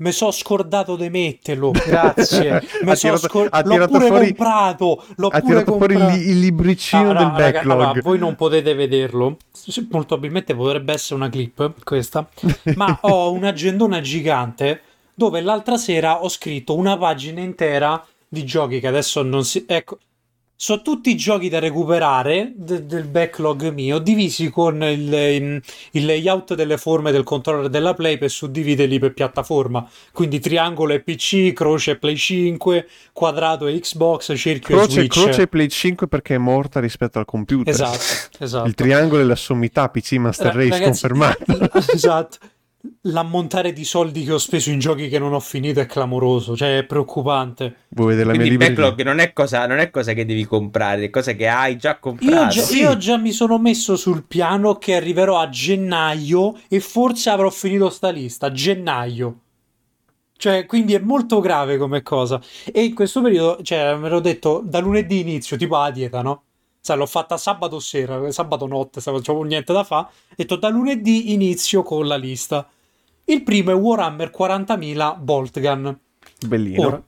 Mi 0.01 0.11
sono 0.11 0.31
scordato 0.31 0.95
di 0.95 1.09
metterlo, 1.09 1.71
grazie. 1.71 2.61
Mi 2.83 2.95
so 2.95 3.15
scor- 3.17 3.49
l'ho 3.63 3.87
pure 3.87 4.07
fuori, 4.07 4.25
comprato. 4.27 5.03
L'ho 5.15 5.27
ha 5.27 5.39
pure 5.39 5.63
tirato 5.63 5.77
fuori 5.77 5.93
il, 5.95 6.29
il 6.29 6.39
libricino 6.39 7.11
ah, 7.11 7.13
del 7.13 7.27
no, 7.27 7.31
backlog. 7.31 7.53
Raga, 7.53 7.61
allora, 7.61 8.01
voi 8.01 8.17
non 8.17 8.35
potete 8.35 8.73
vederlo. 8.73 9.37
Molto 9.89 10.05
probabilmente 10.05 10.55
potrebbe 10.55 10.93
essere 10.93 11.15
una 11.15 11.29
clip 11.29 11.83
questa. 11.83 12.27
ma 12.75 12.97
ho 13.01 13.31
un'agendona 13.31 14.01
gigante 14.01 14.81
dove 15.13 15.39
l'altra 15.41 15.77
sera 15.77 16.23
ho 16.23 16.29
scritto 16.29 16.75
una 16.75 16.97
pagina 16.97 17.41
intera 17.41 18.03
di 18.27 18.43
giochi 18.43 18.79
che 18.79 18.87
adesso 18.87 19.21
non 19.21 19.45
si. 19.45 19.65
Ecco 19.67 19.99
sono 20.61 20.83
tutti 20.83 21.09
i 21.09 21.15
giochi 21.15 21.49
da 21.49 21.57
recuperare 21.57 22.51
de- 22.55 22.85
del 22.85 23.07
backlog 23.07 23.73
mio, 23.73 23.97
divisi 23.97 24.51
con 24.51 24.83
il, 24.83 25.59
il, 25.89 26.05
layout 26.05 26.53
delle 26.53 26.77
forme 26.77 27.11
del 27.11 27.23
controller 27.23 27.67
della 27.67 27.95
Play 27.95 28.19
per 28.19 28.29
suddividerli 28.29 28.99
per 28.99 29.13
piattaforma. 29.13 29.89
Quindi 30.11 30.39
triangolo 30.39 30.93
e 30.93 30.99
PC, 30.99 31.51
croce 31.53 31.91
e 31.91 31.97
Play 31.97 32.15
5, 32.15 32.87
quadrato 33.11 33.65
e 33.65 33.79
Xbox, 33.79 34.37
cerchio 34.37 34.75
croce, 34.75 34.91
e 34.91 34.93
Switch. 34.93 35.19
Croce 35.19 35.41
e 35.41 35.47
Play 35.47 35.67
5 35.67 36.07
perché 36.07 36.35
è 36.35 36.37
morta 36.37 36.79
rispetto 36.79 37.17
al 37.17 37.25
computer. 37.25 37.73
Esatto, 37.73 38.43
esatto. 38.43 38.67
Il 38.67 38.75
triangolo 38.75 39.23
è 39.23 39.25
la 39.25 39.35
sommità 39.35 39.89
PC 39.89 40.11
Master 40.17 40.53
Race 40.53 40.69
Ragazzi, 40.69 40.83
confermata. 40.83 41.71
esatto 41.91 42.37
l'ammontare 43.05 43.73
di 43.73 43.83
soldi 43.83 44.23
che 44.23 44.33
ho 44.33 44.37
speso 44.37 44.69
in 44.69 44.77
giochi 44.77 45.09
che 45.09 45.17
non 45.17 45.33
ho 45.33 45.39
finito 45.39 45.79
è 45.79 45.85
clamoroso, 45.85 46.55
cioè 46.55 46.79
è 46.79 46.83
preoccupante. 46.83 47.75
Vuoi 47.89 48.09
vedere 48.09 48.27
la 48.27 48.35
Quindi 48.35 48.55
mia 48.55 48.67
il 48.67 48.75
backlog 48.75 49.01
non 49.01 49.19
è, 49.19 49.33
cosa, 49.33 49.65
non 49.65 49.79
è 49.79 49.89
cosa 49.89 50.13
che 50.13 50.25
devi 50.25 50.45
comprare, 50.45 51.05
è 51.05 51.09
cosa 51.09 51.33
che 51.33 51.47
hai 51.47 51.77
già 51.77 51.97
comprato. 51.97 52.33
Io 52.33 52.47
già, 52.47 52.61
sì. 52.61 52.77
io 52.79 52.97
già 52.97 53.17
mi 53.17 53.31
sono 53.31 53.57
messo 53.57 53.95
sul 53.95 54.23
piano 54.25 54.75
che 54.75 54.95
arriverò 54.95 55.39
a 55.39 55.49
gennaio 55.49 56.59
e 56.67 56.79
forse 56.79 57.29
avrò 57.29 57.49
finito 57.49 57.89
sta 57.89 58.09
lista, 58.09 58.51
gennaio. 58.51 59.39
Cioè, 60.37 60.65
quindi 60.65 60.95
è 60.95 60.99
molto 60.99 61.39
grave 61.39 61.77
come 61.77 62.01
cosa. 62.01 62.41
E 62.71 62.83
in 62.83 62.95
questo 62.95 63.21
periodo, 63.21 63.61
cioè, 63.61 63.95
me 63.95 64.09
l'ho 64.09 64.19
detto, 64.19 64.61
da 64.63 64.79
lunedì 64.79 65.19
inizio, 65.19 65.55
tipo 65.55 65.75
a 65.77 65.91
dieta, 65.91 66.23
no? 66.23 66.43
Sai, 66.79 66.97
l'ho 66.97 67.05
fatta 67.05 67.37
sabato 67.37 67.79
sera, 67.79 68.31
sabato 68.31 68.65
notte, 68.65 68.99
non 69.05 69.17
avevo 69.17 69.43
niente 69.43 69.71
da 69.71 69.83
fare. 69.83 70.07
Ho 70.07 70.33
detto 70.35 70.55
da 70.55 70.69
lunedì 70.69 71.31
inizio 71.33 71.83
con 71.83 72.07
la 72.07 72.15
lista. 72.15 72.67
Il 73.31 73.43
primo 73.43 73.71
è 73.71 73.73
Warhammer 73.73 74.29
40.000 74.37 75.17
Boltgun. 75.17 75.97
Bellino. 76.45 76.85
Ora, 76.85 77.01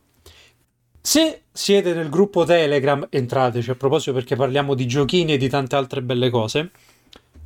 se 1.01 1.41
siete 1.51 1.93
nel 1.93 2.07
gruppo 2.07 2.45
Telegram, 2.45 3.05
entrateci 3.09 3.71
a 3.71 3.75
proposito 3.75 4.13
perché 4.13 4.37
parliamo 4.37 4.73
di 4.73 4.87
giochini 4.87 5.33
e 5.33 5.37
di 5.37 5.49
tante 5.49 5.75
altre 5.75 6.01
belle 6.01 6.29
cose. 6.29 6.71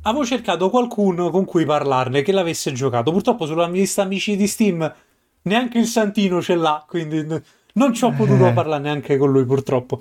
Avevo 0.02 0.24
cercato 0.24 0.70
qualcuno 0.70 1.30
con 1.30 1.44
cui 1.44 1.64
parlarne 1.64 2.22
che 2.22 2.30
l'avesse 2.30 2.70
giocato. 2.70 3.10
Purtroppo 3.10 3.46
sulla 3.46 3.66
mia 3.66 3.80
lista 3.80 4.02
amici 4.02 4.36
di 4.36 4.46
Steam 4.46 4.94
neanche 5.42 5.78
il 5.78 5.86
Santino 5.86 6.40
ce 6.40 6.54
l'ha, 6.54 6.84
quindi 6.86 7.26
non 7.72 7.92
ci 7.92 8.04
ho 8.04 8.12
potuto 8.12 8.46
eh. 8.46 8.52
parlare 8.52 8.82
neanche 8.84 9.16
con 9.16 9.32
lui 9.32 9.44
purtroppo. 9.44 10.00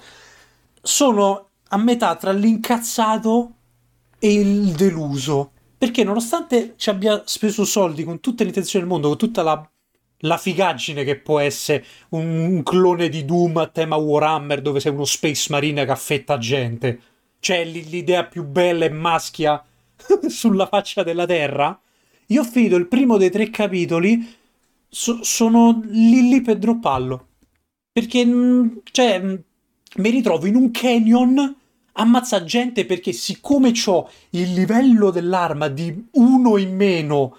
Sono 0.79 1.47
a 1.69 1.77
metà 1.77 2.15
tra 2.15 2.31
l'incazzato 2.31 3.53
e 4.19 4.31
il 4.31 4.73
deluso. 4.73 5.53
Perché 5.77 6.03
nonostante 6.03 6.73
ci 6.77 6.89
abbia 6.89 7.21
speso 7.25 7.63
soldi 7.63 8.03
con 8.03 8.19
tutte 8.19 8.43
le 8.43 8.49
intenzioni 8.49 8.83
del 8.83 8.93
mondo, 8.93 9.09
con 9.09 9.17
tutta 9.17 9.43
la, 9.43 9.69
la 10.19 10.37
figaggine 10.37 11.03
che 11.03 11.17
può 11.17 11.39
essere 11.39 11.85
un, 12.09 12.27
un, 12.27 12.63
clone 12.63 13.09
di 13.09 13.25
Doom 13.25 13.57
a 13.57 13.67
tema 13.67 13.95
Warhammer 13.95 14.61
dove 14.61 14.79
sei 14.79 14.91
uno 14.91 15.05
Space 15.05 15.47
Marine 15.51 15.85
che 15.85 15.91
affetta 15.91 16.39
gente, 16.39 16.99
cioè 17.39 17.63
l'idea 17.63 18.25
più 18.25 18.43
bella 18.43 18.85
e 18.85 18.89
maschia 18.89 19.63
sulla 20.27 20.65
faccia 20.65 21.03
della 21.03 21.25
Terra, 21.25 21.79
io 22.27 22.41
ho 22.41 22.45
finito 22.45 22.75
il 22.75 22.87
primo 22.87 23.17
dei 23.17 23.29
tre 23.29 23.49
capitoli, 23.49 24.35
so, 24.89 25.23
sono 25.23 25.81
lì 25.85 26.27
lì 26.27 26.41
per 26.41 26.57
dropparlo. 26.57 27.27
Perché, 27.91 28.25
mm, 28.25 28.67
cioè, 28.91 29.21
mm, 29.21 29.35
mi 29.97 30.09
ritrovo 30.09 30.45
in 30.45 30.55
un 30.55 30.71
canyon 30.71 31.55
ammazza 31.97 32.43
gente 32.43 32.85
perché 32.85 33.11
siccome 33.11 33.73
ho 33.85 34.09
il 34.31 34.53
livello 34.53 35.11
dell'arma 35.11 35.67
di 35.67 36.07
uno 36.13 36.57
in 36.57 36.75
meno 36.75 37.37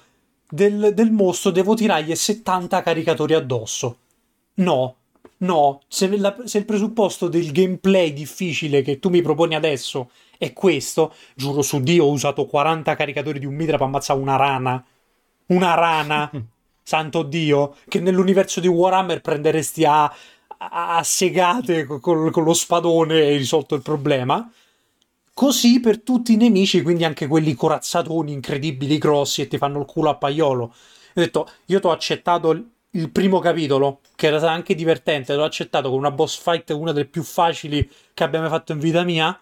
del, 0.49 0.93
del 0.95 1.11
mostro 1.11 1.51
devo 1.51 1.75
tirargli 1.75 2.15
70 2.15 2.83
caricatori 2.83 3.35
addosso. 3.35 3.99
No, 4.55 4.97
no, 5.39 5.81
se, 5.87 6.17
la, 6.17 6.37
se, 6.45 6.59
il 6.59 6.65
presupposto 6.65 7.29
del 7.29 7.53
gameplay 7.53 8.13
difficile 8.13 8.83
che 8.83 8.99
tu 8.99 9.09
mi 9.09 9.23
proponi 9.23 9.55
adesso 9.55 10.11
è 10.37 10.53
questo, 10.53 11.13
giuro 11.35 11.63
su 11.63 11.81
Dio 11.81 12.05
ho 12.05 12.11
usato 12.11 12.47
40 12.47 12.95
caricatori 12.97 13.39
di 13.39 13.47
un 13.47 13.55
mitra 13.55 13.77
per 13.77 13.87
ammazzare 13.87 14.21
una 14.21 14.37
rana. 14.37 14.85
Una 15.47 15.75
rana, 15.75 16.31
santo 16.83 17.23
Dio, 17.23 17.77
che 17.89 18.01
nell'universo 18.01 18.61
di 18.61 18.69
Warhammer 18.69 19.21
prenderesti 19.21 19.85
a 19.85 20.13
a, 20.59 21.03
segate 21.03 21.85
con, 21.85 22.31
con 22.31 22.45
lo 22.45 22.55
spadone 22.55 23.21
e 23.21 23.37
risolto 23.37 23.75
il 23.75 23.83
problema. 23.83 24.51
Così 25.33 25.79
per 25.79 26.03
tutti 26.03 26.33
i 26.33 26.37
nemici, 26.37 26.83
quindi 26.83 27.05
anche 27.05 27.29
quelli 27.29 27.55
corazzatoni 27.55 28.33
incredibili 28.33 28.99
grossi 28.99 29.43
e 29.43 29.49
ti 29.49 29.57
fanno 29.57 29.79
il 29.79 29.87
culo 29.87 30.11
a 30.11 30.17
paiolo. 30.17 30.63
Ho 30.65 30.73
detto, 31.13 31.49
io 31.67 31.79
ti 31.79 31.87
ho 31.87 31.91
accettato 31.93 32.51
il, 32.51 33.11
primo 33.11 33.39
capitolo, 33.39 34.01
che 34.17 34.27
era 34.27 34.51
anche 34.51 34.75
divertente, 34.75 35.35
l'ho 35.37 35.45
accettato 35.45 35.91
con 35.91 35.99
una 35.99 36.11
boss 36.11 36.41
fight, 36.41 36.71
una 36.71 36.93
delle 36.93 37.07
più 37.07 37.23
facili 37.23 37.89
che 38.13 38.25
abbia 38.25 38.41
mai 38.41 38.49
fatto 38.49 38.73
in 38.73 38.81
vita 38.81 39.05
mia, 39.05 39.39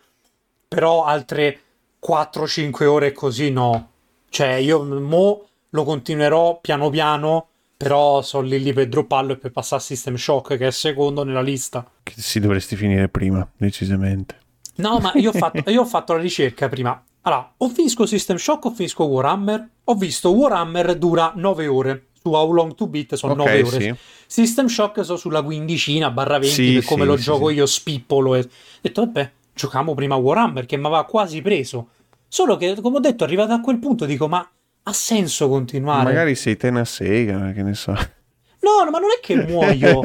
però 0.68 1.04
altre 1.04 1.60
4-5 2.06 2.84
ore 2.84 3.12
così 3.12 3.50
no. 3.50 3.90
Cioè, 4.28 4.52
io 4.54 4.84
mo 4.84 5.46
lo 5.70 5.84
continuerò 5.84 6.58
piano 6.60 6.90
piano 6.90 7.48
però 7.76 8.22
sono 8.22 8.46
lì 8.46 8.62
lì 8.62 8.72
per 8.72 8.88
dropparlo 8.88 9.34
e 9.34 9.36
per 9.36 9.50
passare 9.50 9.82
a 9.82 9.84
System 9.84 10.16
Shock, 10.16 10.56
che 10.56 10.68
è 10.68 10.70
secondo 10.70 11.24
nella 11.24 11.42
lista. 11.42 11.88
Che 12.02 12.14
si 12.16 12.40
dovresti 12.40 12.74
finire 12.74 13.08
prima, 13.08 13.46
decisamente. 13.56 14.38
No, 14.76 14.98
ma 14.98 15.12
io 15.14 15.30
ho 15.30 15.32
fatto, 15.36 15.70
io 15.70 15.82
ho 15.82 15.86
fatto 15.86 16.14
la 16.14 16.20
ricerca 16.20 16.68
prima. 16.68 17.02
Allora, 17.22 17.52
o 17.56 17.68
finisco 17.68 18.06
System 18.06 18.36
Shock 18.36 18.66
o 18.66 18.70
finisco 18.70 19.04
Warhammer. 19.04 19.68
Ho 19.84 19.94
visto 19.94 20.30
Warhammer 20.30 20.96
dura 20.96 21.32
9 21.34 21.66
ore. 21.66 22.06
Su 22.20 22.30
How 22.30 22.50
Long 22.50 22.74
to 22.74 22.86
Beat 22.86 23.14
sono 23.14 23.32
okay, 23.34 23.62
9 23.62 23.76
ore. 23.76 23.80
Sì. 23.80 23.94
System 24.26 24.66
Shock 24.66 25.04
sono 25.04 25.18
sulla 25.18 25.42
quindicina 25.42 26.10
barra 26.10 26.38
20 26.38 26.54
sì, 26.54 26.72
per 26.74 26.84
come 26.84 27.02
sì, 27.02 27.08
lo 27.08 27.16
gioco 27.16 27.50
io 27.50 27.66
spippolo. 27.66 28.34
E... 28.36 28.40
Ho 28.40 28.48
detto, 28.80 29.04
vabbè, 29.04 29.32
giochiamo 29.54 29.94
prima 29.94 30.14
Warhammer 30.14 30.66
che 30.66 30.76
mi 30.76 30.86
aveva 30.86 31.04
quasi 31.04 31.42
preso. 31.42 31.88
Solo 32.28 32.56
che, 32.56 32.80
come 32.80 32.96
ho 32.96 33.00
detto, 33.00 33.24
arrivato 33.24 33.52
a 33.52 33.60
quel 33.60 33.78
punto 33.78 34.04
dico, 34.04 34.28
ma 34.28 34.48
ha 34.88 34.92
senso 34.92 35.48
continuare. 35.48 36.04
Magari 36.04 36.34
sei 36.34 36.56
te 36.56 36.68
una 36.68 36.84
sega, 36.84 37.52
che 37.52 37.62
ne 37.62 37.74
so. 37.74 37.92
No, 37.92 38.90
ma 38.90 38.98
non 38.98 39.10
è 39.16 39.20
che 39.20 39.34
muoio. 39.46 40.00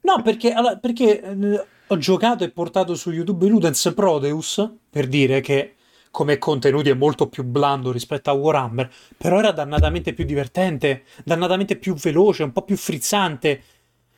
no, 0.00 0.22
perché, 0.22 0.52
allora, 0.52 0.76
perché 0.76 1.22
eh, 1.22 1.66
ho 1.86 1.98
giocato 1.98 2.42
e 2.42 2.50
portato 2.50 2.96
su 2.96 3.10
YouTube 3.10 3.46
Ludens 3.46 3.92
Prodeus, 3.94 4.68
per 4.90 5.06
dire 5.06 5.40
che 5.40 5.74
come 6.10 6.38
contenuti 6.38 6.90
è 6.90 6.94
molto 6.94 7.28
più 7.28 7.44
blando 7.44 7.92
rispetto 7.92 8.30
a 8.30 8.34
Warhammer, 8.34 8.90
però 9.16 9.38
era 9.38 9.52
dannatamente 9.52 10.12
più 10.12 10.24
divertente, 10.24 11.04
dannatamente 11.24 11.76
più 11.76 11.94
veloce, 11.94 12.42
un 12.42 12.52
po' 12.52 12.62
più 12.62 12.76
frizzante. 12.76 13.62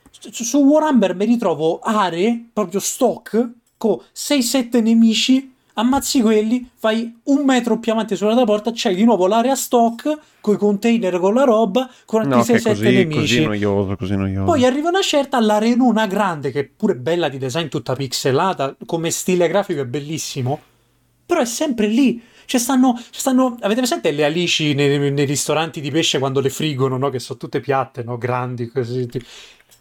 Su, 0.09 0.43
su 0.43 0.57
Warhammer 0.63 1.15
mi 1.15 1.25
ritrovo 1.25 1.79
aree, 1.79 2.49
proprio 2.53 2.79
stock, 2.79 3.49
con 3.77 3.99
6-7 4.15 4.81
nemici 4.81 5.55
ammazzi 5.77 6.21
quelli, 6.21 6.67
fai 6.75 7.19
un 7.23 7.45
metro 7.45 7.77
più 7.77 7.91
avanti 7.91 8.15
sulla 8.15 8.33
tua 8.33 8.45
porta, 8.45 8.71
c'hai 8.73 8.95
di 8.95 9.03
nuovo 9.03 9.27
l'area 9.27 9.55
stock 9.55 10.17
con 10.41 10.55
i 10.55 10.57
container 10.57 11.19
con 11.19 11.33
la 11.33 11.43
roba, 11.43 11.89
con 12.05 12.21
altri 12.21 12.53
no, 12.53 12.59
6-7 12.59 12.67
così, 12.69 12.83
nemici. 12.83 13.19
Così 13.19 13.43
noioso, 13.43 13.95
così 13.95 14.15
noioso. 14.15 14.45
Poi 14.45 14.65
arriva 14.65 14.89
una 14.89 15.01
certa 15.01 15.37
all'arenona 15.37 16.07
grande, 16.07 16.51
che 16.51 16.59
è 16.61 16.63
pure 16.65 16.95
bella 16.95 17.29
di 17.29 17.37
design, 17.37 17.67
tutta 17.67 17.93
pixelata, 17.93 18.75
come 18.85 19.11
stile 19.11 19.47
grafico 19.47 19.81
è 19.81 19.85
bellissimo, 19.85 20.59
però 21.25 21.41
è 21.41 21.45
sempre 21.45 21.87
lì. 21.87 22.21
Ci 22.45 22.59
stanno, 22.59 22.97
ci 22.97 23.19
stanno, 23.19 23.57
avete 23.59 23.81
presente 23.81 24.11
le 24.11 24.23
alici 24.23 24.73
nei, 24.73 25.11
nei, 25.11 25.25
ristoranti 25.25 25.81
di 25.81 25.91
pesce 25.91 26.17
quando 26.17 26.39
le 26.39 26.49
friggono, 26.49 26.97
no? 26.97 27.09
Che 27.09 27.19
sono 27.19 27.37
tutte 27.37 27.59
piatte, 27.59 28.03
no? 28.03 28.17
Grandi, 28.17 28.67
così. 28.67 29.05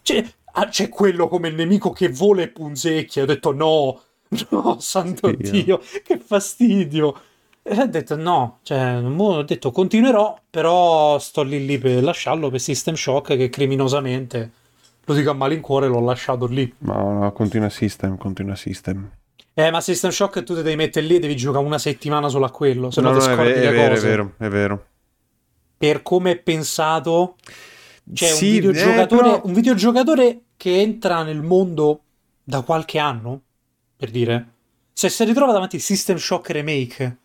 C'è, 0.02 0.24
ah, 0.52 0.68
c'è 0.68 0.88
quello 0.88 1.28
come 1.28 1.46
il 1.46 1.54
nemico 1.54 1.92
che 1.92 2.08
vola 2.08 2.42
e 2.42 2.48
punzecchia. 2.48 3.22
Ho 3.22 3.26
detto 3.26 3.52
no, 3.52 4.00
No, 4.28 4.76
santo 4.80 5.30
Dio, 5.30 5.50
Dio 5.50 5.80
che 6.04 6.18
fastidio. 6.18 7.20
E 7.62 7.80
ho 7.80 7.86
detto 7.86 8.16
no, 8.16 8.58
cioè, 8.62 9.02
ho 9.02 9.42
detto 9.42 9.72
continuerò, 9.72 10.38
però 10.48 11.18
sto 11.18 11.42
lì 11.42 11.66
lì 11.66 11.78
per 11.78 12.02
lasciarlo 12.02 12.48
per 12.48 12.60
System 12.60 12.94
Shock 12.94 13.36
che 13.36 13.48
criminosamente, 13.48 14.50
lo 15.04 15.14
dico 15.14 15.30
a 15.30 15.34
malincuore, 15.34 15.88
l'ho 15.88 16.00
lasciato 16.00 16.46
lì. 16.46 16.72
No, 16.78 17.18
no, 17.18 17.32
continua 17.32 17.68
System, 17.68 18.16
continua 18.18 18.54
System. 18.54 19.10
Eh, 19.52 19.70
ma 19.70 19.80
System 19.80 20.10
Shock 20.10 20.44
tu 20.44 20.54
ti 20.54 20.62
devi 20.62 20.76
mettere 20.76 21.06
lì 21.06 21.16
e 21.16 21.18
devi 21.18 21.34
giocare 21.34 21.64
una 21.64 21.78
settimana 21.78 22.28
solo 22.28 22.44
a 22.44 22.50
quello, 22.50 22.90
se 22.92 23.00
no, 23.00 23.10
no 23.10 23.18
ti 23.18 23.24
scordi 23.24 23.50
è, 23.50 23.54
è 23.54 23.72
vero, 23.72 23.94
cose. 23.94 24.06
È 24.06 24.10
vero, 24.10 24.32
è 24.36 24.48
vero. 24.48 24.86
Per 25.78 26.02
come 26.02 26.30
è 26.32 26.36
pensato, 26.36 27.34
c'è 28.12 28.28
sì, 28.28 28.44
un, 28.44 28.50
videogiocatore, 28.52 29.28
eh, 29.28 29.30
però... 29.32 29.42
un 29.44 29.52
videogiocatore 29.52 30.40
che 30.56 30.80
entra 30.80 31.24
nel 31.24 31.42
mondo 31.42 32.00
da 32.44 32.60
qualche 32.60 32.98
anno, 33.00 33.40
per 33.96 34.10
dire. 34.10 34.48
Se 34.92 35.08
si 35.08 35.24
ritrova 35.24 35.52
davanti 35.52 35.78
System 35.78 36.16
Shock 36.16 36.50
Remake, 36.50 37.18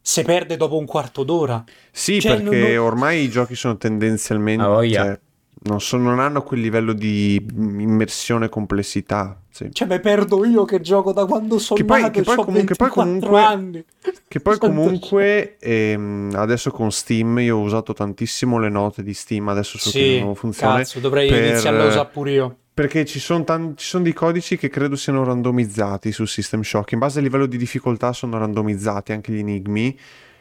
se 0.00 0.22
perde 0.22 0.56
dopo 0.56 0.78
un 0.78 0.86
quarto 0.86 1.22
d'ora. 1.22 1.62
Sì, 1.90 2.20
cioè, 2.20 2.40
perché 2.40 2.74
non... 2.74 2.86
ormai 2.86 3.22
i 3.22 3.30
giochi 3.30 3.54
sono 3.54 3.76
tendenzialmente... 3.76 4.64
Oh, 4.64 4.82
yeah. 4.82 5.04
cioè, 5.04 5.20
non, 5.62 5.80
so, 5.80 5.98
non, 5.98 6.20
hanno 6.20 6.42
quel 6.42 6.60
livello 6.60 6.94
di 6.94 7.34
immersione 7.34 8.46
e 8.46 8.48
complessità. 8.48 9.38
Sì. 9.50 9.68
Cioè, 9.70 9.86
mi 9.86 10.00
perdo 10.00 10.46
io 10.46 10.64
che 10.64 10.80
gioco 10.80 11.12
da 11.12 11.26
quando 11.26 11.58
sono 11.58 11.78
che 11.78 11.84
poi, 11.84 12.00
nato 12.00 12.12
che 12.12 12.22
poi, 12.22 12.36
comunque, 12.36 12.74
poi 12.76 12.88
comunque, 12.88 13.40
anni. 13.42 13.84
Che 14.26 14.40
poi 14.40 14.58
comunque 14.58 15.58
ehm, 15.58 16.32
adesso 16.34 16.70
con 16.70 16.90
Steam 16.90 17.40
io 17.40 17.58
ho 17.58 17.60
usato 17.60 17.92
tantissimo 17.92 18.58
le 18.58 18.70
note 18.70 19.02
di 19.02 19.12
Steam 19.12 19.48
adesso 19.48 19.76
su 19.76 19.90
sì, 19.90 20.20
nuova 20.20 20.34
funzione. 20.34 20.78
Cazzo, 20.78 21.00
dovrei 21.00 21.28
per... 21.28 21.44
iniziare 21.44 21.82
a 21.82 21.86
usare 21.86 22.08
pure 22.10 22.32
io. 22.32 22.56
Perché 22.80 23.04
ci 23.04 23.20
sono, 23.20 23.44
tan- 23.44 23.76
ci 23.76 23.84
sono 23.84 24.04
dei 24.04 24.14
codici 24.14 24.56
che 24.56 24.70
credo 24.70 24.96
siano 24.96 25.22
randomizzati 25.22 26.12
su 26.12 26.24
System 26.24 26.62
Shock. 26.62 26.92
In 26.92 26.98
base 26.98 27.18
al 27.18 27.24
livello 27.24 27.44
di 27.44 27.58
difficoltà 27.58 28.14
sono 28.14 28.38
randomizzati 28.38 29.12
anche 29.12 29.32
gli 29.32 29.40
enigmi. 29.40 29.94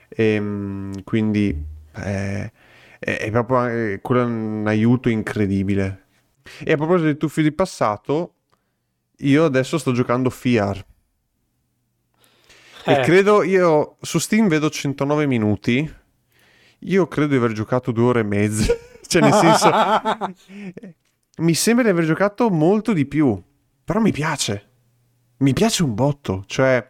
E, 0.08 0.24
ehm, 0.24 1.04
quindi 1.04 1.50
eh, 1.98 2.52
è, 2.98 3.18
è, 3.18 3.30
proprio 3.30 3.66
è, 3.66 4.00
quello 4.02 4.22
è 4.22 4.24
un 4.24 4.64
aiuto 4.68 5.10
incredibile. 5.10 6.06
E 6.64 6.72
a 6.72 6.78
proposito 6.78 7.10
di 7.10 7.18
tuffi 7.18 7.42
di 7.42 7.52
passato, 7.52 8.36
io 9.18 9.44
adesso 9.44 9.78
sto 9.78 9.92
giocando 9.92 10.30
FIAR. 10.30 10.86
Eh. 12.86 12.94
E 12.94 13.00
credo 13.02 13.44
io 13.44 13.98
su 14.00 14.18
Steam 14.18 14.48
vedo 14.48 14.70
109 14.70 15.26
minuti. 15.26 15.94
Io 16.84 17.06
credo 17.08 17.32
di 17.32 17.36
aver 17.36 17.52
giocato 17.52 17.92
due 17.92 18.06
ore 18.06 18.20
e 18.22 18.24
mezza. 18.24 18.74
cioè, 19.06 19.22
nel 19.22 19.34
senso, 19.34 19.70
mi 21.40 21.54
sembra 21.54 21.84
di 21.84 21.90
aver 21.90 22.06
giocato 22.06 22.50
molto 22.50 22.94
di 22.94 23.06
più, 23.06 23.42
però 23.84 24.00
mi 24.00 24.12
piace. 24.12 24.68
Mi 25.38 25.54
piace 25.54 25.84
un 25.84 25.94
botto, 25.94 26.44
cioè... 26.48 26.88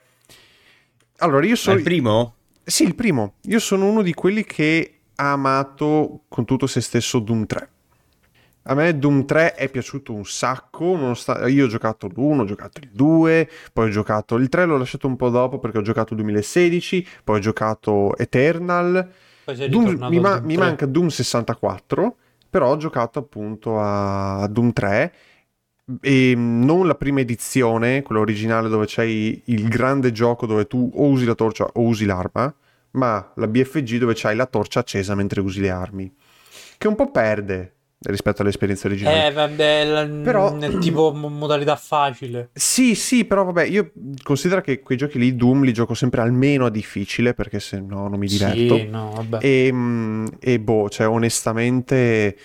Allora, 1.17 1.45
io 1.45 1.55
sono... 1.55 1.77
il 1.77 1.83
primo? 1.83 2.35
Sì, 2.63 2.83
il 2.83 2.95
primo. 2.95 3.35
Io 3.43 3.59
sono 3.59 3.87
uno 3.87 4.01
di 4.01 4.13
quelli 4.13 4.43
che 4.43 4.99
ha 5.15 5.31
amato 5.31 6.21
con 6.27 6.45
tutto 6.45 6.65
se 6.65 6.81
stesso 6.81 7.19
Doom 7.19 7.45
3. 7.45 7.69
A 8.63 8.73
me 8.75 8.97
Doom 8.97 9.25
3 9.25 9.55
è 9.55 9.69
piaciuto 9.69 10.13
un 10.13 10.25
sacco, 10.25 11.15
io 11.47 11.65
ho 11.65 11.67
giocato 11.67 12.07
l'1, 12.07 12.39
ho 12.39 12.45
giocato 12.45 12.79
il 12.81 12.89
2, 12.91 13.49
poi 13.73 13.87
ho 13.87 13.91
giocato 13.91 14.35
il 14.35 14.49
3, 14.49 14.65
l'ho 14.65 14.77
lasciato 14.77 15.07
un 15.07 15.15
po' 15.15 15.29
dopo 15.29 15.59
perché 15.59 15.79
ho 15.79 15.81
giocato 15.81 16.13
il 16.13 16.19
2016, 16.19 17.07
poi 17.23 17.37
ho 17.37 17.41
giocato 17.41 18.15
Eternal. 18.17 19.11
Doom, 19.69 20.07
mi, 20.09 20.19
ma- 20.19 20.39
mi 20.39 20.57
manca 20.57 20.85
Doom 20.85 21.07
64 21.07 22.15
però 22.49 22.71
ho 22.71 22.77
giocato 22.77 23.19
appunto 23.19 23.79
a 23.79 24.47
Doom 24.47 24.73
3 24.73 25.13
e 26.01 26.33
non 26.35 26.87
la 26.87 26.95
prima 26.95 27.21
edizione, 27.21 28.01
quella 28.03 28.21
originale 28.21 28.69
dove 28.69 28.85
c'hai 28.87 29.41
il 29.45 29.67
grande 29.67 30.11
gioco 30.11 30.45
dove 30.45 30.67
tu 30.67 30.91
o 30.93 31.07
usi 31.07 31.25
la 31.25 31.35
torcia 31.35 31.65
o 31.73 31.81
usi 31.81 32.05
l'arma, 32.05 32.53
ma 32.91 33.31
la 33.35 33.47
BFG 33.47 33.97
dove 33.97 34.13
c'hai 34.15 34.35
la 34.35 34.45
torcia 34.45 34.79
accesa 34.79 35.15
mentre 35.15 35.41
usi 35.41 35.59
le 35.61 35.69
armi, 35.69 36.13
che 36.77 36.87
un 36.87 36.95
po' 36.95 37.11
perde 37.11 37.75
rispetto 38.01 38.41
all'esperienza 38.41 38.87
originale. 38.87 39.27
Eh, 39.27 39.31
vabbè, 39.31 39.85
la, 39.85 40.05
però, 40.05 40.57
è 40.57 40.77
tipo 40.77 41.11
modalità 41.11 41.75
facile. 41.75 42.49
Sì, 42.53 42.95
sì, 42.95 43.25
però 43.25 43.43
vabbè, 43.43 43.63
io 43.63 43.91
considero 44.23 44.61
che 44.61 44.79
quei 44.79 44.97
giochi 44.97 45.19
lì, 45.19 45.35
Doom, 45.35 45.63
li 45.63 45.73
gioco 45.73 45.93
sempre 45.93 46.21
almeno 46.21 46.65
a 46.65 46.69
difficile, 46.69 47.33
perché 47.33 47.59
se 47.59 47.79
no 47.79 48.07
non 48.07 48.19
mi 48.19 48.27
diverto. 48.27 48.77
Sì, 48.77 48.85
no, 48.85 49.11
vabbè. 49.13 49.39
E, 49.41 49.69
mm, 49.71 50.25
e 50.39 50.59
boh, 50.59 50.89
cioè, 50.89 51.07
onestamente, 51.07 52.37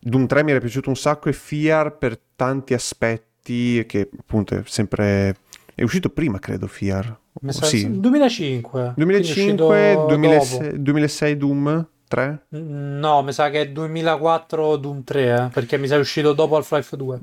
Doom 0.00 0.26
3 0.26 0.44
mi 0.44 0.50
era 0.52 0.60
piaciuto 0.60 0.88
un 0.88 0.96
sacco 0.96 1.28
e 1.28 1.32
Fiar 1.32 1.98
per 1.98 2.18
tanti 2.34 2.74
aspetti, 2.74 3.84
che 3.86 4.08
appunto 4.18 4.54
è 4.54 4.62
sempre... 4.64 5.36
È 5.74 5.82
uscito 5.82 6.10
prima, 6.10 6.38
credo, 6.38 6.66
Fiar. 6.66 7.18
Sì. 7.48 7.98
2005. 7.98 8.92
2005, 8.96 10.04
2006, 10.06 10.82
2006 10.82 11.36
Doom. 11.38 11.88
3? 12.12 12.46
No, 12.50 13.22
mi 13.22 13.32
sa 13.32 13.48
che 13.48 13.62
è 13.62 13.68
2004 13.70 14.76
Doom 14.76 15.02
3, 15.02 15.34
eh, 15.34 15.48
perché 15.48 15.78
mi 15.78 15.86
sa 15.86 15.96
uscito 15.96 16.34
dopo 16.34 16.56
Half-Life 16.56 16.94
2. 16.94 17.20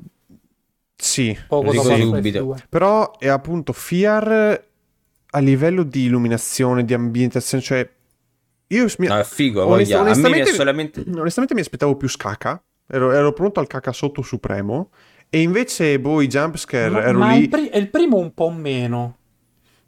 Sì, 0.96 1.38
poco 1.46 1.72
dopo 1.72 1.88
Half-Life 1.90 2.38
2. 2.38 2.64
Però 2.68 3.16
è 3.16 3.28
appunto 3.28 3.72
FIAR 3.72 4.64
a 5.32 5.38
livello 5.38 5.84
di 5.84 6.06
illuminazione, 6.06 6.84
di 6.84 6.92
ambientazione, 6.92 7.62
cioè 7.62 7.88
io 8.66 8.86
mi... 8.98 9.06
no, 9.06 9.18
è 9.18 9.22
figo, 9.24 9.64
onest- 9.64 9.94
onestamente, 9.94 10.52
solamente... 10.52 11.04
onestamente 11.06 11.54
mi 11.54 11.60
aspettavo 11.60 11.96
più 11.96 12.08
scacca, 12.08 12.60
ero, 12.88 13.12
ero 13.12 13.32
pronto 13.32 13.60
al 13.60 13.68
caca 13.68 13.92
sotto 13.92 14.22
supremo 14.22 14.90
e 15.28 15.40
invece 15.40 16.00
boh 16.00 16.20
i 16.20 16.26
jumpscare 16.26 16.90
ma, 16.90 17.04
ero 17.04 17.18
ma 17.20 17.32
lì... 17.32 17.42
Il, 17.42 17.48
pri- 17.48 17.70
il 17.72 17.88
primo 17.90 18.16
un 18.16 18.34
po' 18.34 18.50
meno. 18.50 19.18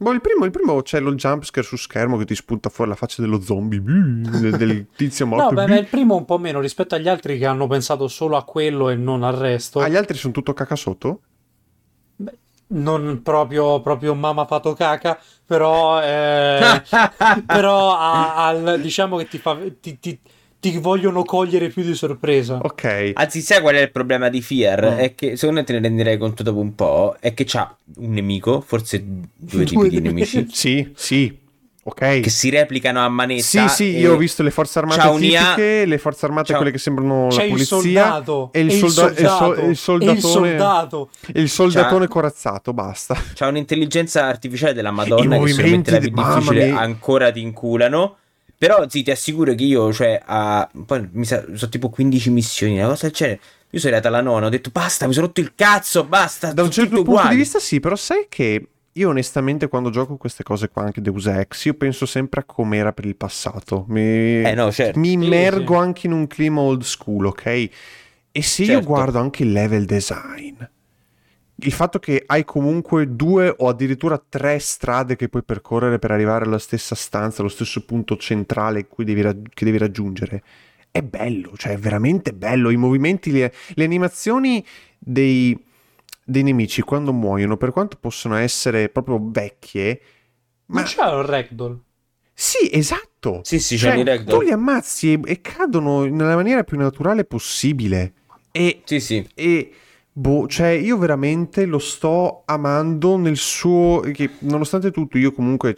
Boh, 0.03 0.13
il 0.13 0.21
primo, 0.21 0.45
il 0.45 0.51
primo 0.51 0.83
c'è 0.83 1.01
lo 1.01 1.15
jumpscare 1.15 1.67
su 1.67 1.77
schermo 1.77 2.17
che 2.17 2.25
ti 2.25 2.35
spunta 2.35 2.69
fuori 2.69 2.91
la 2.91 2.97
faccia 2.97 3.23
dello 3.23 3.41
zombie, 3.41 3.81
del, 3.83 4.57
del 4.57 4.87
tizio 4.95 5.27
morto. 5.27 5.55
no, 5.55 5.63
beh, 5.63 5.67
beh, 5.67 5.79
il 5.79 5.87
primo 5.87 6.17
un 6.17 6.25
po' 6.25 6.39
meno 6.39 6.61
rispetto 6.61 6.95
agli 6.95 7.09
altri 7.09 7.39
che 7.39 7.47
hanno 7.47 7.67
pensato 7.67 8.09
solo 8.09 8.37
a 8.37 8.45
quello 8.45 8.91
e 8.91 8.97
non 8.97 9.23
al 9.23 9.35
resto. 9.35 9.81
Ah, 9.81 9.89
gli 9.89 9.97
altri 9.97 10.17
sono 10.19 10.33
tutto 10.33 10.53
caca 10.53 10.77
sotto? 10.77 11.21
non 12.73 13.23
proprio, 13.23 13.81
proprio 13.81 14.15
mamma 14.15 14.47
fatto 14.47 14.73
caca, 14.75 15.19
però, 15.47 16.03
eh, 16.03 16.83
però 17.47 17.97
a, 17.97 18.47
a, 18.47 18.77
diciamo 18.77 19.17
che 19.19 19.29
ti, 19.29 19.39
fa, 19.39 19.59
ti, 19.81 19.99
ti, 19.99 20.19
ti, 20.63 20.79
vogliono 20.79 21.25
cogliere 21.25 21.71
più 21.71 21.83
di 21.83 21.93
sorpresa. 21.95 22.61
Ok. 22.63 23.11
Anzi, 23.15 23.41
sai 23.41 23.61
qual 23.61 23.75
è 23.75 23.81
il 23.81 23.91
problema 23.91 24.29
di 24.29 24.41
Fear? 24.41 24.93
Mm. 24.93 24.99
È 24.99 25.15
che 25.17 25.37
secondo 25.37 25.59
me 25.59 25.67
te 25.67 25.73
ne 25.73 25.81
renderei 25.81 26.17
conto 26.17 26.45
dopo 26.45 26.61
un 26.61 26.77
po'. 26.77 27.17
È 27.19 27.35
che 27.35 27.43
c'ha 27.45 27.77
un 27.97 28.13
nemico, 28.13 28.61
forse 28.61 29.03
due 29.35 29.65
tipi 29.67 29.89
di 29.89 30.01
nemici. 30.01 30.47
sì, 30.49 30.93
sì, 30.95 31.41
Ok. 31.85 32.21
Che 32.21 32.31
si 32.31 32.49
replicano 32.49 33.05
a 33.05 33.09
manetta. 33.09 33.43
Sì, 33.43 33.69
sì, 33.69 33.97
io 33.99 34.13
ho 34.13 34.17
visto 34.17 34.45
le 34.45 34.53
forze 34.53 34.79
armate 34.79 35.19
tipiche, 35.19 35.85
le 35.85 35.99
forze 35.99 36.27
armate 36.27 36.55
quelle 36.55 36.71
che 36.71 36.79
sembrano 36.79 37.27
C'è 37.29 37.43
la 37.43 37.49
polizia. 37.49 37.77
Il 37.77 37.83
soldato, 37.83 38.51
e 38.53 38.61
il, 38.61 38.71
solda- 38.71 39.11
il, 39.11 39.17
soldato, 39.17 39.61
il, 39.67 39.77
soldatone. 39.77 40.13
il 40.13 40.23
soldato. 40.23 41.11
il 41.35 41.49
soldatone 41.49 42.07
C'ha... 42.07 42.13
corazzato, 42.13 42.73
basta. 42.73 43.17
C'ha 43.35 43.49
un'intelligenza 43.49 44.27
artificiale 44.27 44.75
della 44.75 44.93
Madonna 44.93 45.39
I 45.39 45.45
che 45.45 45.53
se 45.53 45.63
mette 45.65 45.91
la 45.91 45.99
più 45.99 46.11
difficile 46.11 46.71
ancora 46.71 47.33
ti 47.33 47.41
inculano. 47.41 48.19
Però 48.63 48.89
sì, 48.89 49.03
ti 49.03 49.11
assicuro 49.11 49.57
che 49.57 49.65
io, 49.65 49.93
cioè, 49.93 50.23
a... 50.25 50.71
poi 50.87 51.09
mi 51.15 51.25
sa... 51.25 51.45
sono 51.53 51.69
tipo 51.69 51.91
15 51.91 52.31
missioni, 52.31 52.79
una 52.79 52.87
cosa 52.87 53.07
del 53.07 53.17
genere. 53.17 53.41
Io 53.71 53.81
sono 53.81 53.93
arrivata 53.93 54.07
alla 54.07 54.21
nona, 54.21 54.47
ho 54.47 54.51
detto 54.51 54.71
basta, 54.71 55.09
mi 55.09 55.13
sono 55.13 55.27
rotto 55.27 55.41
il 55.41 55.57
cazzo, 55.57 56.05
basta. 56.05 56.53
Da 56.53 56.63
un 56.63 56.71
certo 56.71 56.95
punto 56.95 57.11
uguali. 57.11 57.31
di 57.31 57.37
vista 57.39 57.59
sì, 57.59 57.81
però 57.81 57.97
sai 57.97 58.27
che 58.29 58.69
io 58.93 59.09
onestamente 59.09 59.67
quando 59.67 59.91
gioco 59.91 60.17
queste 60.17 60.45
cose 60.45 60.69
qua, 60.69 60.85
anche 60.85 61.01
Deus 61.01 61.27
Ex, 61.27 61.65
io 61.65 61.75
penso 61.75 62.07
sempre 62.07 62.43
a 62.43 62.45
com'era 62.45 62.93
per 62.93 63.07
il 63.07 63.17
passato. 63.17 63.85
Mi, 63.89 64.45
eh 64.45 64.55
no, 64.55 64.71
certo. 64.71 64.97
mi 64.97 65.11
immergo 65.11 65.73
sì, 65.73 65.79
sì. 65.81 65.85
anche 65.85 66.07
in 66.07 66.13
un 66.13 66.29
clima 66.29 66.61
old 66.61 66.83
school, 66.83 67.27
ok? 67.27 67.47
E 67.47 67.71
se 68.43 68.65
certo. 68.65 68.71
io 68.71 68.83
guardo 68.83 69.19
anche 69.19 69.43
il 69.43 69.51
level 69.51 69.87
design, 69.87 70.55
il 71.63 71.73
fatto 71.73 71.99
che 71.99 72.23
hai 72.27 72.45
comunque 72.45 73.15
due 73.15 73.55
o 73.57 73.69
addirittura 73.69 74.23
tre 74.29 74.59
strade 74.59 75.17
che 75.17 75.29
puoi 75.29 75.43
percorrere 75.43 75.99
per 75.99 76.11
arrivare 76.11 76.45
alla 76.45 76.59
stessa 76.59 76.95
stanza, 76.95 77.41
allo 77.41 77.51
stesso 77.51 77.85
punto 77.85 78.17
centrale 78.17 78.87
devi 78.97 79.21
raggi- 79.21 79.51
che 79.53 79.65
devi 79.65 79.79
raggiungere, 79.79 80.43
è 80.91 81.03
bello, 81.03 81.57
cioè 81.57 81.73
è 81.73 81.79
veramente 81.79 82.33
bello. 82.33 82.71
I 82.71 82.77
movimenti, 82.77 83.31
le, 83.31 83.53
le 83.75 83.85
animazioni 83.85 84.65
dei 84.99 85.59
dei 86.25 86.43
nemici 86.43 86.83
quando 86.83 87.13
muoiono, 87.13 87.57
per 87.57 87.73
quanto 87.73 87.97
possono 88.01 88.37
essere 88.37 88.89
proprio 88.89 89.19
vecchie, 89.21 90.01
ma... 90.67 90.81
Non 90.81 90.89
c'è 90.89 91.03
un 91.03 91.27
ragdoll. 91.27 91.81
Sì, 92.33 92.71
esatto. 92.73 93.41
Sì, 93.45 93.59
sì, 93.61 93.77
cioè, 93.77 94.03
c'è 94.03 94.25
Tu 94.25 94.41
li 94.41 94.51
ammazzi 94.51 95.13
e, 95.13 95.21
e, 95.25 95.41
cadono 95.41 96.05
nella 96.05 96.35
maniera 96.35 96.65
più 96.65 96.79
naturale 96.79 97.25
possibile. 97.25 98.15
E, 98.51 98.83
sì, 98.85 99.01
sì. 99.01 99.27
E, 99.35 99.73
boh, 100.13 100.47
cioè, 100.47 100.69
io 100.69 100.99
veramente 100.99 101.65
lo 101.65 101.79
sto 101.79 102.43
amando 102.45 103.17
nel 103.17 103.37
suo... 103.37 104.01
Che, 104.01 104.31
nonostante 104.41 104.91
tutto, 104.91 105.19
io 105.19 105.33
comunque... 105.33 105.75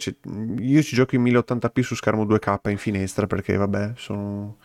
Io 0.59 0.81
ci 0.81 0.95
gioco 0.95 1.15
in 1.15 1.23
1080p 1.23 1.81
su 1.81 1.95
schermo 1.95 2.25
2K 2.25 2.69
in 2.69 2.77
finestra 2.77 3.27
perché, 3.27 3.55
vabbè, 3.55 3.93
sono 3.95 4.57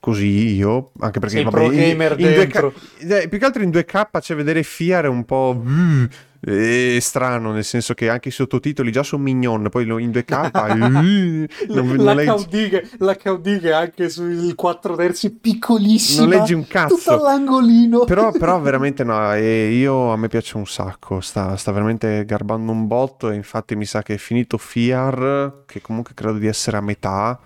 così 0.00 0.54
io, 0.56 0.92
anche 1.00 1.20
perché 1.20 1.36
Sei 1.36 1.44
vabbè, 1.44 1.56
pro 1.56 1.68
gamer 1.68 2.18
in, 2.18 2.26
in 2.26 2.32
dentro. 2.32 2.72
2K, 2.98 3.22
eh, 3.22 3.28
più 3.28 3.38
che 3.38 3.44
altro 3.44 3.62
in 3.62 3.70
2K 3.70 4.08
c'è 4.18 4.34
vedere 4.34 4.62
Fiar 4.62 5.04
è 5.04 5.08
un 5.08 5.24
po' 5.24 5.62
mm, 5.62 6.04
è 6.40 6.98
strano, 7.00 7.52
nel 7.52 7.64
senso 7.64 7.92
che 7.92 8.08
anche 8.08 8.28
i 8.28 8.32
sottotitoli 8.32 8.90
già 8.90 9.02
sono 9.02 9.22
mignon, 9.22 9.68
poi 9.70 9.84
in 9.84 10.10
2K 10.10 10.76
mm, 10.76 11.44
non, 11.68 11.86
non 11.88 12.16
l'HUD, 12.16 12.68
che, 12.68 12.88
l'HUD 12.98 13.60
che 13.60 13.72
anche 13.72 14.08
sul 14.08 14.54
4 14.54 14.96
terzi 14.96 15.32
piccolissimo. 15.32 16.26
Non 16.26 16.38
leggi 16.38 16.54
un 16.54 16.66
cazzo. 16.66 16.96
Tutto 16.96 17.12
all'angolino. 17.12 18.04
Però, 18.04 18.32
però 18.38 18.58
veramente 18.60 19.04
no, 19.04 19.34
e 19.34 19.72
io 19.72 20.12
a 20.12 20.16
me 20.16 20.28
piace 20.28 20.56
un 20.56 20.66
sacco, 20.66 21.20
sta, 21.20 21.56
sta 21.56 21.72
veramente 21.72 22.24
garbando 22.24 22.72
un 22.72 22.86
botto 22.86 23.30
e 23.30 23.34
infatti 23.34 23.76
mi 23.76 23.84
sa 23.84 24.02
che 24.02 24.14
è 24.14 24.18
finito 24.18 24.56
Fiar, 24.56 25.64
che 25.66 25.82
comunque 25.82 26.14
credo 26.14 26.38
di 26.38 26.46
essere 26.46 26.78
a 26.78 26.80
metà, 26.80 27.38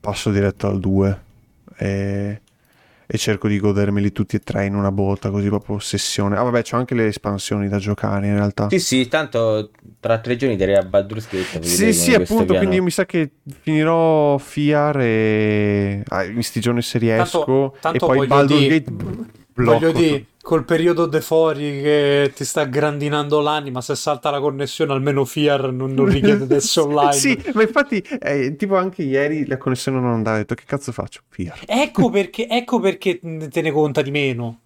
passo 0.00 0.30
diretto 0.30 0.68
al 0.68 0.78
2 0.78 1.22
e, 1.76 2.40
e, 3.14 3.18
cerco 3.18 3.46
di 3.46 3.58
godermeli 3.58 4.10
tutti 4.10 4.36
e 4.36 4.40
tre 4.40 4.66
in 4.66 4.74
una 4.74 4.90
botta, 4.90 5.30
così 5.30 5.48
proprio 5.48 5.76
ossessione. 5.76 6.36
Ah, 6.36 6.42
vabbè, 6.42 6.62
c'ho 6.62 6.76
anche 6.76 6.94
le 6.94 7.06
espansioni 7.06 7.68
da 7.68 7.78
giocare 7.78 8.26
in 8.26 8.34
realtà. 8.34 8.68
Sì, 8.70 8.80
sì, 8.80 9.08
tanto 9.08 9.70
tra 10.00 10.18
tre 10.18 10.36
giorni 10.36 10.56
direi 10.56 10.76
a 10.76 10.82
Baldur's 10.82 11.28
Gate. 11.30 11.62
Sì, 11.62 11.92
sì, 11.92 12.12
appunto, 12.12 12.44
piano... 12.44 12.58
quindi 12.58 12.76
io 12.76 12.82
mi 12.82 12.90
sa 12.90 13.06
che 13.06 13.30
finirò 13.60 14.36
Fiar 14.38 14.98
e 15.00 16.02
ah, 16.08 16.24
in 16.24 16.42
sti 16.42 16.60
giorni 16.60 16.82
se 16.82 16.98
riesco 16.98 17.38
tanto, 17.38 17.76
tanto 17.80 18.04
e 18.04 18.16
poi 18.16 18.26
Baldur's 18.26 18.60
di... 18.60 18.68
Gate 18.68 18.92
blocco. 19.54 19.78
Voglio 19.78 19.92
dire 19.92 20.26
col 20.44 20.64
periodo 20.64 21.06
de 21.06 21.22
fuori 21.22 21.80
che 21.80 22.32
ti 22.34 22.44
sta 22.44 22.64
grandinando 22.64 23.40
l'anima, 23.40 23.80
se 23.80 23.96
salta 23.96 24.28
la 24.28 24.40
connessione 24.40 24.92
almeno 24.92 25.24
Fiar 25.24 25.72
non, 25.72 25.94
non 25.94 26.04
richiede 26.04 26.44
adesso 26.44 26.84
online. 26.84 27.12
sì, 27.12 27.42
ma 27.54 27.62
infatti 27.62 28.04
eh, 28.20 28.54
tipo 28.56 28.76
anche 28.76 29.02
ieri 29.02 29.46
la 29.46 29.56
connessione 29.56 29.98
non 30.00 30.12
andava, 30.12 30.36
ho 30.36 30.40
detto 30.40 30.54
che 30.54 30.64
cazzo 30.66 30.92
faccio? 30.92 31.22
Fiar. 31.28 31.60
Ecco 31.66 32.10
perché, 32.10 32.46
ecco 32.46 32.78
perché 32.78 33.18
te 33.20 33.62
ne 33.62 33.70
conta 33.70 34.02
di 34.02 34.10
meno. 34.10 34.58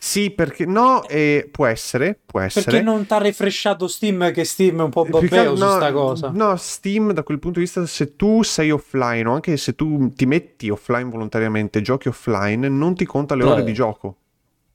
Sì, 0.00 0.30
perché 0.30 0.64
no, 0.64 1.06
eh, 1.08 1.48
può 1.50 1.66
essere, 1.66 2.16
può 2.24 2.38
essere. 2.38 2.66
Perché 2.66 2.82
non 2.82 3.04
ti 3.04 3.12
ha 3.12 3.18
refresciato 3.18 3.88
Steam, 3.88 4.30
che 4.32 4.44
Steam 4.44 4.78
è 4.78 4.84
un 4.84 4.90
po' 4.90 5.04
babbeo 5.04 5.56
su 5.56 5.64
sta 5.64 5.90
cosa. 5.90 6.30
No, 6.32 6.54
Steam 6.54 7.12
da 7.12 7.24
quel 7.24 7.40
punto 7.40 7.58
di 7.58 7.64
vista, 7.64 7.84
se 7.84 8.14
tu 8.14 8.44
sei 8.44 8.70
offline 8.70 9.26
o 9.28 9.34
anche 9.34 9.56
se 9.56 9.74
tu 9.74 10.12
ti 10.14 10.24
metti 10.24 10.70
offline 10.70 11.10
volontariamente, 11.10 11.82
giochi 11.82 12.06
offline, 12.06 12.68
non 12.68 12.94
ti 12.94 13.04
conta 13.06 13.34
le 13.34 13.42
ore 13.42 13.64
di 13.64 13.72
gioco. 13.72 14.16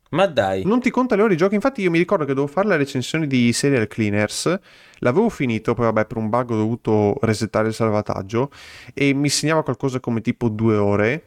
Ma 0.09 0.27
dai. 0.27 0.63
Non 0.65 0.81
ti 0.81 0.89
conta 0.89 1.15
le 1.15 1.21
ore 1.21 1.31
di 1.31 1.37
gioco. 1.37 1.55
Infatti, 1.55 1.81
io 1.81 1.89
mi 1.89 1.97
ricordo 1.97 2.25
che 2.25 2.33
dovevo 2.33 2.51
fare 2.51 2.67
la 2.67 2.75
recensione 2.75 3.25
di 3.25 3.51
Serial 3.53 3.87
Cleaners. 3.87 4.59
L'avevo 4.99 5.29
finito, 5.29 5.73
poi 5.73 5.85
vabbè, 5.85 6.05
per 6.05 6.17
un 6.17 6.29
bug 6.29 6.51
ho 6.51 6.55
dovuto 6.55 7.15
resettare 7.21 7.69
il 7.69 7.73
salvataggio. 7.73 8.51
E 8.93 9.13
mi 9.13 9.29
segnava 9.29 9.63
qualcosa 9.63 9.99
come 9.99 10.21
tipo 10.21 10.49
due 10.49 10.75
ore. 10.75 11.23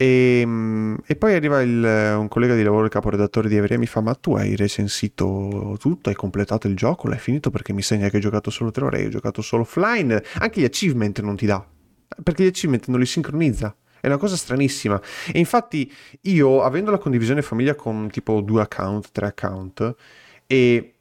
E, 0.00 0.40
ehm, 0.42 0.96
e 1.04 1.16
poi 1.16 1.34
arriva 1.34 1.60
il, 1.60 2.14
un 2.16 2.28
collega 2.28 2.54
di 2.54 2.62
lavoro, 2.62 2.84
il 2.84 2.90
caporedattore 2.90 3.48
di 3.48 3.56
Everia, 3.56 3.74
e 3.74 3.80
mi 3.80 3.86
fa: 3.86 4.00
Ma 4.00 4.14
tu 4.14 4.34
hai 4.34 4.54
recensito 4.54 5.76
tutto? 5.80 6.08
Hai 6.08 6.14
completato 6.14 6.68
il 6.68 6.76
gioco? 6.76 7.08
L'hai 7.08 7.18
finito? 7.18 7.50
Perché 7.50 7.72
mi 7.72 7.82
segna 7.82 8.08
che 8.08 8.16
hai 8.16 8.22
giocato 8.22 8.50
solo 8.50 8.70
tre 8.70 8.84
ore. 8.84 9.04
Ho 9.06 9.08
giocato 9.08 9.42
solo 9.42 9.62
offline. 9.62 10.22
Anche 10.38 10.60
gli 10.60 10.64
achievement 10.64 11.20
non 11.20 11.34
ti 11.34 11.46
dà. 11.46 11.66
Perché 12.22 12.44
gli 12.44 12.48
achievement 12.48 12.86
non 12.86 13.00
li 13.00 13.06
sincronizza. 13.06 13.74
È 14.00 14.06
una 14.06 14.18
cosa 14.18 14.36
stranissima. 14.36 15.00
E 15.32 15.40
infatti 15.40 15.92
io, 16.22 16.62
avendo 16.62 16.92
la 16.92 16.98
condivisione 16.98 17.42
famiglia 17.42 17.74
con 17.74 18.08
tipo 18.08 18.40
due 18.40 18.62
account, 18.62 19.10
tre 19.10 19.26
account, 19.26 19.94
e 20.46 20.92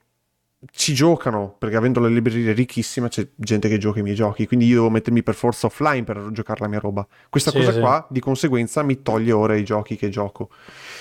ci 0.71 0.93
giocano, 0.93 1.55
perché 1.57 1.75
avendo 1.75 1.99
la 1.99 2.07
libreria 2.07 2.53
ricchissima 2.53 3.07
c'è 3.07 3.27
gente 3.35 3.69
che 3.69 3.77
gioca 3.77 3.99
i 3.99 4.03
miei 4.03 4.15
giochi, 4.15 4.47
quindi 4.47 4.65
io 4.65 4.75
devo 4.75 4.89
mettermi 4.89 5.23
per 5.23 5.35
forza 5.35 5.67
offline 5.67 6.03
per 6.03 6.29
giocare 6.31 6.59
la 6.61 6.67
mia 6.67 6.79
roba. 6.79 7.05
Questa 7.29 7.51
sì, 7.51 7.57
cosa 7.57 7.73
sì. 7.73 7.79
qua, 7.79 8.05
di 8.09 8.19
conseguenza, 8.19 8.83
mi 8.83 9.01
toglie 9.01 9.31
ora 9.31 9.55
i 9.55 9.63
giochi 9.63 9.95
che 9.95 10.09
gioco. 10.09 10.49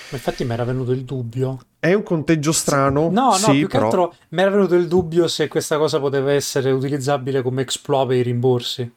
Ma 0.09 0.17
infatti 0.17 0.45
mi 0.45 0.53
era 0.53 0.63
venuto 0.63 0.91
il 0.91 1.03
dubbio. 1.03 1.59
È 1.79 1.93
un 1.93 2.03
conteggio 2.03 2.51
strano. 2.51 3.09
No, 3.09 3.29
no, 3.29 3.31
sì, 3.33 3.51
più 3.51 3.67
però... 3.67 3.79
che 3.79 3.85
altro 3.85 4.15
mi 4.29 4.41
era 4.41 4.51
venuto 4.51 4.75
il 4.75 4.87
dubbio 4.87 5.27
se 5.27 5.47
questa 5.47 5.77
cosa 5.77 5.99
poteva 5.99 6.31
essere 6.31 6.71
utilizzabile 6.71 7.41
come 7.41 7.61
exploit 7.61 8.07
per 8.07 8.17
i 8.17 8.21
rimborsi. 8.21 8.91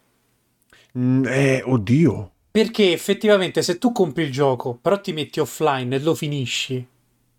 Mm, 0.98 1.24
eh, 1.26 1.62
oddio. 1.64 2.30
Perché 2.50 2.92
effettivamente 2.92 3.62
se 3.62 3.78
tu 3.78 3.92
compri 3.92 4.24
il 4.24 4.32
gioco, 4.32 4.76
però 4.80 5.00
ti 5.00 5.12
metti 5.12 5.38
offline 5.38 5.94
e 5.94 6.00
lo 6.00 6.14
finisci, 6.14 6.84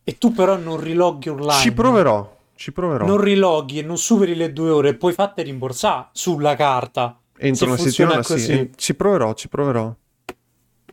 e 0.04 0.18
tu 0.18 0.32
però 0.32 0.56
non 0.58 0.80
riloghi 0.80 1.30
online. 1.30 1.60
Ci 1.60 1.74
proverò, 1.74 2.38
ci 2.62 2.72
proverò. 2.72 3.07
Non 3.07 3.20
riloghi 3.20 3.80
e 3.80 3.82
non 3.82 3.97
superi 3.97 4.36
le 4.36 4.53
due 4.53 4.70
ore, 4.70 4.93
poi 4.93 5.14
fatte 5.14 5.41
rimborsare 5.41 6.09
sulla 6.12 6.55
carta. 6.55 7.20
Entro 7.36 7.66
una 7.66 7.78
settimana 7.78 8.22
così. 8.22 8.39
sì. 8.39 8.70
Ci 8.76 8.93
proverò, 8.93 9.34
ci 9.34 9.49
proverò. 9.49 9.91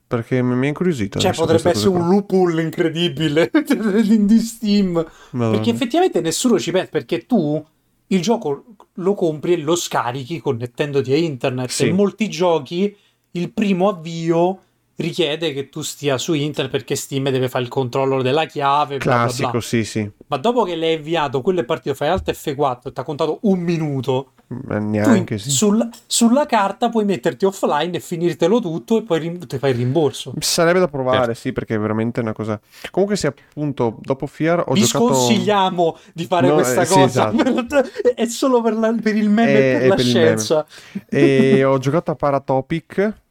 Perché 0.06 0.40
mi 0.40 0.64
è 0.64 0.68
incuriosito. 0.68 1.18
Cioè, 1.18 1.34
potrebbe 1.34 1.68
essere 1.68 1.90
un 1.90 2.08
loophole 2.08 2.62
incredibile 2.62 3.50
di 3.52 4.38
Steam. 4.38 5.06
Madonna. 5.32 5.56
Perché 5.56 5.70
effettivamente 5.70 6.22
nessuno 6.22 6.58
ci 6.58 6.70
pensa. 6.70 6.88
Perché 6.90 7.26
tu 7.26 7.62
il 8.06 8.22
gioco 8.22 8.64
lo 8.94 9.12
compri 9.12 9.52
e 9.52 9.56
lo 9.58 9.76
scarichi 9.76 10.40
connettendoti 10.40 11.12
a 11.12 11.16
internet. 11.16 11.68
Sì. 11.68 11.88
E 11.88 11.92
molti 11.92 12.30
giochi 12.30 12.96
il 13.32 13.52
primo 13.52 13.90
avvio 13.90 14.60
richiede 14.99 15.53
che 15.53 15.68
tu 15.68 15.82
stia 15.82 16.18
su 16.18 16.34
internet 16.34 16.70
perché 16.70 16.96
Steam 16.96 17.30
deve 17.30 17.49
fare 17.49 17.64
il 17.64 17.70
controllo 17.70 18.22
della 18.22 18.46
chiave. 18.46 18.99
Classico, 18.99 19.51
bla 19.51 19.51
bla 19.51 19.59
bla. 19.59 19.61
sì, 19.61 19.84
sì. 19.84 20.11
Ma 20.26 20.36
dopo 20.36 20.64
che 20.64 20.76
l'hai 20.76 20.94
avviato, 20.94 21.40
quello 21.40 21.61
è 21.61 21.64
partito, 21.64 21.94
fai 21.94 22.09
Alt 22.09 22.30
F4 22.30 22.88
e 22.88 22.92
ti 22.92 23.01
ha 23.01 23.05
contato 23.05 23.38
un 23.42 23.61
minuto. 23.61 24.32
Ma 24.51 24.78
neanche 24.78 25.36
tu, 25.36 25.42
sì. 25.42 25.51
sul, 25.51 25.86
sulla 26.07 26.46
carta 26.46 26.88
puoi 26.88 27.05
metterti 27.05 27.44
offline 27.44 27.94
e 27.94 28.01
finirtelo 28.01 28.61
tutto 28.61 28.96
e 28.96 29.03
poi 29.03 29.38
ti 29.46 29.59
fai 29.59 29.72
il 29.72 29.76
rimborso. 29.76 30.32
Sarebbe 30.38 30.78
da 30.78 30.88
provare, 30.88 31.18
certo. 31.18 31.34
sì, 31.34 31.53
perché 31.53 31.74
è 31.74 31.78
veramente 31.78 32.20
una 32.20 32.32
cosa. 32.32 32.59
Comunque, 32.90 33.16
se 33.16 33.26
appunto 33.26 33.99
dopo 34.01 34.26
Fiar 34.26 34.64
ho 34.66 34.72
Vi 34.72 34.80
giocato. 34.80 35.12
sconsigliamo 35.12 35.99
di 36.14 36.24
fare 36.24 36.49
no, 36.49 36.55
questa 36.55 36.82
eh, 36.82 36.86
cosa. 36.86 37.30
Sì, 37.30 37.40
esatto. 37.40 37.88
è 38.14 38.26
solo 38.26 38.62
per, 38.62 38.74
la, 38.74 38.94
per, 39.01 39.16
il 39.16 39.28
meme 39.28 39.74
e 39.74 39.78
per 39.80 39.88
la 39.88 39.99
scienza. 39.99 40.66
E 41.09 41.62
ho 41.62 41.76
giocato 41.76 42.11
a 42.11 42.14
Paratopic 42.14 43.26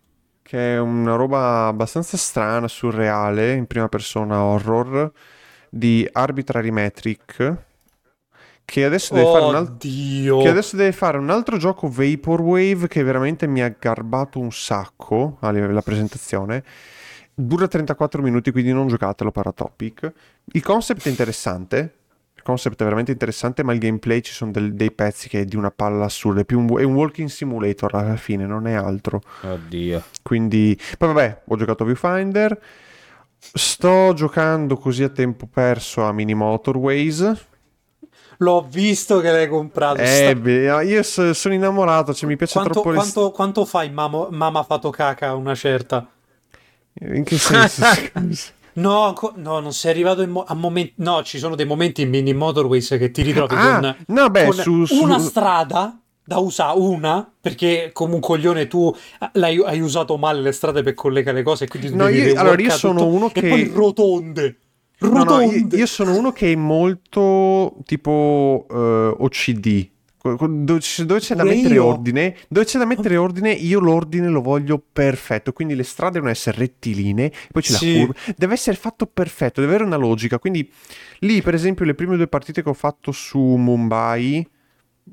che 0.48 0.76
è 0.76 0.80
una 0.80 1.16
roba 1.16 1.68
abbastanza 1.68 2.16
strana, 2.16 2.70
surreale, 2.70 3.52
in 3.52 3.66
prima 3.68 3.90
persona 3.90 4.44
horror, 4.44 5.12
di 5.70 6.08
Arbitrary 6.10 6.70
Metric, 6.70 7.56
che 8.64 8.86
adesso, 8.86 9.14
deve 9.14 9.30
fare 9.30 9.44
un 9.44 9.56
alt- 9.56 9.82
che 9.82 10.48
adesso 10.48 10.78
deve 10.78 10.94
fare 10.94 11.18
un 11.18 11.30
altro 11.30 11.58
gioco 11.58 11.90
Vaporwave 11.90 12.88
che 12.88 13.04
veramente 13.04 13.46
mi 13.46 13.62
ha 13.62 13.76
garbato 13.78 14.40
un 14.40 14.54
sacco 14.54 15.38
la 15.42 15.82
presentazione. 15.82 16.64
Dura 17.34 17.68
34 17.68 18.22
minuti, 18.22 18.52
quindi 18.52 18.72
non 18.72 18.88
giocatelo 18.88 19.32
Paratopic. 19.32 20.14
Il 20.46 20.64
concept 20.64 21.08
è 21.08 21.10
interessante, 21.10 21.96
concept 22.48 22.80
è 22.80 22.84
veramente 22.84 23.12
interessante, 23.12 23.64
ma 23.64 23.74
il 23.74 23.80
gameplay 23.80 24.22
ci 24.22 24.32
sono 24.32 24.52
del, 24.52 24.74
dei 24.74 24.92
pezzi 24.92 25.28
che 25.28 25.42
è 25.42 25.46
di 25.46 25.56
una 25.58 25.72
palla 25.72 26.06
assurda. 26.06 26.42
È, 26.42 26.46
più 26.46 26.60
un, 26.60 26.80
è 26.80 26.84
un 26.84 26.94
walking 26.94 27.28
simulator 27.28 27.94
alla 27.96 28.16
fine, 28.16 28.46
non 28.46 28.68
è 28.68 28.74
altro. 28.74 29.22
Oddio. 29.42 30.04
Quindi, 30.24 30.80
poi 30.98 31.14
vabbè, 31.14 31.42
ho 31.46 31.56
giocato 31.58 31.84
Viewfinder. 31.84 32.60
Sto 33.38 34.14
giocando 34.16 34.78
così 34.78 35.04
a 35.04 35.10
tempo 35.10 35.48
perso 35.48 36.04
a 36.04 36.12
Mini 36.12 36.34
Motorways 36.34 37.46
L'ho 38.38 38.68
visto 38.70 39.20
che 39.20 39.32
l'hai 39.32 39.48
comprato. 39.48 40.00
Eh, 40.00 40.06
sta... 40.06 40.36
beh, 40.36 40.84
io 40.86 41.04
so, 41.04 41.34
sono 41.34 41.54
innamorato, 41.56 42.14
cioè, 42.14 42.30
mi 42.30 42.36
piace 42.36 42.54
quanto, 42.54 42.72
troppo 42.72 42.92
quanto, 42.92 43.26
le... 43.26 43.32
quanto 43.32 43.66
fai 43.66 43.90
mamma, 43.90 44.28
mamma 44.30 44.64
fatto 44.64 44.90
caca 44.92 45.34
una 45.34 45.56
certa? 45.56 46.08
In 47.00 47.24
che 47.24 47.38
senso? 47.38 47.84
No, 48.78 49.14
no, 49.36 49.60
non 49.60 49.74
sei 49.74 49.92
arrivato 49.92 50.28
mo- 50.28 50.46
a 50.48 50.54
momenti. 50.54 50.94
No, 50.98 51.24
ci 51.24 51.40
sono 51.40 51.56
dei 51.56 51.66
momenti 51.66 52.04
in 52.04 52.10
mini 52.10 52.34
motorways 52.34 52.88
che 52.90 53.12
ti 53.12 53.22
ritrovi 53.24 53.56
ah, 53.56 53.80
con, 53.80 53.96
no, 54.08 54.30
beh, 54.30 54.46
con 54.46 54.54
su, 54.54 54.86
su... 54.86 55.02
una 55.02 55.20
strada 55.20 56.00
da 56.24 56.38
usare, 56.38 56.78
una, 56.78 57.32
perché 57.40 57.90
come 57.94 58.16
un 58.16 58.20
coglione 58.20 58.68
tu 58.68 58.94
l'hai, 59.34 59.58
hai 59.64 59.80
usato 59.80 60.18
male 60.18 60.42
le 60.42 60.52
strade 60.52 60.84
per 60.84 60.94
collegare 60.94 61.38
le 61.38 61.44
cose. 61.44 61.68
Quindi 61.68 61.94
no, 61.96 62.08
io, 62.08 62.38
allora 62.40 62.62
io 62.62 62.70
sono 62.72 63.00
tutto, 63.00 63.12
uno 63.12 63.30
che. 63.30 63.40
E 63.40 63.50
poi 63.50 63.72
rotonde. 63.74 64.58
No, 65.00 65.24
no, 65.24 65.42
io, 65.42 65.68
io, 65.72 65.86
sono 65.86 66.16
uno 66.16 66.32
che 66.32 66.52
è 66.52 66.56
molto 66.56 67.78
tipo 67.86 68.66
uh, 68.68 68.76
eh, 68.76 69.16
OCD. 69.20 69.90
Dove, 70.36 70.66
dove 71.06 71.20
c'è 71.20 71.36
da 71.36 71.44
mettere 71.44 71.76
io. 71.76 71.86
ordine, 71.86 72.36
dove 72.48 72.66
c'è 72.66 72.78
da 72.78 72.86
mettere 72.86 73.18
ordine, 73.18 73.52
io 73.52 73.80
l'ordine 73.80 74.28
lo 74.28 74.42
voglio 74.42 74.82
perfetto. 74.92 75.54
Quindi 75.54 75.76
le 75.76 75.84
strade 75.84 76.14
devono 76.14 76.32
essere 76.32 76.58
rettilinee, 76.58 77.32
poi 77.52 77.62
c'è 77.62 77.74
sì. 77.74 78.00
la 78.00 78.06
curva, 78.06 78.20
deve 78.36 78.54
essere 78.54 78.78
fatto 78.78 79.06
perfetto, 79.06 79.62
deve 79.62 79.74
avere 79.74 79.88
una 79.88 79.98
logica. 79.98 80.40
Quindi 80.40 80.70
lì, 81.20 81.42
per 81.42 81.54
esempio, 81.54 81.86
le 81.86 81.96
prime 81.96 82.16
due 82.16 82.28
partite 82.28 82.62
che 82.62 82.70
ho 82.70 82.74
fatto 82.74 83.12
su 83.12 83.40
Mumbai, 83.40 84.48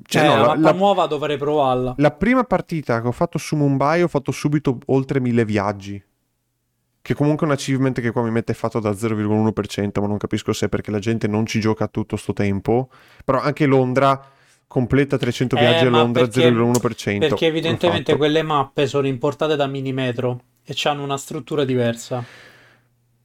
cioè, 0.03 0.23
eh, 0.23 0.27
no, 0.27 0.45
la, 0.45 0.55
la, 0.55 0.73
nuova 0.73 1.05
dovrei 1.05 1.37
provarla. 1.37 1.95
La 1.97 2.11
prima 2.11 2.43
partita 2.43 3.01
che 3.01 3.07
ho 3.07 3.13
fatto 3.13 3.37
su 3.37 3.55
Mumbai 3.55 4.03
ho 4.03 4.07
fatto 4.07 4.31
subito 4.31 4.77
oltre 4.87 5.19
mille 5.19 5.45
viaggi 5.45 6.03
che 7.05 7.13
comunque 7.13 7.45
è 7.45 7.49
un 7.51 7.55
achievement 7.55 8.01
che 8.01 8.09
qua 8.09 8.23
mi 8.23 8.31
mette 8.31 8.55
fatto 8.55 8.79
da 8.79 8.89
0,1%, 8.89 10.01
ma 10.01 10.07
non 10.07 10.17
capisco 10.17 10.53
se 10.53 10.65
è 10.65 10.69
perché 10.69 10.89
la 10.89 10.97
gente 10.97 11.27
non 11.27 11.45
ci 11.45 11.59
gioca 11.59 11.87
tutto 11.87 12.15
sto 12.15 12.33
tempo. 12.33 12.89
Però 13.23 13.39
anche 13.39 13.67
Londra 13.67 14.19
completa 14.75 15.17
300 15.17 15.55
viaggi 15.55 15.85
eh, 15.85 15.87
a 15.87 15.89
Londra 15.89 16.27
perché, 16.27 16.49
0,1%. 16.49 17.19
Perché 17.19 17.45
evidentemente 17.45 18.17
quelle 18.17 18.41
mappe 18.41 18.87
sono 18.87 19.07
importate 19.07 19.55
da 19.55 19.67
Minimetro 19.67 20.41
e 20.65 20.75
hanno 20.83 21.01
una 21.01 21.15
struttura 21.15 21.63
diversa. 21.63 22.21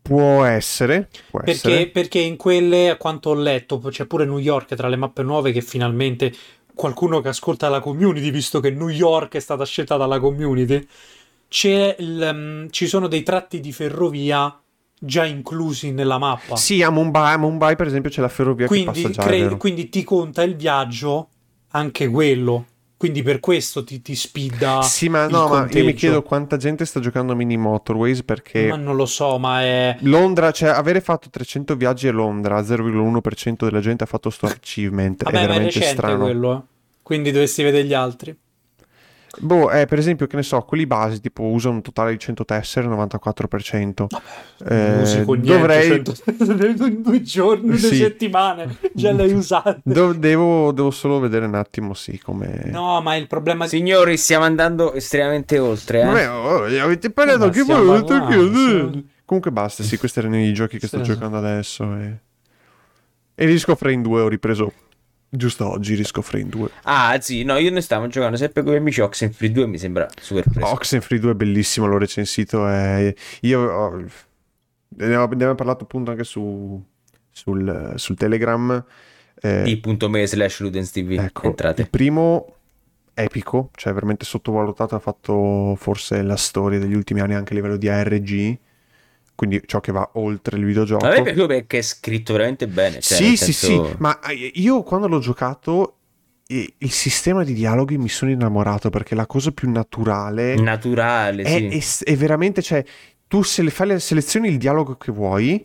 Può 0.00 0.44
essere, 0.44 1.08
può 1.28 1.40
perché, 1.40 1.50
essere. 1.50 1.86
Perché 1.88 2.20
in 2.20 2.36
quelle, 2.36 2.90
a 2.90 2.96
quanto 2.96 3.30
ho 3.30 3.34
letto, 3.34 3.80
c'è 3.80 4.04
pure 4.04 4.26
New 4.26 4.38
York 4.38 4.76
tra 4.76 4.86
le 4.86 4.94
mappe 4.94 5.24
nuove 5.24 5.50
che 5.50 5.60
finalmente 5.60 6.32
qualcuno 6.72 7.20
che 7.20 7.30
ascolta 7.30 7.68
la 7.68 7.80
community, 7.80 8.30
visto 8.30 8.60
che 8.60 8.70
New 8.70 8.88
York 8.88 9.34
è 9.34 9.40
stata 9.40 9.64
scelta 9.64 9.96
dalla 9.96 10.20
community, 10.20 10.86
il, 11.98 12.30
um, 12.32 12.70
ci 12.70 12.86
sono 12.86 13.08
dei 13.08 13.24
tratti 13.24 13.58
di 13.58 13.72
ferrovia 13.72 14.56
già 15.00 15.24
inclusi 15.24 15.90
nella 15.90 16.18
mappa. 16.18 16.54
Sì, 16.54 16.80
a 16.80 16.90
Mumbai, 16.90 17.34
a 17.34 17.38
Mumbai 17.38 17.74
per 17.74 17.88
esempio 17.88 18.08
c'è 18.08 18.20
la 18.20 18.28
ferrovia 18.28 18.68
quindi, 18.68 18.92
che 18.92 19.08
passa 19.08 19.10
già, 19.10 19.22
cre- 19.24 19.56
quindi 19.56 19.88
ti 19.88 20.04
conta 20.04 20.44
il 20.44 20.54
viaggio 20.54 21.30
anche 21.70 22.08
quello. 22.08 22.66
Quindi 23.00 23.22
per 23.22 23.40
questo 23.40 23.82
ti, 23.82 24.02
ti 24.02 24.14
spida. 24.14 24.82
Sì, 24.82 25.08
ma 25.08 25.26
no, 25.26 25.48
ma 25.48 25.66
io 25.70 25.84
mi 25.86 25.94
chiedo 25.94 26.22
quanta 26.22 26.58
gente 26.58 26.84
sta 26.84 27.00
giocando 27.00 27.32
a 27.32 27.34
Mini 27.34 27.56
Motorways 27.56 28.22
perché. 28.22 28.68
Ma 28.68 28.76
non 28.76 28.94
lo 28.94 29.06
so, 29.06 29.38
ma 29.38 29.62
è. 29.62 29.96
Londra, 30.00 30.50
cioè 30.50 30.68
avere 30.68 31.00
fatto 31.00 31.30
300 31.30 31.76
viaggi 31.76 32.08
a 32.08 32.12
Londra, 32.12 32.60
0,1% 32.60 33.64
della 33.64 33.80
gente 33.80 34.04
ha 34.04 34.06
fatto 34.06 34.28
sto 34.28 34.44
achievement. 34.44 35.22
Vabbè, 35.22 35.34
è 35.34 35.40
veramente 35.46 35.80
è 35.80 35.82
strano. 35.82 36.24
quello, 36.24 36.58
eh. 36.58 36.60
Quindi 37.02 37.30
dovresti 37.30 37.62
vedere 37.62 37.84
gli 37.84 37.94
altri. 37.94 38.36
Boh, 39.38 39.70
eh, 39.70 39.86
per 39.86 39.98
esempio, 39.98 40.26
che 40.26 40.36
ne 40.36 40.42
so, 40.42 40.60
quelli 40.62 40.86
basi 40.86 41.20
tipo 41.20 41.44
usano 41.44 41.76
un 41.76 41.82
totale 41.82 42.10
di 42.10 42.18
100 42.18 42.44
tessere, 42.44 42.88
94%. 42.88 44.06
Vabbè, 44.08 44.74
eh, 44.74 45.00
usi 45.02 45.24
con 45.24 45.38
niente, 45.38 45.58
dovrei... 45.58 46.04
100... 46.04 46.86
in 46.86 47.02
due 47.02 47.22
giorni, 47.22 47.68
due 47.68 47.78
sì. 47.78 47.96
settimane, 47.96 48.76
già 48.92 49.12
l'hai 49.12 49.32
usato. 49.32 49.80
Do- 49.84 50.12
devo, 50.12 50.72
devo, 50.72 50.90
solo 50.90 51.20
vedere 51.20 51.46
un 51.46 51.54
attimo, 51.54 51.94
sì, 51.94 52.18
come... 52.18 52.62
No, 52.66 53.00
ma 53.00 53.14
il 53.14 53.28
problema... 53.28 53.66
Signori, 53.66 54.16
stiamo 54.16 54.44
andando 54.44 54.94
estremamente 54.94 55.58
oltre, 55.58 56.00
eh. 56.00 56.04
Vabbè, 56.04 56.30
oh, 56.30 56.64
avete 56.82 57.10
parlato 57.10 57.48
che 57.50 57.62
voi 57.62 57.84
volete 57.84 58.26
chiudere. 58.26 59.02
Comunque 59.24 59.52
basta, 59.52 59.84
sì, 59.84 59.96
questi 59.96 60.18
erano 60.18 60.38
i 60.38 60.52
giochi 60.52 60.74
che 60.78 60.88
sì, 60.88 60.96
sto 60.96 61.04
sì. 61.04 61.12
giocando 61.12 61.36
adesso 61.36 61.94
e... 61.94 62.18
E 63.36 63.46
Risk 63.46 63.68
of 63.68 63.80
Rain 63.80 64.02
2 64.02 64.20
ho 64.20 64.28
ripreso 64.28 64.70
Giusto 65.32 65.70
oggi 65.70 65.94
Risk 65.94 66.20
Frame 66.22 66.48
2. 66.48 66.70
Ah, 66.82 67.16
sì, 67.20 67.44
no, 67.44 67.56
io 67.56 67.70
ne 67.70 67.80
stavo 67.80 68.08
giocando 68.08 68.36
sempre 68.36 68.62
con 68.62 68.70
i 68.70 68.74
miei 68.74 68.82
amici 68.82 69.00
Oxenfree 69.00 69.52
2 69.52 69.66
mi 69.68 69.78
sembra 69.78 70.08
super 70.20 70.44
fresco. 70.50 70.68
Oxenfree 70.68 71.20
2 71.20 71.30
è 71.30 71.34
bellissimo, 71.34 71.86
l'ho 71.86 71.98
recensito. 71.98 72.66
È... 72.66 73.14
Io 73.42 73.60
ho... 73.60 74.04
ne 74.88 75.14
abbiamo 75.14 75.54
parlato 75.54 75.84
appunto 75.84 76.10
anche 76.10 76.24
su, 76.24 76.82
sul, 77.30 77.92
sul 77.94 78.16
Telegram. 78.16 78.84
Eh... 79.40 79.80
t.me 79.80 80.26
slash 80.26 80.60
LudensTV. 80.60 81.12
Ecco, 81.20 81.46
Entrate. 81.46 81.82
Il 81.82 81.90
primo 81.90 82.56
epico, 83.14 83.70
cioè 83.76 83.92
veramente 83.92 84.24
sottovalutato, 84.24 84.96
ha 84.96 85.00
fatto 85.00 85.76
forse 85.76 86.22
la 86.22 86.36
storia 86.36 86.80
degli 86.80 86.94
ultimi 86.94 87.20
anni 87.20 87.34
anche 87.34 87.52
a 87.52 87.54
livello 87.56 87.76
di 87.76 87.88
ARG 87.88 88.58
quindi 89.40 89.62
ciò 89.64 89.80
che 89.80 89.90
va 89.90 90.06
oltre 90.16 90.58
il 90.58 90.66
videogioco. 90.66 91.06
A 91.06 91.12
me 91.12 91.22
piaciuto 91.22 91.46
perché 91.46 91.78
è 91.78 91.82
scritto 91.82 92.34
veramente 92.34 92.66
bene. 92.66 93.00
Cioè, 93.00 93.16
sì, 93.16 93.36
sì, 93.38 93.52
senso... 93.54 93.86
sì, 93.86 93.94
ma 93.96 94.20
eh, 94.20 94.52
io 94.56 94.82
quando 94.82 95.08
l'ho 95.08 95.18
giocato 95.18 95.94
il 96.48 96.90
sistema 96.90 97.42
di 97.42 97.54
dialoghi 97.54 97.96
mi 97.96 98.10
sono 98.10 98.30
innamorato 98.32 98.90
perché 98.90 99.14
la 99.14 99.24
cosa 99.24 99.52
più 99.52 99.70
naturale 99.70 100.56
naturale 100.56 101.44
è, 101.44 101.70
sì. 101.78 102.04
è, 102.04 102.10
è 102.10 102.16
veramente 102.16 102.60
cioè 102.60 102.84
tu 103.28 103.42
se 103.42 103.62
le 103.62 103.70
fai 103.70 103.86
le 103.86 104.00
selezioni 104.00 104.48
il 104.48 104.58
dialogo 104.58 104.96
che 104.96 105.12
vuoi 105.12 105.64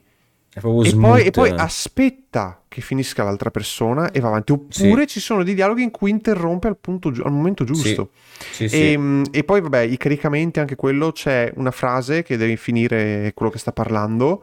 e 0.55 0.61
poi, 0.61 1.25
e 1.25 1.31
poi, 1.31 1.49
aspetta 1.49 2.61
che 2.69 2.79
finisca 2.79 3.23
l'altra 3.23 3.51
persona 3.51 4.11
e 4.11 4.21
va 4.21 4.29
avanti. 4.29 4.53
Oppure 4.53 5.01
sì. 5.01 5.07
ci 5.07 5.19
sono 5.19 5.43
dei 5.43 5.53
dialoghi 5.53 5.83
in 5.83 5.91
cui 5.91 6.09
interrompe 6.09 6.69
al, 6.69 6.77
punto, 6.77 7.09
al 7.09 7.31
momento 7.33 7.65
giusto. 7.65 8.11
Sì. 8.51 8.69
Sì, 8.69 8.75
e, 8.75 8.91
ehm, 8.93 9.25
e, 9.31 9.43
poi, 9.43 9.59
vabbè, 9.59 9.81
i 9.81 9.97
caricamenti, 9.97 10.61
anche 10.61 10.77
quello, 10.77 11.11
c'è 11.11 11.51
una 11.55 11.71
frase 11.71 12.23
che 12.23 12.37
devi 12.37 12.55
finire 12.55 13.33
quello 13.35 13.51
che 13.51 13.57
sta 13.57 13.73
parlando, 13.73 14.41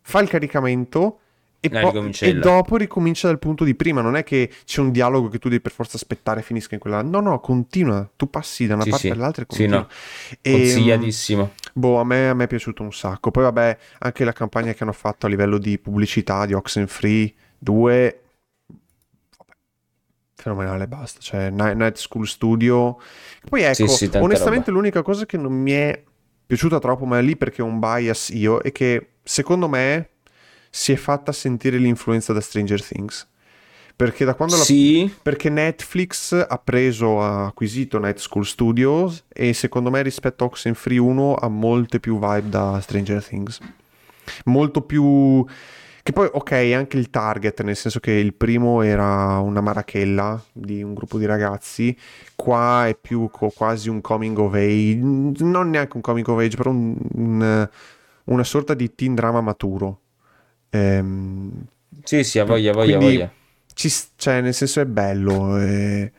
fa 0.00 0.20
il 0.20 0.28
caricamento 0.28 1.20
e, 1.60 1.70
po- 1.70 2.10
e, 2.20 2.34
dopo 2.34 2.76
ricomincia 2.76 3.28
dal 3.28 3.38
punto 3.38 3.62
di 3.62 3.74
prima. 3.74 4.00
Non 4.00 4.16
è 4.16 4.24
che 4.24 4.50
c'è 4.64 4.80
un 4.80 4.90
dialogo 4.90 5.28
che 5.28 5.38
tu 5.38 5.48
devi 5.48 5.62
per 5.62 5.72
forza 5.72 5.96
aspettare 5.96 6.42
finisca 6.42 6.74
in 6.74 6.80
quella. 6.80 7.00
No, 7.00 7.20
no, 7.20 7.38
continua. 7.38 8.08
Tu 8.16 8.28
passi 8.28 8.66
da 8.66 8.74
una 8.74 8.84
parte 8.84 9.10
all'altra 9.10 9.44
e 9.44 9.46
continua. 9.46 9.86
Sì, 9.88 10.36
no. 10.36 10.38
E, 10.42 10.50
ehm, 10.50 10.58
Consigliatissimo. 10.58 11.52
Boh, 11.76 11.98
a 11.98 12.04
me, 12.04 12.28
a 12.28 12.34
me, 12.34 12.44
è 12.44 12.46
piaciuto 12.46 12.84
un 12.84 12.92
sacco. 12.92 13.32
Poi, 13.32 13.42
vabbè, 13.42 13.78
anche 13.98 14.24
la 14.24 14.32
campagna 14.32 14.72
che 14.72 14.84
hanno 14.84 14.92
fatto 14.92 15.26
a 15.26 15.28
livello 15.28 15.58
di 15.58 15.76
pubblicità 15.78 16.46
di 16.46 16.52
Oxenfree 16.52 17.34
2. 17.58 18.22
Fenomenale, 20.36 20.86
basta. 20.86 21.18
Cioè, 21.20 21.50
Night 21.50 21.96
School 21.96 22.28
Studio. 22.28 22.98
Poi, 23.48 23.62
ecco, 23.62 23.88
sì, 23.88 24.08
sì, 24.08 24.10
onestamente, 24.16 24.70
roba. 24.70 24.78
l'unica 24.78 25.02
cosa 25.02 25.26
che 25.26 25.36
non 25.36 25.52
mi 25.52 25.72
è 25.72 26.00
piaciuta 26.46 26.78
troppo, 26.78 27.06
ma 27.06 27.18
è 27.18 27.22
lì 27.22 27.36
perché 27.36 27.60
ho 27.60 27.66
un 27.66 27.80
bias 27.80 28.28
io, 28.28 28.60
è 28.60 28.70
che 28.70 29.14
secondo 29.22 29.68
me 29.68 30.10
si 30.70 30.92
è 30.92 30.96
fatta 30.96 31.32
sentire 31.32 31.76
l'influenza 31.78 32.32
da 32.32 32.40
Stranger 32.40 32.84
Things. 32.84 33.28
Perché 33.96 34.24
da 34.24 34.34
quando 34.34 34.56
sì. 34.56 35.04
la... 35.04 35.10
Perché 35.22 35.48
Netflix 35.50 36.32
ha 36.32 36.58
preso, 36.58 37.20
ha 37.22 37.46
acquisito 37.46 37.98
Night 37.98 38.18
School 38.18 38.44
Studios 38.44 39.24
e 39.28 39.52
secondo 39.52 39.90
me 39.90 40.02
rispetto 40.02 40.42
a 40.42 40.46
Oxenfree 40.48 40.98
1 40.98 41.34
ha 41.34 41.48
molte 41.48 42.00
più 42.00 42.18
vibe 42.18 42.48
da 42.48 42.80
Stranger 42.80 43.24
Things. 43.24 43.60
Molto 44.46 44.82
più... 44.82 45.46
Che 46.02 46.12
poi, 46.12 46.28
ok, 46.30 46.52
anche 46.74 46.98
il 46.98 47.08
target, 47.08 47.62
nel 47.62 47.76
senso 47.76 47.98
che 47.98 48.10
il 48.10 48.34
primo 48.34 48.82
era 48.82 49.38
una 49.38 49.62
marachella 49.62 50.42
di 50.52 50.82
un 50.82 50.92
gruppo 50.92 51.16
di 51.16 51.24
ragazzi, 51.24 51.96
qua 52.34 52.86
è 52.86 52.94
più 52.94 53.30
co- 53.30 53.48
quasi 53.48 53.88
un 53.88 54.02
coming 54.02 54.36
of 54.36 54.52
age, 54.52 54.98
non 54.98 55.70
neanche 55.70 55.96
un 55.96 56.02
coming 56.02 56.28
of 56.28 56.38
age, 56.40 56.58
però 56.58 56.72
un, 56.72 56.94
un, 57.14 57.68
una 58.24 58.44
sorta 58.44 58.74
di 58.74 58.94
teen 58.94 59.14
drama 59.14 59.40
maturo. 59.40 60.00
Ehm, 60.68 61.64
sì, 62.02 62.22
sì, 62.22 62.38
ha 62.38 62.44
voglia, 62.44 62.72
voglia, 62.72 62.98
voglia 62.98 63.32
ci, 63.74 63.92
cioè, 64.16 64.40
nel 64.40 64.54
senso 64.54 64.80
è 64.80 64.86
bello. 64.86 65.58
E, 65.58 66.12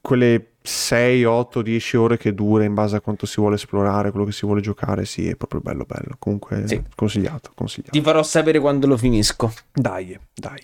quelle 0.00 0.52
6, 0.60 1.24
8, 1.24 1.62
10 1.62 1.96
ore 1.96 2.16
che 2.18 2.34
dura 2.34 2.64
in 2.64 2.74
base 2.74 2.96
a 2.96 3.00
quanto 3.00 3.26
si 3.26 3.40
vuole 3.40 3.56
esplorare, 3.56 4.10
quello 4.10 4.26
che 4.26 4.32
si 4.32 4.44
vuole 4.46 4.60
giocare, 4.60 5.04
sì, 5.06 5.28
è 5.28 5.34
proprio 5.34 5.60
bello, 5.60 5.84
bello. 5.84 6.16
Comunque, 6.18 6.66
sì. 6.66 6.82
consigliato, 6.94 7.52
consigliato. 7.54 7.92
Ti 7.92 8.02
farò 8.02 8.22
sapere 8.22 8.60
quando 8.60 8.86
lo 8.86 8.96
finisco. 8.96 9.52
Dai, 9.72 10.18
dai. 10.34 10.60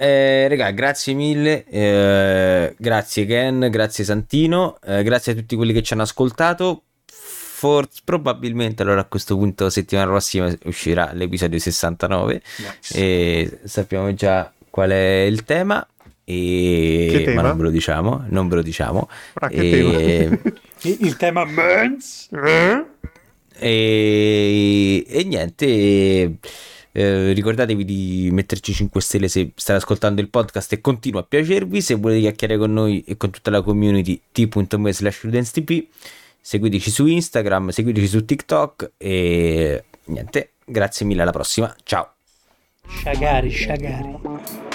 Eh, 0.00 0.46
raga, 0.48 0.70
grazie 0.70 1.14
mille, 1.14 1.64
eh, 1.66 2.74
grazie 2.78 3.26
Ken, 3.26 3.68
grazie 3.68 4.04
Santino, 4.04 4.78
eh, 4.84 5.02
grazie 5.02 5.32
a 5.32 5.34
tutti 5.34 5.56
quelli 5.56 5.72
che 5.72 5.82
ci 5.82 5.92
hanno 5.92 6.02
ascoltato. 6.02 6.82
Forse, 7.58 8.02
probabilmente 8.04 8.82
allora 8.82 9.00
a 9.00 9.04
questo 9.04 9.36
punto 9.36 9.68
settimana 9.68 10.06
prossima 10.06 10.48
uscirà 10.66 11.10
l'episodio 11.12 11.58
69 11.58 12.34
yes. 12.34 12.94
e 12.94 13.58
sappiamo 13.64 14.14
già 14.14 14.52
qual 14.70 14.90
è 14.90 15.22
il 15.22 15.42
tema 15.42 15.84
e... 16.22 17.32
ma 17.34 17.42
non 17.42 17.56
ve 17.56 17.64
lo 17.64 17.70
diciamo, 17.70 18.26
non 18.28 18.46
ve 18.46 18.54
lo 18.54 18.62
diciamo. 18.62 19.08
Ah, 19.34 19.48
e... 19.50 20.38
il 20.82 21.16
tema 21.16 21.44
Mens? 21.46 22.28
E... 23.58 25.04
e 25.08 25.24
niente, 25.24 26.36
eh, 26.92 27.32
ricordatevi 27.32 27.84
di 27.84 28.28
metterci 28.30 28.72
5 28.72 29.00
stelle 29.00 29.26
se 29.26 29.50
state 29.56 29.80
ascoltando 29.80 30.20
il 30.20 30.28
podcast 30.28 30.74
e 30.74 30.80
continua 30.80 31.22
a 31.22 31.24
piacervi. 31.24 31.80
Se 31.80 31.96
volete 31.96 32.20
chiacchierare 32.20 32.60
con 32.60 32.72
noi 32.72 33.02
e 33.04 33.16
con 33.16 33.30
tutta 33.30 33.50
la 33.50 33.62
community, 33.62 34.20
t.me 34.30 34.92
slash 34.92 35.24
seguiteci 36.48 36.90
su 36.90 37.04
Instagram, 37.04 37.68
seguiteci 37.68 38.06
su 38.06 38.24
TikTok 38.24 38.92
e 38.96 39.84
niente, 40.04 40.52
grazie 40.64 41.04
mille 41.04 41.20
alla 41.20 41.30
prossima, 41.30 41.76
ciao. 41.82 42.14
Sciagari, 42.86 43.50
sciagari. 43.50 44.67